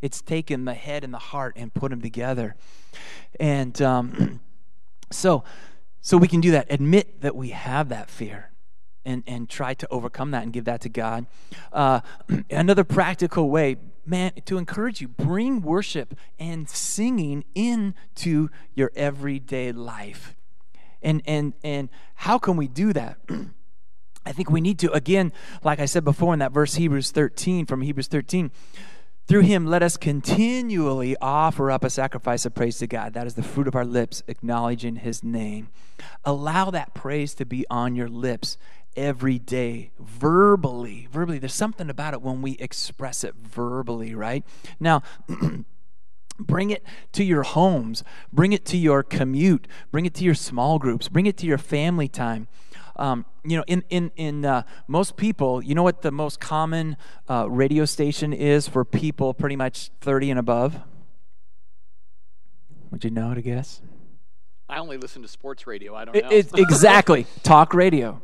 It's 0.00 0.20
taken 0.20 0.64
the 0.64 0.74
head 0.74 1.04
and 1.04 1.14
the 1.14 1.18
heart 1.18 1.54
and 1.56 1.72
put 1.72 1.90
them 1.90 2.00
together. 2.00 2.54
And 3.40 3.80
um 3.82 4.40
So, 5.12 5.44
so 6.00 6.16
we 6.16 6.28
can 6.28 6.40
do 6.40 6.50
that. 6.52 6.66
Admit 6.70 7.20
that 7.22 7.36
we 7.36 7.50
have 7.50 7.88
that 7.90 8.10
fear 8.10 8.50
and, 9.04 9.22
and 9.26 9.48
try 9.48 9.74
to 9.74 9.88
overcome 9.90 10.30
that 10.32 10.42
and 10.42 10.52
give 10.52 10.64
that 10.64 10.80
to 10.82 10.88
God. 10.88 11.26
Uh, 11.72 12.00
another 12.50 12.84
practical 12.84 13.50
way, 13.50 13.76
man, 14.06 14.32
to 14.44 14.58
encourage 14.58 15.00
you, 15.00 15.08
bring 15.08 15.62
worship 15.62 16.14
and 16.38 16.68
singing 16.68 17.44
into 17.54 18.48
your 18.74 18.90
everyday 18.94 19.72
life. 19.72 20.34
And, 21.02 21.22
and, 21.26 21.52
and 21.64 21.88
how 22.14 22.38
can 22.38 22.56
we 22.56 22.68
do 22.68 22.92
that? 22.92 23.18
I 24.24 24.30
think 24.30 24.50
we 24.50 24.60
need 24.60 24.78
to, 24.80 24.92
again, 24.92 25.32
like 25.64 25.80
I 25.80 25.86
said 25.86 26.04
before 26.04 26.32
in 26.32 26.38
that 26.38 26.52
verse, 26.52 26.76
Hebrews 26.76 27.10
13, 27.10 27.66
from 27.66 27.82
Hebrews 27.82 28.06
13, 28.06 28.52
through 29.26 29.42
him, 29.42 29.66
let 29.66 29.82
us 29.82 29.96
continually 29.96 31.16
offer 31.20 31.70
up 31.70 31.84
a 31.84 31.90
sacrifice 31.90 32.44
of 32.44 32.54
praise 32.54 32.78
to 32.78 32.86
God. 32.86 33.14
That 33.14 33.26
is 33.26 33.34
the 33.34 33.42
fruit 33.42 33.68
of 33.68 33.74
our 33.74 33.84
lips, 33.84 34.22
acknowledging 34.26 34.96
his 34.96 35.22
name. 35.22 35.68
Allow 36.24 36.70
that 36.70 36.94
praise 36.94 37.34
to 37.34 37.46
be 37.46 37.64
on 37.70 37.94
your 37.94 38.08
lips 38.08 38.58
every 38.96 39.38
day, 39.38 39.90
verbally. 39.98 41.08
Verbally, 41.10 41.38
there's 41.38 41.54
something 41.54 41.88
about 41.88 42.14
it 42.14 42.22
when 42.22 42.42
we 42.42 42.52
express 42.52 43.24
it 43.24 43.34
verbally, 43.36 44.14
right? 44.14 44.44
Now, 44.78 45.02
Bring 46.42 46.70
it 46.70 46.84
to 47.12 47.24
your 47.24 47.42
homes. 47.42 48.04
Bring 48.32 48.52
it 48.52 48.64
to 48.66 48.76
your 48.76 49.02
commute. 49.02 49.66
Bring 49.90 50.06
it 50.06 50.14
to 50.14 50.24
your 50.24 50.34
small 50.34 50.78
groups. 50.78 51.08
Bring 51.08 51.26
it 51.26 51.36
to 51.38 51.46
your 51.46 51.58
family 51.58 52.08
time. 52.08 52.48
Um, 52.96 53.24
you 53.44 53.56
know, 53.56 53.64
in 53.66 53.82
in 53.88 54.10
in 54.16 54.44
uh, 54.44 54.62
most 54.86 55.16
people, 55.16 55.62
you 55.62 55.74
know 55.74 55.82
what 55.82 56.02
the 56.02 56.10
most 56.10 56.40
common 56.40 56.96
uh, 57.28 57.48
radio 57.48 57.84
station 57.84 58.32
is 58.32 58.68
for 58.68 58.84
people 58.84 59.32
pretty 59.32 59.56
much 59.56 59.90
thirty 60.00 60.30
and 60.30 60.38
above. 60.38 60.80
Would 62.90 63.04
you 63.04 63.10
know 63.10 63.32
to 63.32 63.40
guess? 63.40 63.80
I 64.72 64.78
only 64.78 64.96
listen 64.96 65.20
to 65.20 65.28
sports 65.28 65.66
radio. 65.66 65.94
I 65.94 66.06
don't 66.06 66.14
know. 66.14 66.30
It, 66.30 66.48
exactly, 66.54 67.26
talk 67.42 67.74
radio. 67.74 68.22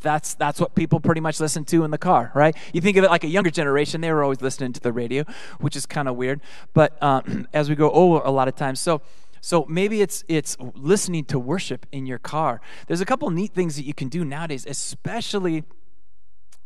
That's 0.00 0.32
that's 0.32 0.58
what 0.58 0.74
people 0.74 0.98
pretty 0.98 1.20
much 1.20 1.40
listen 1.40 1.66
to 1.66 1.84
in 1.84 1.90
the 1.90 1.98
car, 1.98 2.32
right? 2.34 2.56
You 2.72 2.80
think 2.80 2.96
of 2.96 3.04
it 3.04 3.10
like 3.10 3.22
a 3.22 3.28
younger 3.28 3.50
generation; 3.50 4.00
they 4.00 4.10
were 4.10 4.22
always 4.22 4.40
listening 4.40 4.72
to 4.72 4.80
the 4.80 4.92
radio, 4.92 5.24
which 5.58 5.76
is 5.76 5.84
kind 5.84 6.08
of 6.08 6.16
weird. 6.16 6.40
But 6.72 7.00
um, 7.02 7.46
as 7.52 7.68
we 7.68 7.74
go 7.74 7.90
over, 7.90 8.24
a 8.24 8.30
lot 8.30 8.48
of 8.48 8.56
times, 8.56 8.80
so 8.80 9.02
so 9.42 9.66
maybe 9.68 10.00
it's 10.00 10.24
it's 10.26 10.56
listening 10.74 11.26
to 11.26 11.38
worship 11.38 11.84
in 11.92 12.06
your 12.06 12.18
car. 12.18 12.62
There's 12.86 13.02
a 13.02 13.06
couple 13.06 13.28
neat 13.28 13.52
things 13.52 13.76
that 13.76 13.84
you 13.84 13.92
can 13.92 14.08
do 14.08 14.24
nowadays, 14.24 14.64
especially 14.66 15.64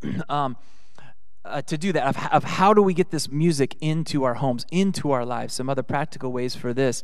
um, 0.28 0.56
uh, 1.44 1.60
to 1.62 1.76
do 1.76 1.92
that. 1.92 2.06
Of, 2.06 2.32
of 2.32 2.44
how 2.44 2.72
do 2.72 2.82
we 2.82 2.94
get 2.94 3.10
this 3.10 3.28
music 3.28 3.74
into 3.80 4.22
our 4.22 4.34
homes, 4.34 4.64
into 4.70 5.10
our 5.10 5.24
lives? 5.24 5.54
Some 5.54 5.68
other 5.68 5.82
practical 5.82 6.30
ways 6.30 6.54
for 6.54 6.72
this. 6.72 7.02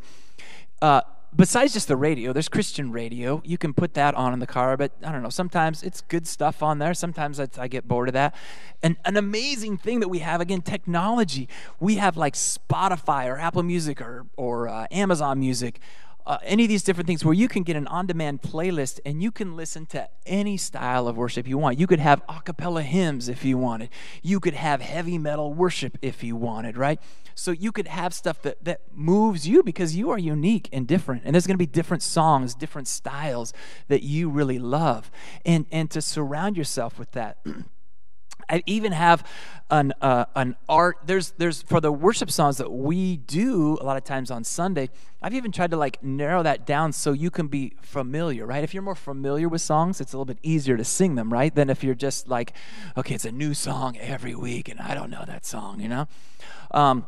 Uh, 0.81 1.01
besides 1.35 1.73
just 1.73 1.89
the 1.89 1.97
radio, 1.97 2.33
there's 2.33 2.49
Christian 2.49 2.93
radio. 2.93 3.41
You 3.45 3.59
can 3.59 3.73
put 3.73 3.95
that 3.95 4.15
on 4.15 4.33
in 4.33 4.39
the 4.39 4.47
car, 4.47 4.77
but 4.77 4.93
I 5.05 5.13
don't 5.13 5.23
know. 5.23 5.31
Sometimes 5.31 5.83
it's 5.83 6.01
good 6.03 6.27
stuff 6.27 6.63
on 6.63 6.79
there. 6.79 6.95
Sometimes 6.95 7.39
I, 7.39 7.49
I 7.59 7.69
get 7.69 7.87
bored 7.87 8.09
of 8.09 8.15
that. 8.15 8.35
And 8.83 8.97
an 9.05 9.17
amazing 9.17 9.79
thing 9.79 10.01
that 10.01 10.09
we 10.09 10.21
have 10.21 10.41
again, 10.41 10.63
technology. 10.63 11.49
We 11.79 11.97
have 11.97 12.17
like 12.17 12.35
Spotify 12.35 13.27
or 13.27 13.39
Apple 13.39 13.63
Music 13.63 14.01
or 14.01 14.27
or 14.37 14.69
uh, 14.69 14.87
Amazon 14.91 15.41
Music. 15.41 15.81
Uh, 16.27 16.39
any 16.43 16.65
of 16.65 16.69
these 16.69 16.83
different 16.83 17.07
things 17.07 17.25
where 17.25 17.35
you 17.35 17.49
can 17.49 17.63
get 17.63 17.77
an 17.77 17.87
on 17.87 18.07
demand 18.07 18.43
playlist 18.43 19.01
and 19.05 19.23
you 19.23 19.31
can 19.31 19.57
listen 19.57 19.87
to 19.87 20.09
any 20.27 20.57
style 20.57 21.09
of 21.09 21.17
worship 21.17 21.47
you 21.47 21.59
want. 21.59 21.79
You 21.79 21.87
could 21.87 22.01
have 22.01 22.23
a 22.29 22.41
cappella 22.41 22.83
hymns 22.83 23.29
if 23.29 23.45
you 23.45 23.59
wanted, 23.59 23.91
you 24.23 24.41
could 24.41 24.55
have 24.55 24.81
heavy 24.81 25.19
metal 25.19 25.53
worship 25.53 25.99
if 26.03 26.23
you 26.23 26.37
wanted, 26.37 26.77
right? 26.77 27.01
So 27.35 27.53
you 27.53 27.73
could 27.73 27.87
have 27.87 28.13
stuff 28.13 28.43
that, 28.43 28.63
that 28.65 28.83
moves 28.95 29.49
you 29.49 29.63
because 29.63 29.97
you 29.97 30.11
are 30.11 30.19
unique 30.19 30.69
and 30.73 30.87
different. 30.87 31.23
And 31.25 31.35
there's 31.35 31.47
going 31.47 31.55
to 31.55 31.59
be 31.59 31.67
different 31.67 32.03
songs, 32.03 32.55
different 32.55 32.89
styles 32.89 33.53
that 33.89 34.03
you 34.03 34.29
really 34.29 34.59
love. 34.59 35.11
And, 35.47 35.67
and 35.73 35.91
to 35.91 36.03
surround 36.03 36.57
yourself 36.57 36.99
with 36.99 37.13
that. 37.13 37.39
I 38.51 38.63
even 38.67 38.93
have 38.93 39.25
an 39.71 39.93
uh, 40.01 40.25
an 40.35 40.57
art. 40.69 40.99
There's 41.07 41.33
there's 41.39 41.63
for 41.63 41.81
the 41.81 41.93
worship 41.93 42.31
songs 42.31 42.57
that 42.57 42.71
we 42.71 43.17
do 43.17 43.79
a 43.81 43.85
lot 43.85 43.97
of 43.97 44.05
times 44.05 44.31
on 44.31 44.43
Sunday. 44.43 44.91
I've 45.23 45.35
even 45.35 45.53
tried 45.53 45.71
to 45.71 45.77
like 45.77 46.03
narrow 46.03 46.43
that 46.43 46.67
down 46.67 46.93
so 46.93 47.13
you 47.13 47.31
can 47.31 47.47
be 47.47 47.75
familiar, 47.81 48.47
right? 48.47 48.65
If 48.65 48.75
you're 48.75 48.83
more 48.83 48.97
familiar 48.97 49.49
with 49.49 49.61
songs, 49.61 50.01
it's 50.01 50.13
a 50.13 50.17
little 50.17 50.25
bit 50.25 50.39
easier 50.43 50.77
to 50.77 50.85
sing 50.85 51.15
them, 51.15 51.33
right? 51.33 51.55
Than 51.55 51.71
if 51.71 51.85
you're 51.85 51.95
just 51.95 52.27
like, 52.27 52.53
okay, 52.97 53.15
it's 53.15 53.25
a 53.25 53.33
new 53.33 53.55
song 53.55 53.97
every 53.99 54.35
week 54.35 54.69
and 54.69 54.81
I 54.81 54.95
don't 54.95 55.11
know 55.11 55.25
that 55.27 55.47
song, 55.47 55.81
you 55.81 55.89
know. 55.89 56.09
Um, 56.73 57.07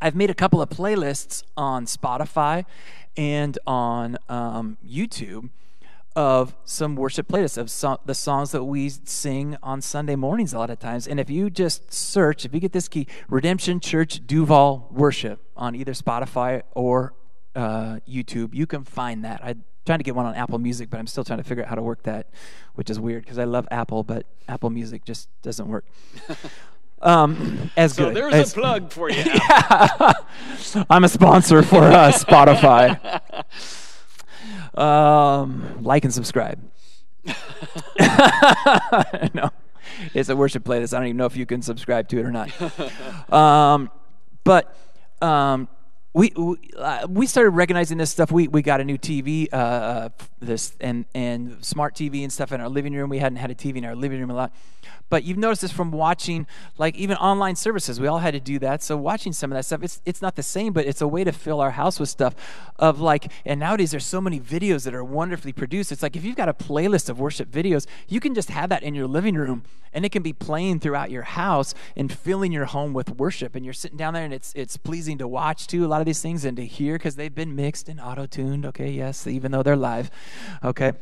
I've 0.00 0.14
made 0.14 0.30
a 0.30 0.34
couple 0.34 0.62
of 0.62 0.68
playlists 0.70 1.42
on 1.56 1.86
Spotify 1.86 2.64
and 3.16 3.58
on 3.66 4.16
um, 4.28 4.78
YouTube 4.86 5.50
of 6.18 6.56
some 6.64 6.96
worship 6.96 7.28
playlists 7.28 7.56
of 7.56 7.70
so- 7.70 8.00
the 8.04 8.14
songs 8.14 8.50
that 8.50 8.64
we 8.64 8.88
sing 8.88 9.56
on 9.62 9.80
Sunday 9.80 10.16
mornings 10.16 10.52
a 10.52 10.58
lot 10.58 10.68
of 10.68 10.80
times. 10.80 11.06
And 11.06 11.20
if 11.20 11.30
you 11.30 11.48
just 11.48 11.92
search, 11.92 12.44
if 12.44 12.52
you 12.52 12.58
get 12.58 12.72
this 12.72 12.88
key, 12.88 13.06
Redemption 13.28 13.78
Church 13.78 14.26
Duvall 14.26 14.88
Worship 14.90 15.40
on 15.56 15.76
either 15.76 15.92
Spotify 15.92 16.62
or 16.74 17.14
uh, 17.54 18.00
YouTube, 18.08 18.52
you 18.52 18.66
can 18.66 18.82
find 18.82 19.24
that. 19.24 19.40
I'm 19.44 19.62
trying 19.86 20.00
to 20.00 20.02
get 20.02 20.16
one 20.16 20.26
on 20.26 20.34
Apple 20.34 20.58
Music, 20.58 20.90
but 20.90 20.98
I'm 20.98 21.06
still 21.06 21.22
trying 21.22 21.38
to 21.38 21.44
figure 21.44 21.62
out 21.62 21.68
how 21.68 21.76
to 21.76 21.82
work 21.82 22.02
that, 22.02 22.26
which 22.74 22.90
is 22.90 22.98
weird 22.98 23.22
because 23.22 23.38
I 23.38 23.44
love 23.44 23.68
Apple, 23.70 24.02
but 24.02 24.26
Apple 24.48 24.70
Music 24.70 25.04
just 25.04 25.28
doesn't 25.42 25.68
work. 25.68 25.86
Um, 27.00 27.70
as 27.76 27.94
so 27.94 28.06
good. 28.06 28.16
there's 28.16 28.34
as, 28.34 28.52
a 28.52 28.54
plug 28.56 28.90
for 28.90 29.08
you. 29.08 29.22
yeah. 29.24 30.12
I'm 30.90 31.04
a 31.04 31.08
sponsor 31.08 31.62
for 31.62 31.84
uh, 31.84 32.10
Spotify. 32.10 32.98
Um, 34.74 35.82
like 35.82 36.04
and 36.04 36.12
subscribe. 36.12 36.60
no, 39.34 39.50
it's 40.14 40.28
a 40.28 40.36
worship 40.36 40.64
playlist. 40.64 40.94
I 40.94 40.98
don't 40.98 41.08
even 41.08 41.16
know 41.16 41.26
if 41.26 41.36
you 41.36 41.46
can 41.46 41.62
subscribe 41.62 42.08
to 42.08 42.18
it 42.18 42.24
or 42.24 42.30
not. 42.32 42.50
Um, 43.32 43.90
but 44.44 44.74
um, 45.20 45.68
we 46.14 46.32
we, 46.34 46.56
uh, 46.78 47.06
we 47.10 47.26
started 47.26 47.50
recognizing 47.50 47.98
this 47.98 48.10
stuff. 48.10 48.32
We 48.32 48.48
we 48.48 48.62
got 48.62 48.80
a 48.80 48.84
new 48.84 48.96
TV, 48.96 49.48
uh, 49.52 49.56
uh, 49.56 50.08
this 50.40 50.74
and 50.80 51.04
and 51.14 51.64
smart 51.64 51.94
TV 51.94 52.22
and 52.22 52.32
stuff 52.32 52.52
in 52.52 52.60
our 52.60 52.68
living 52.68 52.94
room. 52.94 53.10
We 53.10 53.18
hadn't 53.18 53.38
had 53.38 53.50
a 53.50 53.54
TV 53.54 53.76
in 53.76 53.84
our 53.84 53.96
living 53.96 54.20
room 54.20 54.30
a 54.30 54.34
lot. 54.34 54.52
But 55.10 55.24
you've 55.24 55.38
noticed 55.38 55.62
this 55.62 55.72
from 55.72 55.90
watching, 55.90 56.46
like 56.76 56.94
even 56.96 57.16
online 57.16 57.56
services. 57.56 57.98
We 57.98 58.06
all 58.06 58.18
had 58.18 58.34
to 58.34 58.40
do 58.40 58.58
that. 58.58 58.82
So 58.82 58.96
watching 58.96 59.32
some 59.32 59.50
of 59.50 59.56
that 59.56 59.64
stuff, 59.64 59.82
it's 59.82 60.02
it's 60.04 60.20
not 60.20 60.36
the 60.36 60.42
same, 60.42 60.72
but 60.72 60.86
it's 60.86 61.00
a 61.00 61.08
way 61.08 61.24
to 61.24 61.32
fill 61.32 61.60
our 61.60 61.70
house 61.70 61.98
with 61.98 62.08
stuff. 62.08 62.34
Of 62.76 63.00
like, 63.00 63.32
and 63.46 63.58
nowadays 63.58 63.90
there's 63.90 64.06
so 64.06 64.20
many 64.20 64.38
videos 64.38 64.84
that 64.84 64.94
are 64.94 65.04
wonderfully 65.04 65.52
produced. 65.52 65.92
It's 65.92 66.02
like 66.02 66.14
if 66.14 66.24
you've 66.24 66.36
got 66.36 66.48
a 66.48 66.54
playlist 66.54 67.08
of 67.08 67.18
worship 67.18 67.50
videos, 67.50 67.86
you 68.06 68.20
can 68.20 68.34
just 68.34 68.50
have 68.50 68.68
that 68.68 68.82
in 68.82 68.94
your 68.94 69.06
living 69.06 69.34
room, 69.34 69.64
and 69.94 70.04
it 70.04 70.12
can 70.12 70.22
be 70.22 70.34
playing 70.34 70.80
throughout 70.80 71.10
your 71.10 71.22
house 71.22 71.74
and 71.96 72.12
filling 72.12 72.52
your 72.52 72.66
home 72.66 72.92
with 72.92 73.10
worship. 73.12 73.54
And 73.54 73.64
you're 73.64 73.74
sitting 73.74 73.96
down 73.96 74.12
there, 74.12 74.24
and 74.24 74.34
it's 74.34 74.52
it's 74.54 74.76
pleasing 74.76 75.16
to 75.18 75.28
watch 75.28 75.66
too. 75.66 75.86
A 75.86 75.88
lot 75.88 76.00
of 76.00 76.06
these 76.06 76.20
things 76.20 76.44
and 76.44 76.56
to 76.58 76.66
hear 76.66 76.96
because 76.96 77.16
they've 77.16 77.34
been 77.34 77.56
mixed 77.56 77.88
and 77.88 77.98
auto 77.98 78.26
tuned. 78.26 78.66
Okay, 78.66 78.90
yes, 78.90 79.26
even 79.26 79.52
though 79.52 79.62
they're 79.62 79.76
live. 79.76 80.10
Okay 80.62 80.92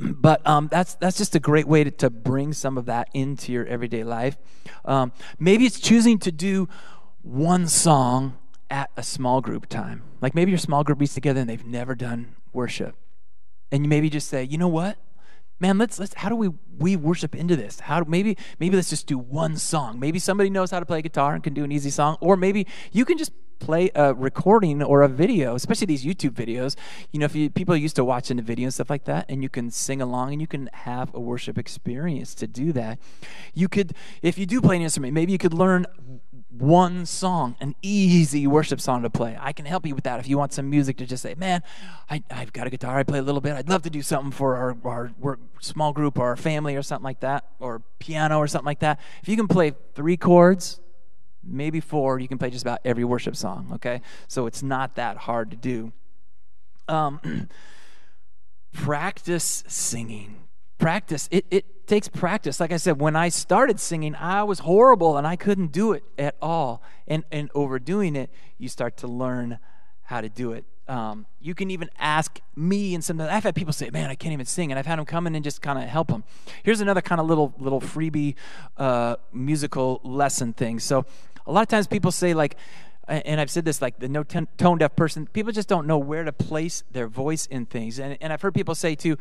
but 0.00 0.46
um, 0.46 0.68
that's 0.70 0.94
that's 0.94 1.18
just 1.18 1.34
a 1.34 1.40
great 1.40 1.66
way 1.66 1.84
to, 1.84 1.90
to 1.90 2.10
bring 2.10 2.52
some 2.52 2.78
of 2.78 2.86
that 2.86 3.08
into 3.12 3.52
your 3.52 3.66
everyday 3.66 4.04
life. 4.04 4.38
Um, 4.84 5.12
maybe 5.38 5.66
it's 5.66 5.78
choosing 5.78 6.18
to 6.20 6.32
do 6.32 6.68
one 7.22 7.68
song 7.68 8.38
at 8.70 8.90
a 8.96 9.02
small 9.02 9.40
group 9.40 9.68
time. 9.68 10.02
Like 10.20 10.34
maybe 10.34 10.50
your 10.50 10.58
small 10.58 10.84
group 10.84 11.00
meets 11.00 11.14
together 11.14 11.40
and 11.40 11.50
they've 11.50 11.66
never 11.66 11.94
done 11.94 12.34
worship, 12.52 12.96
and 13.70 13.84
you 13.84 13.88
maybe 13.88 14.08
just 14.08 14.28
say, 14.28 14.42
you 14.44 14.56
know 14.56 14.68
what, 14.68 14.96
man, 15.58 15.76
let's 15.76 15.98
let's 15.98 16.14
how 16.14 16.28
do 16.28 16.36
we 16.36 16.50
we 16.78 16.96
worship 16.96 17.34
into 17.34 17.56
this? 17.56 17.80
How 17.80 18.02
maybe 18.04 18.38
maybe 18.58 18.76
let's 18.76 18.90
just 18.90 19.06
do 19.06 19.18
one 19.18 19.56
song. 19.56 20.00
Maybe 20.00 20.18
somebody 20.18 20.48
knows 20.48 20.70
how 20.70 20.80
to 20.80 20.86
play 20.86 21.02
guitar 21.02 21.34
and 21.34 21.44
can 21.44 21.52
do 21.52 21.64
an 21.64 21.72
easy 21.72 21.90
song, 21.90 22.16
or 22.20 22.36
maybe 22.36 22.66
you 22.90 23.04
can 23.04 23.18
just 23.18 23.32
play 23.60 23.90
a 23.94 24.12
recording 24.12 24.82
or 24.82 25.02
a 25.02 25.08
video, 25.08 25.54
especially 25.54 25.86
these 25.86 26.04
YouTube 26.04 26.32
videos. 26.32 26.76
You 27.12 27.20
know, 27.20 27.26
if 27.26 27.34
you, 27.36 27.50
people 27.50 27.76
used 27.76 27.96
to 27.96 28.04
watching 28.04 28.38
the 28.38 28.42
video 28.42 28.64
and 28.64 28.74
stuff 28.74 28.90
like 28.90 29.04
that, 29.04 29.26
and 29.28 29.42
you 29.42 29.48
can 29.48 29.70
sing 29.70 30.02
along 30.02 30.32
and 30.32 30.40
you 30.40 30.46
can 30.46 30.68
have 30.72 31.14
a 31.14 31.20
worship 31.20 31.58
experience 31.58 32.34
to 32.36 32.46
do 32.46 32.72
that. 32.72 32.98
You 33.54 33.68
could, 33.68 33.94
if 34.22 34.38
you 34.38 34.46
do 34.46 34.60
play 34.60 34.76
an 34.76 34.82
instrument, 34.82 35.14
maybe 35.14 35.32
you 35.32 35.38
could 35.38 35.54
learn 35.54 35.86
one 36.50 37.06
song, 37.06 37.56
an 37.60 37.74
easy 37.80 38.46
worship 38.46 38.80
song 38.80 39.02
to 39.02 39.10
play. 39.10 39.36
I 39.40 39.52
can 39.52 39.66
help 39.66 39.86
you 39.86 39.94
with 39.94 40.04
that 40.04 40.18
if 40.18 40.28
you 40.28 40.36
want 40.36 40.52
some 40.52 40.68
music 40.68 40.96
to 40.98 41.06
just 41.06 41.22
say, 41.22 41.34
man, 41.34 41.62
I, 42.08 42.22
have 42.30 42.52
got 42.52 42.66
a 42.66 42.70
guitar, 42.70 42.98
I 42.98 43.02
play 43.02 43.18
a 43.18 43.22
little 43.22 43.40
bit. 43.40 43.54
I'd 43.54 43.68
love 43.68 43.82
to 43.82 43.90
do 43.90 44.02
something 44.02 44.32
for 44.32 44.56
our, 44.56 44.76
our 44.84 45.12
work, 45.18 45.40
small 45.60 45.92
group 45.92 46.18
or 46.18 46.26
our 46.26 46.36
family 46.36 46.76
or 46.76 46.82
something 46.82 47.04
like 47.04 47.20
that, 47.20 47.44
or 47.60 47.82
piano 47.98 48.38
or 48.38 48.46
something 48.46 48.66
like 48.66 48.80
that. 48.80 49.00
If 49.22 49.28
you 49.28 49.36
can 49.36 49.48
play 49.48 49.72
three 49.94 50.16
chords, 50.16 50.80
maybe 51.42 51.80
four, 51.80 52.18
you 52.18 52.28
can 52.28 52.38
play 52.38 52.50
just 52.50 52.64
about 52.64 52.80
every 52.84 53.04
worship 53.04 53.36
song, 53.36 53.70
okay? 53.74 54.02
So 54.28 54.46
it's 54.46 54.62
not 54.62 54.96
that 54.96 55.16
hard 55.16 55.50
to 55.50 55.56
do. 55.56 55.92
Um, 56.88 57.48
practice 58.72 59.64
singing. 59.66 60.36
Practice. 60.78 61.28
It, 61.30 61.46
it 61.50 61.86
takes 61.86 62.08
practice. 62.08 62.60
Like 62.60 62.72
I 62.72 62.78
said, 62.78 63.00
when 63.00 63.16
I 63.16 63.28
started 63.28 63.78
singing, 63.80 64.14
I 64.14 64.42
was 64.44 64.60
horrible 64.60 65.16
and 65.16 65.26
I 65.26 65.36
couldn't 65.36 65.72
do 65.72 65.92
it 65.92 66.04
at 66.18 66.36
all. 66.40 66.82
And, 67.06 67.24
and 67.30 67.50
overdoing 67.54 68.16
it, 68.16 68.30
you 68.58 68.68
start 68.68 68.96
to 68.98 69.06
learn 69.06 69.58
how 70.02 70.20
to 70.20 70.28
do 70.28 70.52
it. 70.52 70.64
Um, 70.90 71.26
you 71.40 71.54
can 71.54 71.70
even 71.70 71.88
ask 72.00 72.40
me, 72.56 72.96
and 72.96 73.04
sometimes 73.04 73.30
I've 73.30 73.44
had 73.44 73.54
people 73.54 73.72
say, 73.72 73.90
"Man, 73.90 74.10
I 74.10 74.16
can't 74.16 74.32
even 74.32 74.44
sing," 74.44 74.72
and 74.72 74.78
I've 74.78 74.86
had 74.86 74.98
them 74.98 75.06
come 75.06 75.28
in 75.28 75.36
and 75.36 75.44
just 75.44 75.62
kind 75.62 75.78
of 75.78 75.84
help 75.84 76.08
them. 76.08 76.24
Here's 76.64 76.80
another 76.80 77.00
kind 77.00 77.20
of 77.20 77.28
little 77.28 77.54
little 77.58 77.80
freebie 77.80 78.34
uh, 78.76 79.14
musical 79.32 80.00
lesson 80.02 80.52
thing. 80.52 80.80
So 80.80 81.06
a 81.46 81.52
lot 81.52 81.62
of 81.62 81.68
times 81.68 81.86
people 81.86 82.10
say 82.10 82.34
like 82.34 82.56
and 83.06 83.40
I've 83.40 83.50
said 83.50 83.64
this 83.64 83.80
like 83.82 83.98
the 83.98 84.08
no 84.08 84.22
tone 84.22 84.78
deaf 84.78 84.94
person, 84.96 85.26
people 85.26 85.52
just 85.52 85.68
don't 85.68 85.86
know 85.86 85.98
where 85.98 86.24
to 86.24 86.32
place 86.32 86.84
their 86.90 87.08
voice 87.08 87.46
in 87.46 87.66
things. 87.66 87.98
And, 87.98 88.16
and 88.20 88.32
I've 88.32 88.40
heard 88.40 88.54
people 88.54 88.74
say 88.74 88.94
too, 88.94 89.16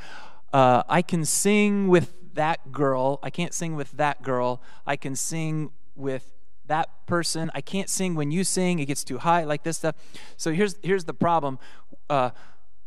uh, 0.54 0.84
I 0.88 1.02
can 1.02 1.26
sing 1.26 1.88
with 1.88 2.14
that 2.36 2.72
girl. 2.72 3.20
I 3.24 3.30
can't 3.30 3.54
sing 3.54 3.76
with 3.76 3.92
that 3.94 4.22
girl. 4.22 4.62
I 4.86 4.96
can 4.96 5.16
sing 5.16 5.72
with 5.96 6.39
that 6.70 7.06
person. 7.06 7.52
I 7.54 7.62
can't 7.62 7.90
sing 7.90 8.16
when 8.16 8.32
you 8.32 8.44
sing. 8.44 8.80
It 8.80 8.86
gets 8.86 9.04
too 9.04 9.18
high, 9.20 9.44
like 9.44 9.64
this 9.64 9.78
stuff. 9.78 9.96
So 10.38 10.52
here's 10.52 10.76
here's 10.82 11.04
the 11.04 11.14
problem. 11.14 11.60
Uh, 12.10 12.32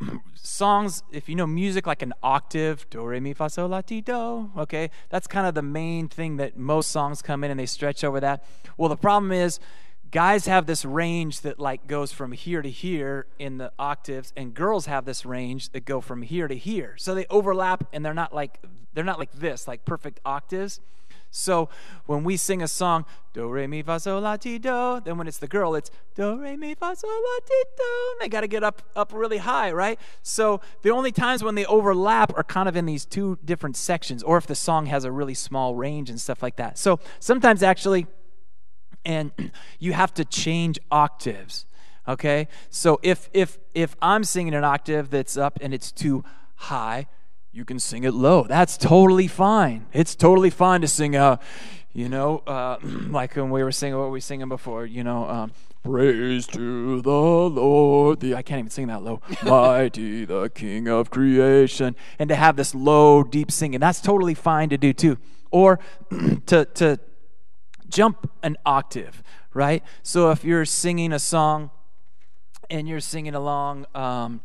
songs, 0.35 1.03
if 1.13 1.29
you 1.29 1.37
know 1.37 1.47
music 1.47 1.87
like 1.87 2.03
an 2.03 2.13
octave, 2.23 2.89
do, 2.91 3.05
re, 3.05 3.21
mi, 3.21 3.35
fa, 3.35 3.49
sol, 3.49 3.69
la, 3.69 3.81
ti, 3.83 4.01
do, 4.01 4.51
okay, 4.57 4.91
that's 5.11 5.27
kind 5.27 5.47
of 5.47 5.55
the 5.55 5.63
main 5.63 6.09
thing 6.09 6.39
that 6.39 6.57
most 6.57 6.91
songs 6.91 7.23
come 7.23 7.45
in 7.45 7.51
and 7.51 7.61
they 7.61 7.67
stretch 7.67 8.03
over 8.03 8.19
that. 8.19 8.45
Well, 8.77 8.89
the 8.89 8.97
problem 8.97 9.31
is, 9.31 9.61
guys 10.11 10.47
have 10.47 10.67
this 10.67 10.85
range 10.85 11.41
that 11.41 11.59
like 11.59 11.87
goes 11.87 12.13
from 12.13 12.33
here 12.33 12.61
to 12.61 12.71
here 12.71 13.27
in 13.39 13.57
the 13.57 13.73
octaves 13.79 14.33
and 14.37 14.53
girls 14.53 14.87
have 14.87 15.07
this 15.07 15.25
range 15.25 15.71
that 15.71 15.87
go 15.87 16.03
from 16.03 16.21
here 16.21 16.47
to 16.47 16.55
here 16.55 16.95
so 16.99 17.15
they 17.15 17.25
overlap 17.31 17.85
and 17.95 18.05
they're 18.05 18.13
not 18.13 18.35
like 18.35 18.61
they're 18.93 19.05
not 19.05 19.19
like 19.19 19.33
this 19.33 19.67
like 19.67 19.87
perfect 19.87 20.21
octaves 20.27 20.81
so 21.35 21.71
when 22.05 22.25
we 22.25 22.37
sing 22.37 22.63
a 22.63 22.69
song, 22.69 23.07
do 23.33 23.49
re 23.49 23.67
mi 23.67 23.81
fa 23.83 23.99
sol 23.99 24.21
la 24.21 24.37
ti 24.37 24.59
do, 24.59 25.01
then 25.03 25.17
when 25.17 25.27
it's 25.27 25.39
the 25.39 25.49
girl, 25.49 25.75
it's 25.75 25.91
do 26.15 26.39
re 26.39 26.57
mi 26.57 26.75
fa 26.75 26.95
sol 26.95 27.11
la 27.11 27.39
ti 27.47 27.63
do. 27.75 28.17
They 28.21 28.29
got 28.29 28.43
to 28.43 28.47
get 28.47 28.63
up 28.63 28.83
up 28.95 29.13
really 29.15 29.39
high, 29.39 29.73
right? 29.73 29.99
So 30.23 30.61
the 30.83 30.91
only 30.91 31.11
times 31.11 31.43
when 31.43 31.55
they 31.55 31.65
overlap 31.65 32.37
are 32.37 32.45
kind 32.45 32.69
of 32.69 32.77
in 32.77 32.85
these 32.85 33.07
two 33.07 33.39
different 33.43 33.79
sections, 33.79 34.23
or 34.23 34.37
if 34.37 34.47
the 34.47 34.55
song 34.55 34.87
has 34.87 35.05
a 35.05 35.11
really 35.11 35.33
small 35.33 35.75
range 35.75 36.11
and 36.11 36.21
stuff 36.21 36.43
like 36.43 36.57
that. 36.57 36.77
So 36.77 37.01
sometimes 37.19 37.63
actually, 37.63 38.07
and 39.03 39.33
you 39.79 39.95
have 39.95 40.13
to 40.15 40.27
change 40.27 40.79
octaves. 40.91 41.65
Okay, 42.07 42.47
so 42.69 43.01
if 43.03 43.31
if 43.33 43.59
if 43.73 43.97
I'm 44.03 44.23
singing 44.25 44.55
an 44.55 44.65
octave 44.65 45.09
that's 45.09 45.39
up 45.39 45.59
and 45.63 45.73
it's 45.73 45.91
too 45.91 46.25
high, 46.57 47.07
you 47.53 47.65
can 47.67 47.79
sing 47.79 48.05
it 48.05 48.15
low. 48.15 48.45
That's 48.45 48.79
totally 48.79 49.29
fine. 49.29 49.87
It's 49.93 50.15
totally 50.15 50.49
fine 50.51 50.81
to 50.81 50.89
sing, 50.89 51.15
uh, 51.15 51.37
you 51.93 52.09
know, 52.09 52.39
uh, 52.47 52.79
like 52.83 53.37
when 53.37 53.51
we 53.51 53.63
were 53.63 53.73
singing 53.73 53.99
what 53.99 54.07
we 54.07 54.13
were 54.13 54.21
singing 54.21 54.49
before, 54.49 54.87
you 54.87 55.05
know, 55.05 55.29
um, 55.29 55.53
praise 55.85 56.47
to 56.49 57.03
the 57.03 57.11
Lord. 57.11 58.21
The, 58.21 58.35
I 58.35 58.43
can't 58.43 58.61
even 58.61 58.71
sing 58.71 58.87
that 58.87 59.03
low. 59.03 59.21
Mighty 59.45 60.25
the 60.25 60.49
King 60.49 60.89
of 60.89 61.11
creation. 61.11 61.95
And 62.19 62.29
to 62.31 62.35
have 62.35 62.57
this 62.57 62.75
low, 62.75 63.23
deep 63.23 63.51
singing, 63.51 63.81
that's 63.81 64.01
totally 64.01 64.35
fine 64.35 64.71
to 64.71 64.79
do 64.79 64.95
too. 64.95 65.19
Or 65.51 65.79
to, 66.47 66.65
to 66.65 66.99
jump 67.89 68.31
an 68.43 68.57
octave, 68.65 69.23
right? 69.53 69.85
So 70.03 70.31
if 70.31 70.43
you're 70.43 70.65
singing 70.65 71.13
a 71.13 71.19
song, 71.19 71.71
and 72.71 72.89
you're 72.89 73.01
singing 73.01 73.35
along. 73.35 73.87
Um, 73.95 74.41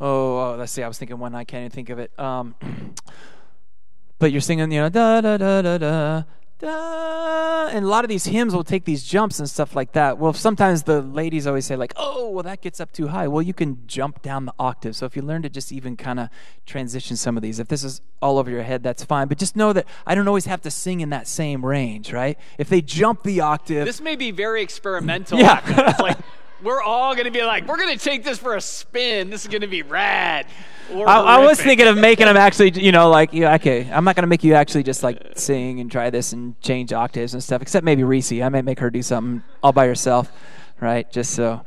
oh, 0.00 0.38
oh, 0.38 0.56
let's 0.58 0.72
see. 0.72 0.82
I 0.82 0.88
was 0.88 0.98
thinking 0.98 1.18
one. 1.18 1.34
I 1.34 1.44
can't 1.44 1.62
even 1.62 1.70
think 1.70 1.90
of 1.90 1.98
it. 1.98 2.18
Um, 2.18 2.54
but 4.18 4.32
you're 4.32 4.40
singing, 4.40 4.70
you 4.72 4.80
know, 4.80 4.88
da 4.88 5.20
da 5.20 5.36
da 5.36 5.62
da 5.62 5.78
da 5.78 6.22
da, 6.58 7.68
and 7.72 7.84
a 7.84 7.88
lot 7.88 8.04
of 8.04 8.08
these 8.08 8.26
hymns 8.26 8.54
will 8.54 8.64
take 8.64 8.84
these 8.84 9.02
jumps 9.02 9.38
and 9.38 9.48
stuff 9.48 9.74
like 9.74 9.92
that. 9.92 10.18
Well, 10.18 10.32
sometimes 10.32 10.82
the 10.82 11.00
ladies 11.00 11.46
always 11.46 11.64
say 11.64 11.76
like, 11.76 11.94
"Oh, 11.96 12.30
well, 12.30 12.42
that 12.42 12.60
gets 12.60 12.80
up 12.80 12.92
too 12.92 13.08
high." 13.08 13.28
Well, 13.28 13.42
you 13.42 13.54
can 13.54 13.86
jump 13.86 14.22
down 14.22 14.44
the 14.44 14.54
octave. 14.58 14.94
So 14.96 15.06
if 15.06 15.16
you 15.16 15.22
learn 15.22 15.42
to 15.42 15.48
just 15.48 15.72
even 15.72 15.96
kind 15.96 16.20
of 16.20 16.28
transition 16.66 17.16
some 17.16 17.36
of 17.36 17.42
these, 17.42 17.58
if 17.58 17.68
this 17.68 17.82
is 17.82 18.02
all 18.20 18.38
over 18.38 18.50
your 18.50 18.62
head, 18.62 18.82
that's 18.82 19.04
fine. 19.04 19.28
But 19.28 19.38
just 19.38 19.56
know 19.56 19.72
that 19.72 19.86
I 20.06 20.14
don't 20.14 20.28
always 20.28 20.46
have 20.46 20.60
to 20.62 20.70
sing 20.70 21.00
in 21.00 21.10
that 21.10 21.26
same 21.26 21.64
range, 21.64 22.12
right? 22.12 22.38
If 22.58 22.68
they 22.68 22.82
jump 22.82 23.22
the 23.22 23.40
octave, 23.40 23.86
This 23.86 24.00
may 24.00 24.16
be 24.16 24.30
very 24.30 24.62
experimental. 24.62 25.38
Yeah. 25.38 25.62
It's 25.64 26.00
like 26.00 26.18
we're 26.62 26.82
all 26.82 27.14
going 27.14 27.24
to 27.24 27.30
be 27.30 27.42
like, 27.42 27.66
we're 27.66 27.76
going 27.76 27.96
to 27.96 28.02
take 28.02 28.24
this 28.24 28.38
for 28.38 28.56
a 28.56 28.60
spin. 28.60 29.30
This 29.30 29.42
is 29.42 29.48
going 29.48 29.62
to 29.62 29.66
be 29.66 29.82
rad. 29.82 30.46
I, 30.90 31.02
I 31.02 31.38
was 31.38 31.60
thinking 31.60 31.86
of 31.86 31.96
making 31.96 32.26
them 32.26 32.36
actually, 32.36 32.70
you 32.70 32.90
know, 32.90 33.10
like, 33.10 33.32
yeah, 33.32 33.54
okay, 33.54 33.88
I'm 33.90 34.04
not 34.04 34.16
going 34.16 34.24
to 34.24 34.28
make 34.28 34.42
you 34.42 34.54
actually 34.54 34.82
just 34.82 35.02
like 35.02 35.34
sing 35.36 35.80
and 35.80 35.90
try 35.90 36.10
this 36.10 36.32
and 36.32 36.60
change 36.60 36.92
octaves 36.92 37.32
and 37.32 37.42
stuff, 37.42 37.62
except 37.62 37.84
maybe 37.84 38.02
Reese. 38.02 38.32
I 38.32 38.48
might 38.48 38.64
make 38.64 38.80
her 38.80 38.90
do 38.90 39.02
something 39.02 39.42
all 39.62 39.72
by 39.72 39.86
herself, 39.86 40.32
right? 40.80 41.10
Just 41.10 41.32
so, 41.32 41.64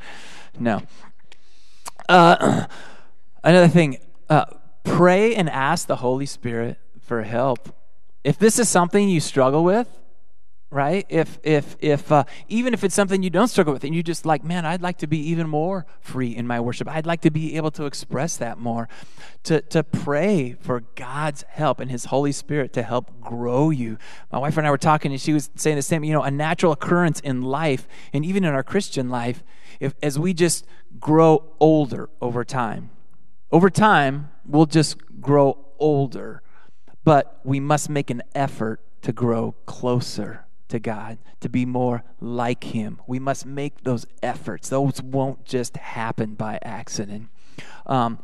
no. 0.58 0.82
Uh, 2.08 2.66
another 3.44 3.68
thing, 3.68 3.98
uh, 4.28 4.44
pray 4.82 5.34
and 5.34 5.48
ask 5.48 5.86
the 5.86 5.96
Holy 5.96 6.26
Spirit 6.26 6.78
for 7.00 7.22
help. 7.22 7.74
If 8.24 8.38
this 8.38 8.58
is 8.58 8.68
something 8.68 9.08
you 9.08 9.20
struggle 9.20 9.64
with, 9.64 9.88
right? 10.74 11.06
If 11.08 11.38
if 11.44 11.76
if 11.78 12.10
uh, 12.10 12.24
even 12.48 12.74
if 12.74 12.82
it's 12.82 12.96
something 12.96 13.22
you 13.22 13.30
don't 13.30 13.46
struggle 13.46 13.72
with 13.72 13.84
and 13.84 13.94
you 13.94 14.02
just 14.02 14.26
like 14.26 14.42
man 14.42 14.66
i'd 14.66 14.82
like 14.82 14.98
to 14.98 15.06
be 15.06 15.18
even 15.30 15.48
more 15.48 15.86
free 16.00 16.34
in 16.34 16.48
my 16.48 16.60
worship. 16.60 16.88
I'd 16.88 17.06
like 17.06 17.20
to 17.20 17.30
be 17.30 17.56
able 17.56 17.70
to 17.72 17.86
express 17.86 18.36
that 18.38 18.58
more. 18.58 18.88
To 19.44 19.60
to 19.60 19.84
pray 19.84 20.56
for 20.60 20.80
god's 20.96 21.44
help 21.48 21.78
and 21.78 21.90
his 21.90 22.06
holy 22.06 22.32
spirit 22.32 22.72
to 22.72 22.82
help 22.82 23.20
grow 23.20 23.70
you. 23.70 23.98
My 24.32 24.38
wife 24.38 24.58
and 24.58 24.66
i 24.66 24.70
were 24.70 24.76
talking 24.76 25.12
and 25.12 25.20
she 25.20 25.32
was 25.32 25.48
saying 25.54 25.76
the 25.76 25.82
same 25.82 26.02
you 26.02 26.12
know 26.12 26.22
a 26.22 26.30
natural 26.30 26.72
occurrence 26.72 27.20
in 27.20 27.42
life 27.42 27.86
and 28.12 28.24
even 28.24 28.44
in 28.44 28.52
our 28.52 28.64
christian 28.64 29.08
life 29.08 29.44
if 29.78 29.94
as 30.02 30.18
we 30.18 30.34
just 30.34 30.66
grow 30.98 31.52
older 31.60 32.10
over 32.20 32.44
time. 32.44 32.90
Over 33.52 33.70
time 33.70 34.30
we'll 34.44 34.66
just 34.66 34.96
grow 35.20 35.56
older 35.78 36.42
but 37.04 37.40
we 37.44 37.60
must 37.60 37.88
make 37.88 38.10
an 38.10 38.22
effort 38.34 38.80
to 39.02 39.12
grow 39.12 39.52
closer 39.66 40.44
to 40.74 40.80
God, 40.80 41.18
to 41.40 41.48
be 41.48 41.64
more 41.64 42.02
like 42.20 42.64
Him. 42.64 43.00
We 43.06 43.20
must 43.20 43.46
make 43.46 43.84
those 43.84 44.06
efforts. 44.22 44.68
Those 44.68 45.00
won't 45.00 45.44
just 45.44 45.76
happen 45.76 46.34
by 46.34 46.58
accident. 46.62 47.28
Um, 47.86 48.18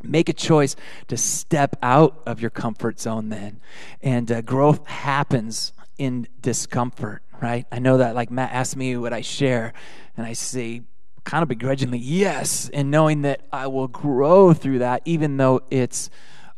make 0.00 0.28
a 0.28 0.32
choice 0.32 0.76
to 1.08 1.16
step 1.16 1.76
out 1.82 2.22
of 2.26 2.40
your 2.40 2.50
comfort 2.50 3.00
zone 3.00 3.28
then. 3.28 3.60
And 4.02 4.30
uh, 4.30 4.40
growth 4.40 4.86
happens 4.86 5.72
in 5.98 6.28
discomfort, 6.40 7.22
right? 7.42 7.66
I 7.72 7.80
know 7.80 7.98
that, 7.98 8.14
like 8.14 8.30
Matt 8.30 8.52
asked 8.52 8.76
me 8.76 8.96
what 8.96 9.12
I 9.12 9.20
share, 9.20 9.72
and 10.16 10.24
I 10.24 10.32
say, 10.32 10.82
kind 11.24 11.42
of 11.42 11.48
begrudgingly, 11.48 11.98
yes, 11.98 12.70
and 12.72 12.90
knowing 12.90 13.22
that 13.22 13.40
I 13.52 13.66
will 13.66 13.88
grow 13.88 14.52
through 14.52 14.78
that, 14.78 15.02
even 15.06 15.38
though 15.38 15.62
it's 15.70 16.08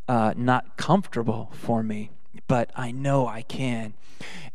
uh, 0.08 0.34
not 0.36 0.76
comfortable 0.76 1.52
for 1.54 1.82
me, 1.82 2.10
but 2.46 2.70
I 2.74 2.90
know 2.92 3.26
I 3.26 3.42
can. 3.42 3.94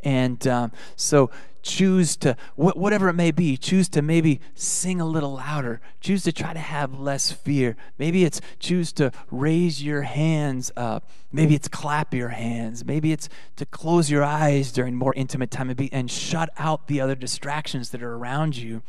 And 0.03 0.45
um, 0.47 0.71
so 0.95 1.29
choose 1.61 2.15
to, 2.17 2.35
wh- 2.55 2.75
whatever 2.75 3.09
it 3.09 3.13
may 3.13 3.31
be, 3.31 3.55
choose 3.57 3.87
to 3.89 4.01
maybe 4.01 4.41
sing 4.55 4.99
a 4.99 5.05
little 5.05 5.33
louder. 5.33 5.79
Choose 5.99 6.23
to 6.23 6.31
try 6.31 6.53
to 6.53 6.59
have 6.59 6.99
less 6.99 7.31
fear. 7.31 7.75
Maybe 7.97 8.25
it's 8.25 8.41
choose 8.59 8.91
to 8.93 9.11
raise 9.29 9.83
your 9.83 10.01
hands 10.01 10.71
up. 10.75 11.09
Maybe 11.31 11.55
it's 11.55 11.67
clap 11.67 12.13
your 12.13 12.29
hands. 12.29 12.83
Maybe 12.83 13.11
it's 13.11 13.29
to 13.57 13.65
close 13.65 14.09
your 14.09 14.23
eyes 14.23 14.71
during 14.71 14.95
more 14.95 15.13
intimate 15.15 15.51
time 15.51 15.69
and, 15.69 15.77
be, 15.77 15.91
and 15.93 16.09
shut 16.09 16.49
out 16.57 16.87
the 16.87 16.99
other 16.99 17.15
distractions 17.15 17.91
that 17.91 18.01
are 18.01 18.15
around 18.15 18.57
you. 18.57 18.81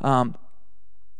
Um, 0.00 0.36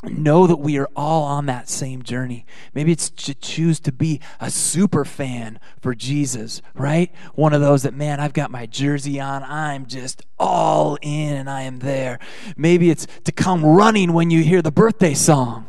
know 0.03 0.47
that 0.47 0.57
we 0.57 0.79
are 0.79 0.89
all 0.97 1.25
on 1.25 1.47
that 1.47 1.69
same 1.69 2.03
journey. 2.03 2.45
Maybe 2.75 2.93
it's 2.93 3.11
to 3.11 3.35
choose 3.35 3.79
to 3.81 3.93
be 3.93 4.21
a 4.41 4.51
super 4.51 5.05
fan 5.05 5.61
for 5.81 5.95
Jesus, 5.95 6.61
right? 6.75 7.13
One 7.35 7.53
of 7.53 7.61
those 7.61 7.83
that, 7.83 7.95
man, 7.95 8.21
I've 8.21 8.33
got 8.33 8.51
my 8.51 8.67
jersey 8.67 9.21
on. 9.21 9.43
I'm 9.45 9.87
just 9.87 10.23
all 10.39 10.99
in 11.03 11.35
and 11.35 11.49
I 11.49 11.63
am 11.63 11.79
there. 11.79 12.19
Maybe 12.57 12.91
it's 12.91 13.07
to 13.25 13.33
come 13.33 13.65
running 13.65 14.13
when 14.13 14.31
you 14.31 14.43
hear 14.43 14.63
the 14.63 14.73
birthday 14.73 15.15
song, 15.15 15.67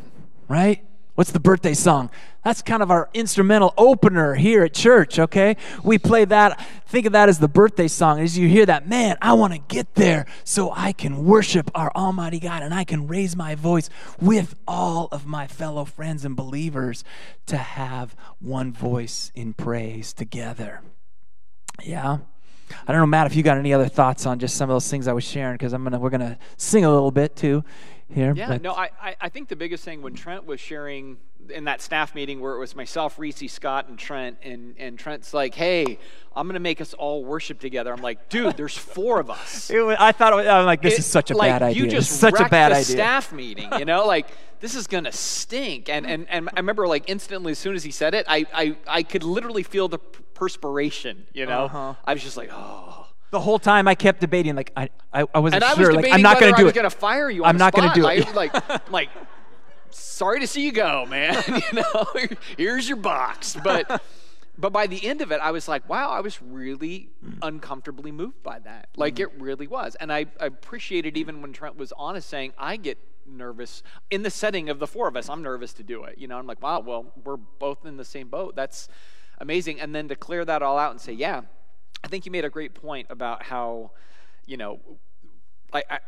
right? 0.47 0.83
What's 1.15 1.31
the 1.31 1.39
birthday 1.39 1.75
song? 1.75 2.09
That's 2.43 2.63
kind 2.63 2.81
of 2.81 2.89
our 2.89 3.07
instrumental 3.13 3.73
opener 3.77 4.33
here 4.33 4.63
at 4.63 4.73
church, 4.73 5.19
okay? 5.19 5.57
We 5.83 5.99
play 5.99 6.25
that, 6.25 6.59
think 6.87 7.05
of 7.05 7.13
that 7.13 7.29
as 7.29 7.37
the 7.37 7.47
birthday 7.47 7.87
song. 7.87 8.19
As 8.19 8.35
you 8.35 8.47
hear 8.47 8.65
that, 8.65 8.89
man, 8.89 9.17
I 9.21 9.33
want 9.33 9.53
to 9.53 9.59
get 9.59 9.93
there 9.93 10.25
so 10.43 10.71
I 10.75 10.91
can 10.91 11.23
worship 11.23 11.69
our 11.75 11.91
Almighty 11.95 12.39
God 12.39 12.63
and 12.63 12.73
I 12.73 12.83
can 12.83 13.07
raise 13.07 13.35
my 13.35 13.53
voice 13.53 13.91
with 14.19 14.55
all 14.67 15.07
of 15.11 15.27
my 15.27 15.45
fellow 15.45 15.85
friends 15.85 16.25
and 16.25 16.35
believers 16.35 17.03
to 17.45 17.57
have 17.57 18.15
one 18.39 18.73
voice 18.73 19.31
in 19.35 19.53
praise 19.53 20.13
together. 20.13 20.81
Yeah. 21.83 22.17
I 22.87 22.91
don't 22.91 23.01
know, 23.01 23.05
Matt, 23.05 23.27
if 23.27 23.35
you 23.35 23.43
got 23.43 23.57
any 23.57 23.71
other 23.71 23.87
thoughts 23.87 24.25
on 24.25 24.39
just 24.39 24.57
some 24.57 24.67
of 24.67 24.73
those 24.73 24.89
things 24.89 25.07
I 25.07 25.13
was 25.13 25.23
sharing, 25.23 25.55
because 25.55 25.73
I'm 25.73 25.83
gonna 25.83 25.99
we're 25.99 26.09
gonna 26.09 26.39
sing 26.57 26.85
a 26.85 26.91
little 26.91 27.11
bit 27.11 27.35
too 27.35 27.63
here. 28.09 28.33
Yeah, 28.35 28.47
but- 28.49 28.61
no, 28.61 28.73
I, 28.73 28.89
I, 29.21 29.29
think 29.29 29.49
the 29.49 29.55
biggest 29.55 29.83
thing 29.83 30.01
when 30.01 30.13
Trent 30.13 30.45
was 30.45 30.59
sharing 30.59 31.17
in 31.49 31.65
that 31.65 31.81
staff 31.81 32.15
meeting 32.15 32.39
where 32.39 32.53
it 32.55 32.59
was 32.59 32.75
myself, 32.75 33.19
Reese, 33.19 33.51
Scott, 33.51 33.87
and 33.89 33.99
Trent, 33.99 34.37
and, 34.43 34.75
and 34.77 34.97
Trent's 34.97 35.33
like, 35.33 35.53
hey, 35.55 35.99
I'm 36.35 36.47
going 36.47 36.53
to 36.53 36.59
make 36.61 36.79
us 36.79 36.93
all 36.93 37.23
worship 37.25 37.59
together. 37.59 37.91
I'm 37.91 38.01
like, 38.01 38.29
dude, 38.29 38.55
there's 38.55 38.77
four 38.77 39.19
of 39.19 39.29
us. 39.29 39.69
Was- 39.73 39.97
I 39.99 40.11
thought 40.13 40.33
was, 40.33 40.47
I'm 40.47 40.65
like, 40.65 40.81
this 40.81 40.93
It- 40.93 40.99
is 40.99 41.05
such 41.05 41.31
a 41.31 41.35
like, 41.37 41.49
bad 41.51 41.63
idea. 41.63 41.83
You 41.83 41.89
just 41.89 42.19
such 42.19 42.39
a 42.39 42.47
bad 42.49 42.71
the 42.71 42.75
idea. 42.77 42.85
staff 42.85 43.31
meeting, 43.33 43.69
you 43.77 43.85
know, 43.85 44.05
like 44.05 44.27
this 44.61 44.75
is 44.75 44.87
gonna 44.87 45.11
stink. 45.11 45.89
And 45.89 46.07
and 46.07 46.25
and 46.29 46.47
I 46.55 46.59
remember 46.61 46.87
like 46.87 47.09
instantly 47.09 47.51
as 47.51 47.59
soon 47.59 47.75
as 47.75 47.83
he 47.83 47.91
said 47.91 48.13
it, 48.13 48.25
I 48.29 48.45
I, 48.53 48.77
I 48.87 49.03
could 49.03 49.23
literally 49.23 49.63
feel 49.63 49.89
the 49.89 49.99
perspiration. 49.99 51.25
You 51.33 51.45
know, 51.45 51.65
Uh-huh. 51.65 51.93
I 52.05 52.13
was 52.13 52.23
just 52.23 52.37
like, 52.37 52.49
oh. 52.53 53.02
The 53.33 53.39
whole 53.39 53.57
time 53.57 53.87
I 53.87 53.95
kept 53.95 54.21
debating, 54.21 54.55
like 54.55 54.71
I, 54.77 54.89
I, 55.11 55.25
I 55.33 55.39
wasn't 55.39 55.63
And 55.63 55.63
I 55.63 55.73
sure. 55.73 55.87
was 55.87 55.95
like 55.95 56.13
I'm 56.13 56.21
not 56.21 56.39
going 56.39 56.53
to 56.53 56.57
do 56.57 56.61
I 56.61 56.65
was 56.65 56.71
it. 56.73 56.75
gonna 56.75 56.89
fire 56.91 57.29
you. 57.31 57.43
I'm 57.43 57.57
not 57.57 57.73
gonna 57.73 57.93
do 57.93 58.07
it. 58.07 58.35
Like, 58.35 58.53
like, 58.53 58.91
like, 58.91 59.09
sorry 59.89 60.39
to 60.39 60.47
see 60.47 60.63
you 60.63 60.71
go, 60.71 61.07
man. 61.07 61.43
you 61.47 61.81
know, 61.81 62.05
here's 62.57 62.87
your 62.87 62.97
box. 62.97 63.57
But, 63.63 64.03
but 64.57 64.71
by 64.71 64.85
the 64.85 65.03
end 65.03 65.21
of 65.21 65.31
it, 65.31 65.39
I 65.41 65.49
was 65.49 65.67
like, 65.67 65.89
wow, 65.89 66.11
I 66.11 66.21
was 66.21 66.41
really 66.43 67.09
uncomfortably 67.41 68.11
moved 68.11 68.43
by 68.43 68.59
that. 68.59 68.89
Like 68.95 69.19
it 69.19 69.35
mm. 69.35 69.41
really 69.41 69.65
was, 69.65 69.95
and 69.95 70.13
I, 70.13 70.27
I 70.39 70.45
appreciated 70.45 71.17
even 71.17 71.41
when 71.41 71.53
Trent 71.53 71.75
was 71.75 71.91
honest, 71.97 72.29
saying 72.29 72.53
I 72.57 72.77
get 72.77 72.99
nervous 73.25 73.83
in 74.11 74.23
the 74.23 74.29
setting 74.29 74.69
of 74.69 74.79
the 74.79 74.87
four 74.87 75.07
of 75.07 75.15
us. 75.15 75.29
I'm 75.29 75.41
nervous 75.41 75.73
to 75.73 75.83
do 75.83 76.03
it. 76.03 76.17
You 76.17 76.27
know, 76.27 76.37
I'm 76.37 76.47
like, 76.47 76.61
wow, 76.61 76.81
well, 76.81 77.13
we're 77.23 77.37
both 77.37 77.85
in 77.85 77.97
the 77.97 78.05
same 78.05 78.27
boat. 78.27 78.55
That's 78.55 78.87
amazing. 79.39 79.79
And 79.79 79.93
then 79.95 80.07
to 80.09 80.15
clear 80.15 80.45
that 80.45 80.61
all 80.61 80.77
out 80.77 80.91
and 80.91 81.01
say, 81.01 81.13
yeah, 81.13 81.41
I 82.03 82.07
think 82.07 82.25
you 82.25 82.31
made 82.31 82.45
a 82.45 82.49
great 82.49 82.73
point 82.73 83.07
about 83.09 83.43
how, 83.43 83.91
you 84.45 84.57
know, 84.57 84.79
like 85.73 85.85
I, 85.89 85.99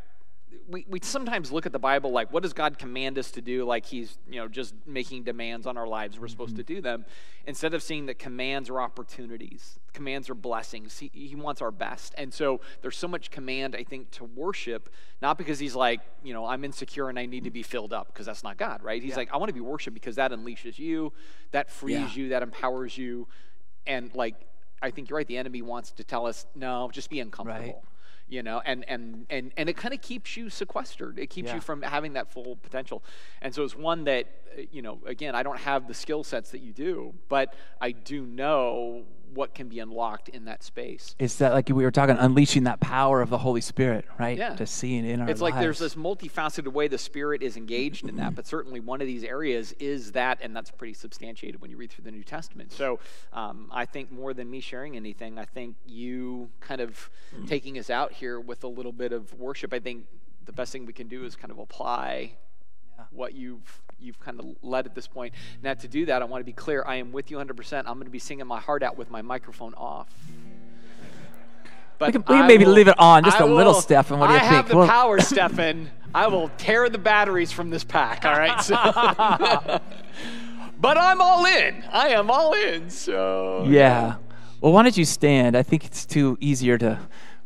we, 0.68 0.86
we 0.89 1.00
sometimes 1.02 1.52
look 1.52 1.66
at 1.66 1.72
the 1.72 1.80
Bible 1.80 2.12
like, 2.12 2.32
what 2.32 2.43
does 2.43 2.54
God 2.54 2.78
command 2.78 3.18
us 3.18 3.32
to 3.32 3.41
do? 3.41 3.66
Like 3.66 3.86
He's, 3.86 4.18
you 4.28 4.39
know, 4.39 4.48
just 4.48 4.74
making 4.86 5.24
demands 5.24 5.68
on 5.68 5.78
our 5.78 5.88
lives. 5.88 6.20
We're 6.20 6.28
supposed 6.28 6.56
to 6.58 6.64
mm-hmm. 6.64 6.76
do 6.76 6.82
them. 6.82 7.06
Instead 7.46 7.74
of 7.74 7.84
seeing 7.84 8.08
that 8.08 8.20
commands 8.20 8.70
are 8.70 8.82
opportunities, 8.82 9.80
commands 9.93 10.30
are 10.30 10.36
blessings. 10.36 10.98
He, 10.98 11.12
he 11.14 11.36
wants 11.36 11.62
our 11.62 11.72
best. 11.72 12.16
And 12.18 12.34
so 12.34 12.62
there's 12.82 12.98
so 12.98 13.08
much 13.08 13.32
command, 13.32 13.76
I 13.76 13.84
think, 13.84 14.12
to 14.12 14.24
worship, 14.24 14.89
not 15.22 15.38
because 15.38 15.60
He's 15.60 15.76
like, 15.76 16.02
you 16.24 16.34
know, 16.34 16.46
I'm 16.46 16.64
insecure 16.64 17.10
and 17.10 17.20
I 17.20 17.26
need 17.26 17.43
to 17.43 17.52
be 17.52 17.64
filled 17.64 17.93
up, 17.93 18.08
because 18.08 18.26
that's 18.26 18.43
not 18.43 18.58
God, 18.58 18.82
right? 18.84 19.02
He's 19.02 19.18
like, 19.18 19.32
I 19.34 19.38
want 19.38 19.50
to 19.50 19.54
be 19.54 19.62
worshiped 19.62 19.93
because 19.93 20.16
that 20.16 20.32
unleashes 20.32 20.80
you, 20.80 21.14
that 21.52 21.70
frees 21.70 21.96
Yeah. 21.96 22.10
you, 22.24 22.30
that 22.30 22.43
empowers 22.43 22.98
you. 22.98 23.28
And 23.86 24.14
like, 24.16 24.36
I 24.86 24.91
think 24.91 25.09
you're 25.09 25.17
right. 25.17 25.27
The 25.27 25.38
enemy 25.38 25.61
wants 25.61 25.91
to 25.91 26.03
tell 26.03 26.25
us, 26.27 26.45
no, 26.55 26.89
just 26.93 27.09
be 27.09 27.19
uncomfortable 27.19 27.83
you 28.27 28.41
know 28.41 28.59
and 28.65 28.83
and 28.89 29.27
and, 29.29 29.51
and 29.55 29.69
it 29.69 29.77
kind 29.77 29.93
of 29.93 30.01
keeps 30.01 30.36
you 30.36 30.49
sequestered 30.49 31.19
it 31.19 31.27
keeps 31.29 31.49
Yeah. 31.49 31.55
you 31.55 31.61
from 31.61 31.83
having 31.83 32.13
that 32.13 32.31
full 32.33 32.55
potential 32.55 33.03
and 33.39 33.53
so 33.53 33.63
it's 33.63 33.75
one 33.75 34.05
that 34.05 34.25
uh, 34.57 34.61
you 34.71 34.81
know 34.81 34.97
again 35.05 35.36
i 35.36 35.43
don't 35.43 35.59
have 35.59 35.88
the 35.88 35.93
skill 35.93 36.23
sets 36.23 36.49
that 36.49 36.61
you 36.61 36.73
do 36.73 37.13
but 37.29 37.53
i 37.79 37.91
do 37.91 38.25
know 38.25 39.03
what 39.36 39.53
can 39.53 39.67
be 39.67 39.79
unlocked 39.79 40.29
in 40.29 40.45
that 40.45 40.63
space 40.63 41.15
It's 41.19 41.36
that 41.36 41.53
like 41.53 41.69
we 41.69 41.83
were 41.83 41.91
talking, 41.91 42.17
unleashing 42.17 42.63
that 42.63 42.79
power 42.79 43.21
of 43.21 43.29
the 43.29 43.38
Holy 43.38 43.61
Spirit, 43.61 44.05
right? 44.17 44.38
Yeah. 44.38 44.55
To 44.55 44.65
see 44.65 44.97
it 44.97 45.05
in 45.05 45.21
our 45.21 45.29
it's 45.29 45.41
like 45.41 45.55
there's 45.55 45.79
this 45.79 45.95
multifaceted 45.95 46.71
way 46.71 46.88
the 46.88 46.97
spirit 46.97 47.43
is 47.43 47.57
engaged 47.57 48.07
in 48.07 48.15
that 48.15 48.36
but 48.36 48.47
certainly 48.47 48.79
one 48.79 49.01
of 49.01 49.07
these 49.07 49.23
areas 49.23 49.73
is 49.79 50.13
that 50.13 50.39
and 50.41 50.55
that's 50.55 50.71
pretty 50.71 50.93
substantiated 50.93 51.61
when 51.61 51.69
you 51.69 51.77
read 51.77 51.91
through 51.91 52.03
the 52.03 52.11
new 52.11 52.23
testament 52.23 52.71
so 52.71 52.99
um, 53.33 53.69
i 53.71 53.86
think 53.86 54.11
more 54.11 54.33
than 54.33 54.49
me 54.49 54.59
sharing 54.59 54.95
anything 54.95 55.38
i 55.38 55.45
think 55.45 55.75
you 55.86 56.49
kind 56.61 56.81
of 56.81 57.09
taking 57.47 57.77
us 57.77 57.89
out 57.89 58.11
here 58.11 58.39
with 58.39 58.63
a 58.63 58.67
little 58.67 58.91
bit 58.91 59.11
of 59.11 59.33
worship 59.33 59.73
i 59.73 59.79
think 59.79 60.05
the 60.45 60.53
best 60.53 60.71
thing 60.71 60.86
we 60.86 60.93
can 60.93 61.07
do 61.07 61.25
is 61.25 61.36
kind 61.36 61.51
of 61.51 61.59
apply 61.59 62.31
what 63.12 63.34
you've 63.34 63.82
you've 64.00 64.20
kind 64.20 64.39
of 64.39 64.46
led 64.62 64.86
at 64.86 64.93
this 64.93 65.08
point. 65.08 65.34
Now 65.64 65.74
to 65.74 65.88
do 65.88 66.06
that, 66.08 66.22
I 66.22 66.26
want 66.26 66.41
to 66.41 66.46
be 66.46 66.52
clear. 66.54 66.84
I 66.86 66.96
am 66.98 67.12
with 67.14 67.32
you 67.32 67.38
100%. 67.38 67.78
I'm 67.80 67.93
going 67.96 68.04
to 68.06 68.10
be 68.12 68.20
singing 68.20 68.46
my 68.46 68.60
heart 68.60 68.84
out 68.84 68.98
with 68.98 69.10
my 69.10 69.22
microphone 69.22 69.74
off. 69.76 70.08
But 71.98 72.08
We 72.08 72.12
can- 72.12 72.22
we 72.28 72.36
can 72.39 72.48
maybe 72.48 72.66
leave 72.66 72.89
it 72.89 73.00
on 73.00 73.24
just 73.24 73.39
a 73.39 73.46
a 73.46 73.46
little, 73.46 73.74
Stefan. 73.74 74.20
What 74.20 74.28
do 74.28 74.34
you 74.34 74.39
I 74.39 74.43
have 74.43 74.56
think? 74.66 74.68
the 74.68 74.78
Well- 74.78 74.88
power, 74.88 75.20
Stefan. 75.34 75.89
I 76.14 76.28
will 76.28 76.50
tear 76.58 76.89
the 76.89 76.98
batteries 76.98 77.52
from 77.54 77.70
this 77.70 77.84
pack. 77.86 78.26
All 78.26 78.38
right. 78.38 78.62
So. 78.62 78.76
but 80.80 80.98
I'm 80.98 81.22
all 81.22 81.46
in. 81.46 81.84
I 81.91 82.10
am 82.10 82.30
all 82.30 82.54
in. 82.54 82.89
So 82.89 83.66
Yeah. 83.68 84.16
Well, 84.62 84.72
why 84.74 84.84
don't 84.84 84.98
you 84.98 85.06
stand? 85.06 85.56
I 85.56 85.64
think 85.64 85.86
it's 85.86 86.06
too 86.06 86.38
easier 86.41 86.78
to 86.80 87.00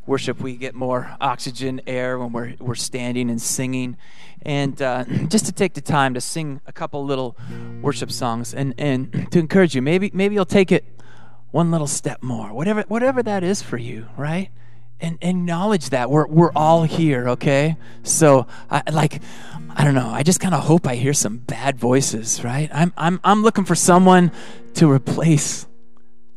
worship. 0.09 0.41
We 0.41 0.57
get 0.57 0.75
more 0.75 1.15
oxygen, 1.21 1.79
air 1.87 2.19
when 2.19 2.33
we're 2.33 2.55
we're 2.59 2.75
standing 2.75 3.29
and 3.29 3.41
singing, 3.41 3.95
and 4.41 4.81
uh, 4.81 5.05
just 5.27 5.45
to 5.45 5.51
take 5.53 5.75
the 5.75 5.81
time 5.81 6.15
to 6.15 6.21
sing 6.21 6.59
a 6.65 6.73
couple 6.73 7.05
little 7.05 7.37
worship 7.81 8.11
songs 8.11 8.53
and 8.53 8.73
and 8.77 9.31
to 9.31 9.39
encourage 9.39 9.75
you. 9.75 9.81
Maybe 9.81 10.11
maybe 10.13 10.35
you'll 10.35 10.45
take 10.45 10.71
it 10.71 10.83
one 11.51 11.71
little 11.71 11.87
step 11.87 12.21
more. 12.21 12.51
Whatever 12.51 12.83
whatever 12.87 13.23
that 13.23 13.43
is 13.43 13.61
for 13.61 13.77
you, 13.77 14.07
right? 14.17 14.49
And 14.99 15.17
acknowledge 15.21 15.91
that 15.91 16.09
we're 16.09 16.27
we're 16.27 16.51
all 16.53 16.83
here, 16.83 17.29
okay? 17.29 17.77
So 18.03 18.47
I 18.69 18.81
like 18.91 19.21
I 19.69 19.85
don't 19.85 19.95
know. 19.95 20.09
I 20.09 20.23
just 20.23 20.39
kind 20.39 20.55
of 20.55 20.63
hope 20.63 20.87
I 20.87 20.95
hear 20.95 21.13
some 21.13 21.37
bad 21.37 21.77
voices, 21.77 22.43
right? 22.43 22.69
I'm 22.73 22.91
I'm 22.97 23.21
I'm 23.23 23.43
looking 23.43 23.63
for 23.63 23.75
someone 23.75 24.31
to 24.73 24.91
replace 24.91 25.67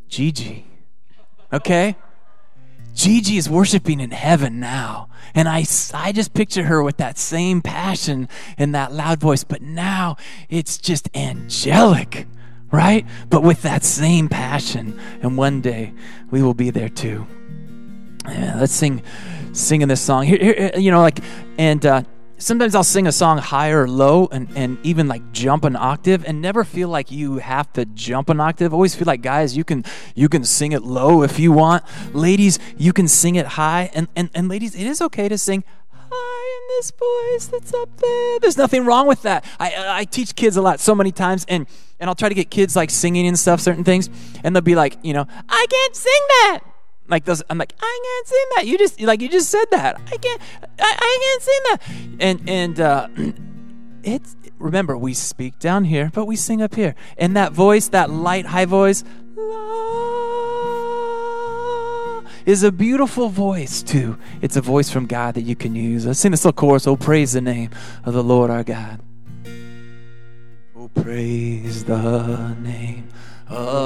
Gigi. 0.08 0.66
Okay? 1.52 1.96
Gigi 2.94 3.36
is 3.36 3.48
worshiping 3.48 4.00
in 4.00 4.10
heaven 4.10 4.60
now. 4.60 5.08
And 5.34 5.48
I, 5.48 5.64
I 5.94 6.12
just 6.12 6.34
picture 6.34 6.64
her 6.64 6.82
with 6.82 6.98
that 6.98 7.18
same 7.18 7.62
passion 7.62 8.28
and 8.58 8.74
that 8.74 8.92
loud 8.92 9.18
voice, 9.20 9.44
but 9.44 9.62
now 9.62 10.16
it's 10.50 10.76
just 10.76 11.08
angelic, 11.14 12.26
right? 12.70 13.06
But 13.30 13.42
with 13.42 13.62
that 13.62 13.82
same 13.82 14.28
passion. 14.28 15.00
And 15.22 15.38
one 15.38 15.60
day 15.60 15.94
we 16.30 16.42
will 16.42 16.54
be 16.54 16.70
there 16.70 16.90
too. 16.90 17.26
Yeah, 18.28 18.56
let's 18.60 18.74
sing, 18.74 19.02
singing 19.52 19.88
this 19.88 20.00
song 20.00 20.24
here, 20.24 20.38
here. 20.38 20.70
You 20.76 20.90
know, 20.90 21.00
like, 21.00 21.20
and 21.58 21.84
uh, 21.84 22.02
sometimes 22.42 22.74
I'll 22.74 22.84
sing 22.84 23.06
a 23.06 23.12
song 23.12 23.38
high 23.38 23.70
or 23.70 23.88
low, 23.88 24.28
and 24.30 24.48
and 24.54 24.78
even 24.84 25.08
like 25.08 25.32
jump 25.32 25.64
an 25.64 25.76
octave, 25.76 26.24
and 26.24 26.40
never 26.42 26.64
feel 26.64 26.88
like 26.88 27.10
you 27.10 27.38
have 27.38 27.72
to 27.74 27.84
jump 27.86 28.28
an 28.28 28.40
octave. 28.40 28.74
Always 28.74 28.94
feel 28.94 29.06
like 29.06 29.22
guys, 29.22 29.56
you 29.56 29.64
can 29.64 29.84
you 30.14 30.28
can 30.28 30.44
sing 30.44 30.72
it 30.72 30.82
low 30.82 31.22
if 31.22 31.38
you 31.38 31.52
want. 31.52 31.84
Ladies, 32.12 32.58
you 32.76 32.92
can 32.92 33.08
sing 33.08 33.36
it 33.36 33.46
high, 33.46 33.90
and 33.94 34.08
and 34.16 34.30
and 34.34 34.48
ladies, 34.48 34.74
it 34.74 34.86
is 34.86 35.00
okay 35.00 35.28
to 35.28 35.38
sing 35.38 35.64
high 35.90 36.58
in 36.58 36.76
this 36.76 36.90
voice 36.90 37.46
that's 37.46 37.72
up 37.74 37.96
there. 37.98 38.40
There's 38.40 38.58
nothing 38.58 38.84
wrong 38.84 39.06
with 39.06 39.22
that. 39.22 39.44
I 39.58 40.00
I 40.00 40.04
teach 40.04 40.34
kids 40.34 40.56
a 40.56 40.62
lot 40.62 40.80
so 40.80 40.94
many 40.94 41.12
times, 41.12 41.46
and 41.48 41.66
and 42.00 42.10
I'll 42.10 42.16
try 42.16 42.28
to 42.28 42.34
get 42.34 42.50
kids 42.50 42.74
like 42.74 42.90
singing 42.90 43.26
and 43.26 43.38
stuff, 43.38 43.60
certain 43.60 43.84
things, 43.84 44.10
and 44.42 44.54
they'll 44.54 44.62
be 44.62 44.74
like, 44.74 44.98
you 45.02 45.12
know, 45.12 45.26
I 45.48 45.66
can't 45.70 45.96
sing 45.96 46.22
that 46.28 46.71
like 47.12 47.24
those 47.26 47.42
i'm 47.50 47.58
like 47.58 47.74
i 47.78 48.00
can't 48.04 48.26
sing 48.26 48.46
that. 48.56 48.66
You 48.66 48.78
just 48.78 49.00
like 49.00 49.20
you 49.20 49.28
just 49.28 49.50
said 49.50 49.66
that. 49.70 50.00
I 50.06 50.16
can't 50.16 50.40
i, 50.80 50.96
I 50.98 51.18
can't 51.22 51.42
sing 51.42 51.60
that. 51.68 51.80
And 52.26 52.48
and 52.48 52.80
uh 52.80 53.08
it's 54.02 54.34
remember 54.58 54.96
we 54.96 55.12
speak 55.14 55.58
down 55.58 55.84
here 55.84 56.10
but 56.12 56.24
we 56.24 56.36
sing 56.36 56.62
up 56.62 56.74
here. 56.74 56.94
And 57.18 57.36
that 57.36 57.52
voice 57.52 57.88
that 57.88 58.10
light 58.10 58.46
high 58.46 58.64
voice 58.64 59.04
is 62.46 62.62
a 62.62 62.72
beautiful 62.72 63.28
voice 63.28 63.82
too. 63.82 64.18
It's 64.40 64.56
a 64.56 64.62
voice 64.62 64.90
from 64.90 65.06
god 65.06 65.34
that 65.34 65.42
you 65.42 65.54
can 65.54 65.74
use. 65.76 66.06
Let's 66.06 66.18
sing 66.18 66.30
this 66.30 66.44
little 66.44 66.56
chorus. 66.58 66.86
Oh 66.86 66.96
praise 66.96 67.34
the 67.34 67.42
name 67.42 67.70
of 68.04 68.14
the 68.14 68.24
lord 68.24 68.50
our 68.50 68.64
god. 68.64 69.00
Oh 70.74 70.88
praise 70.94 71.84
the 71.84 72.56
name 72.62 73.08
of 73.48 73.72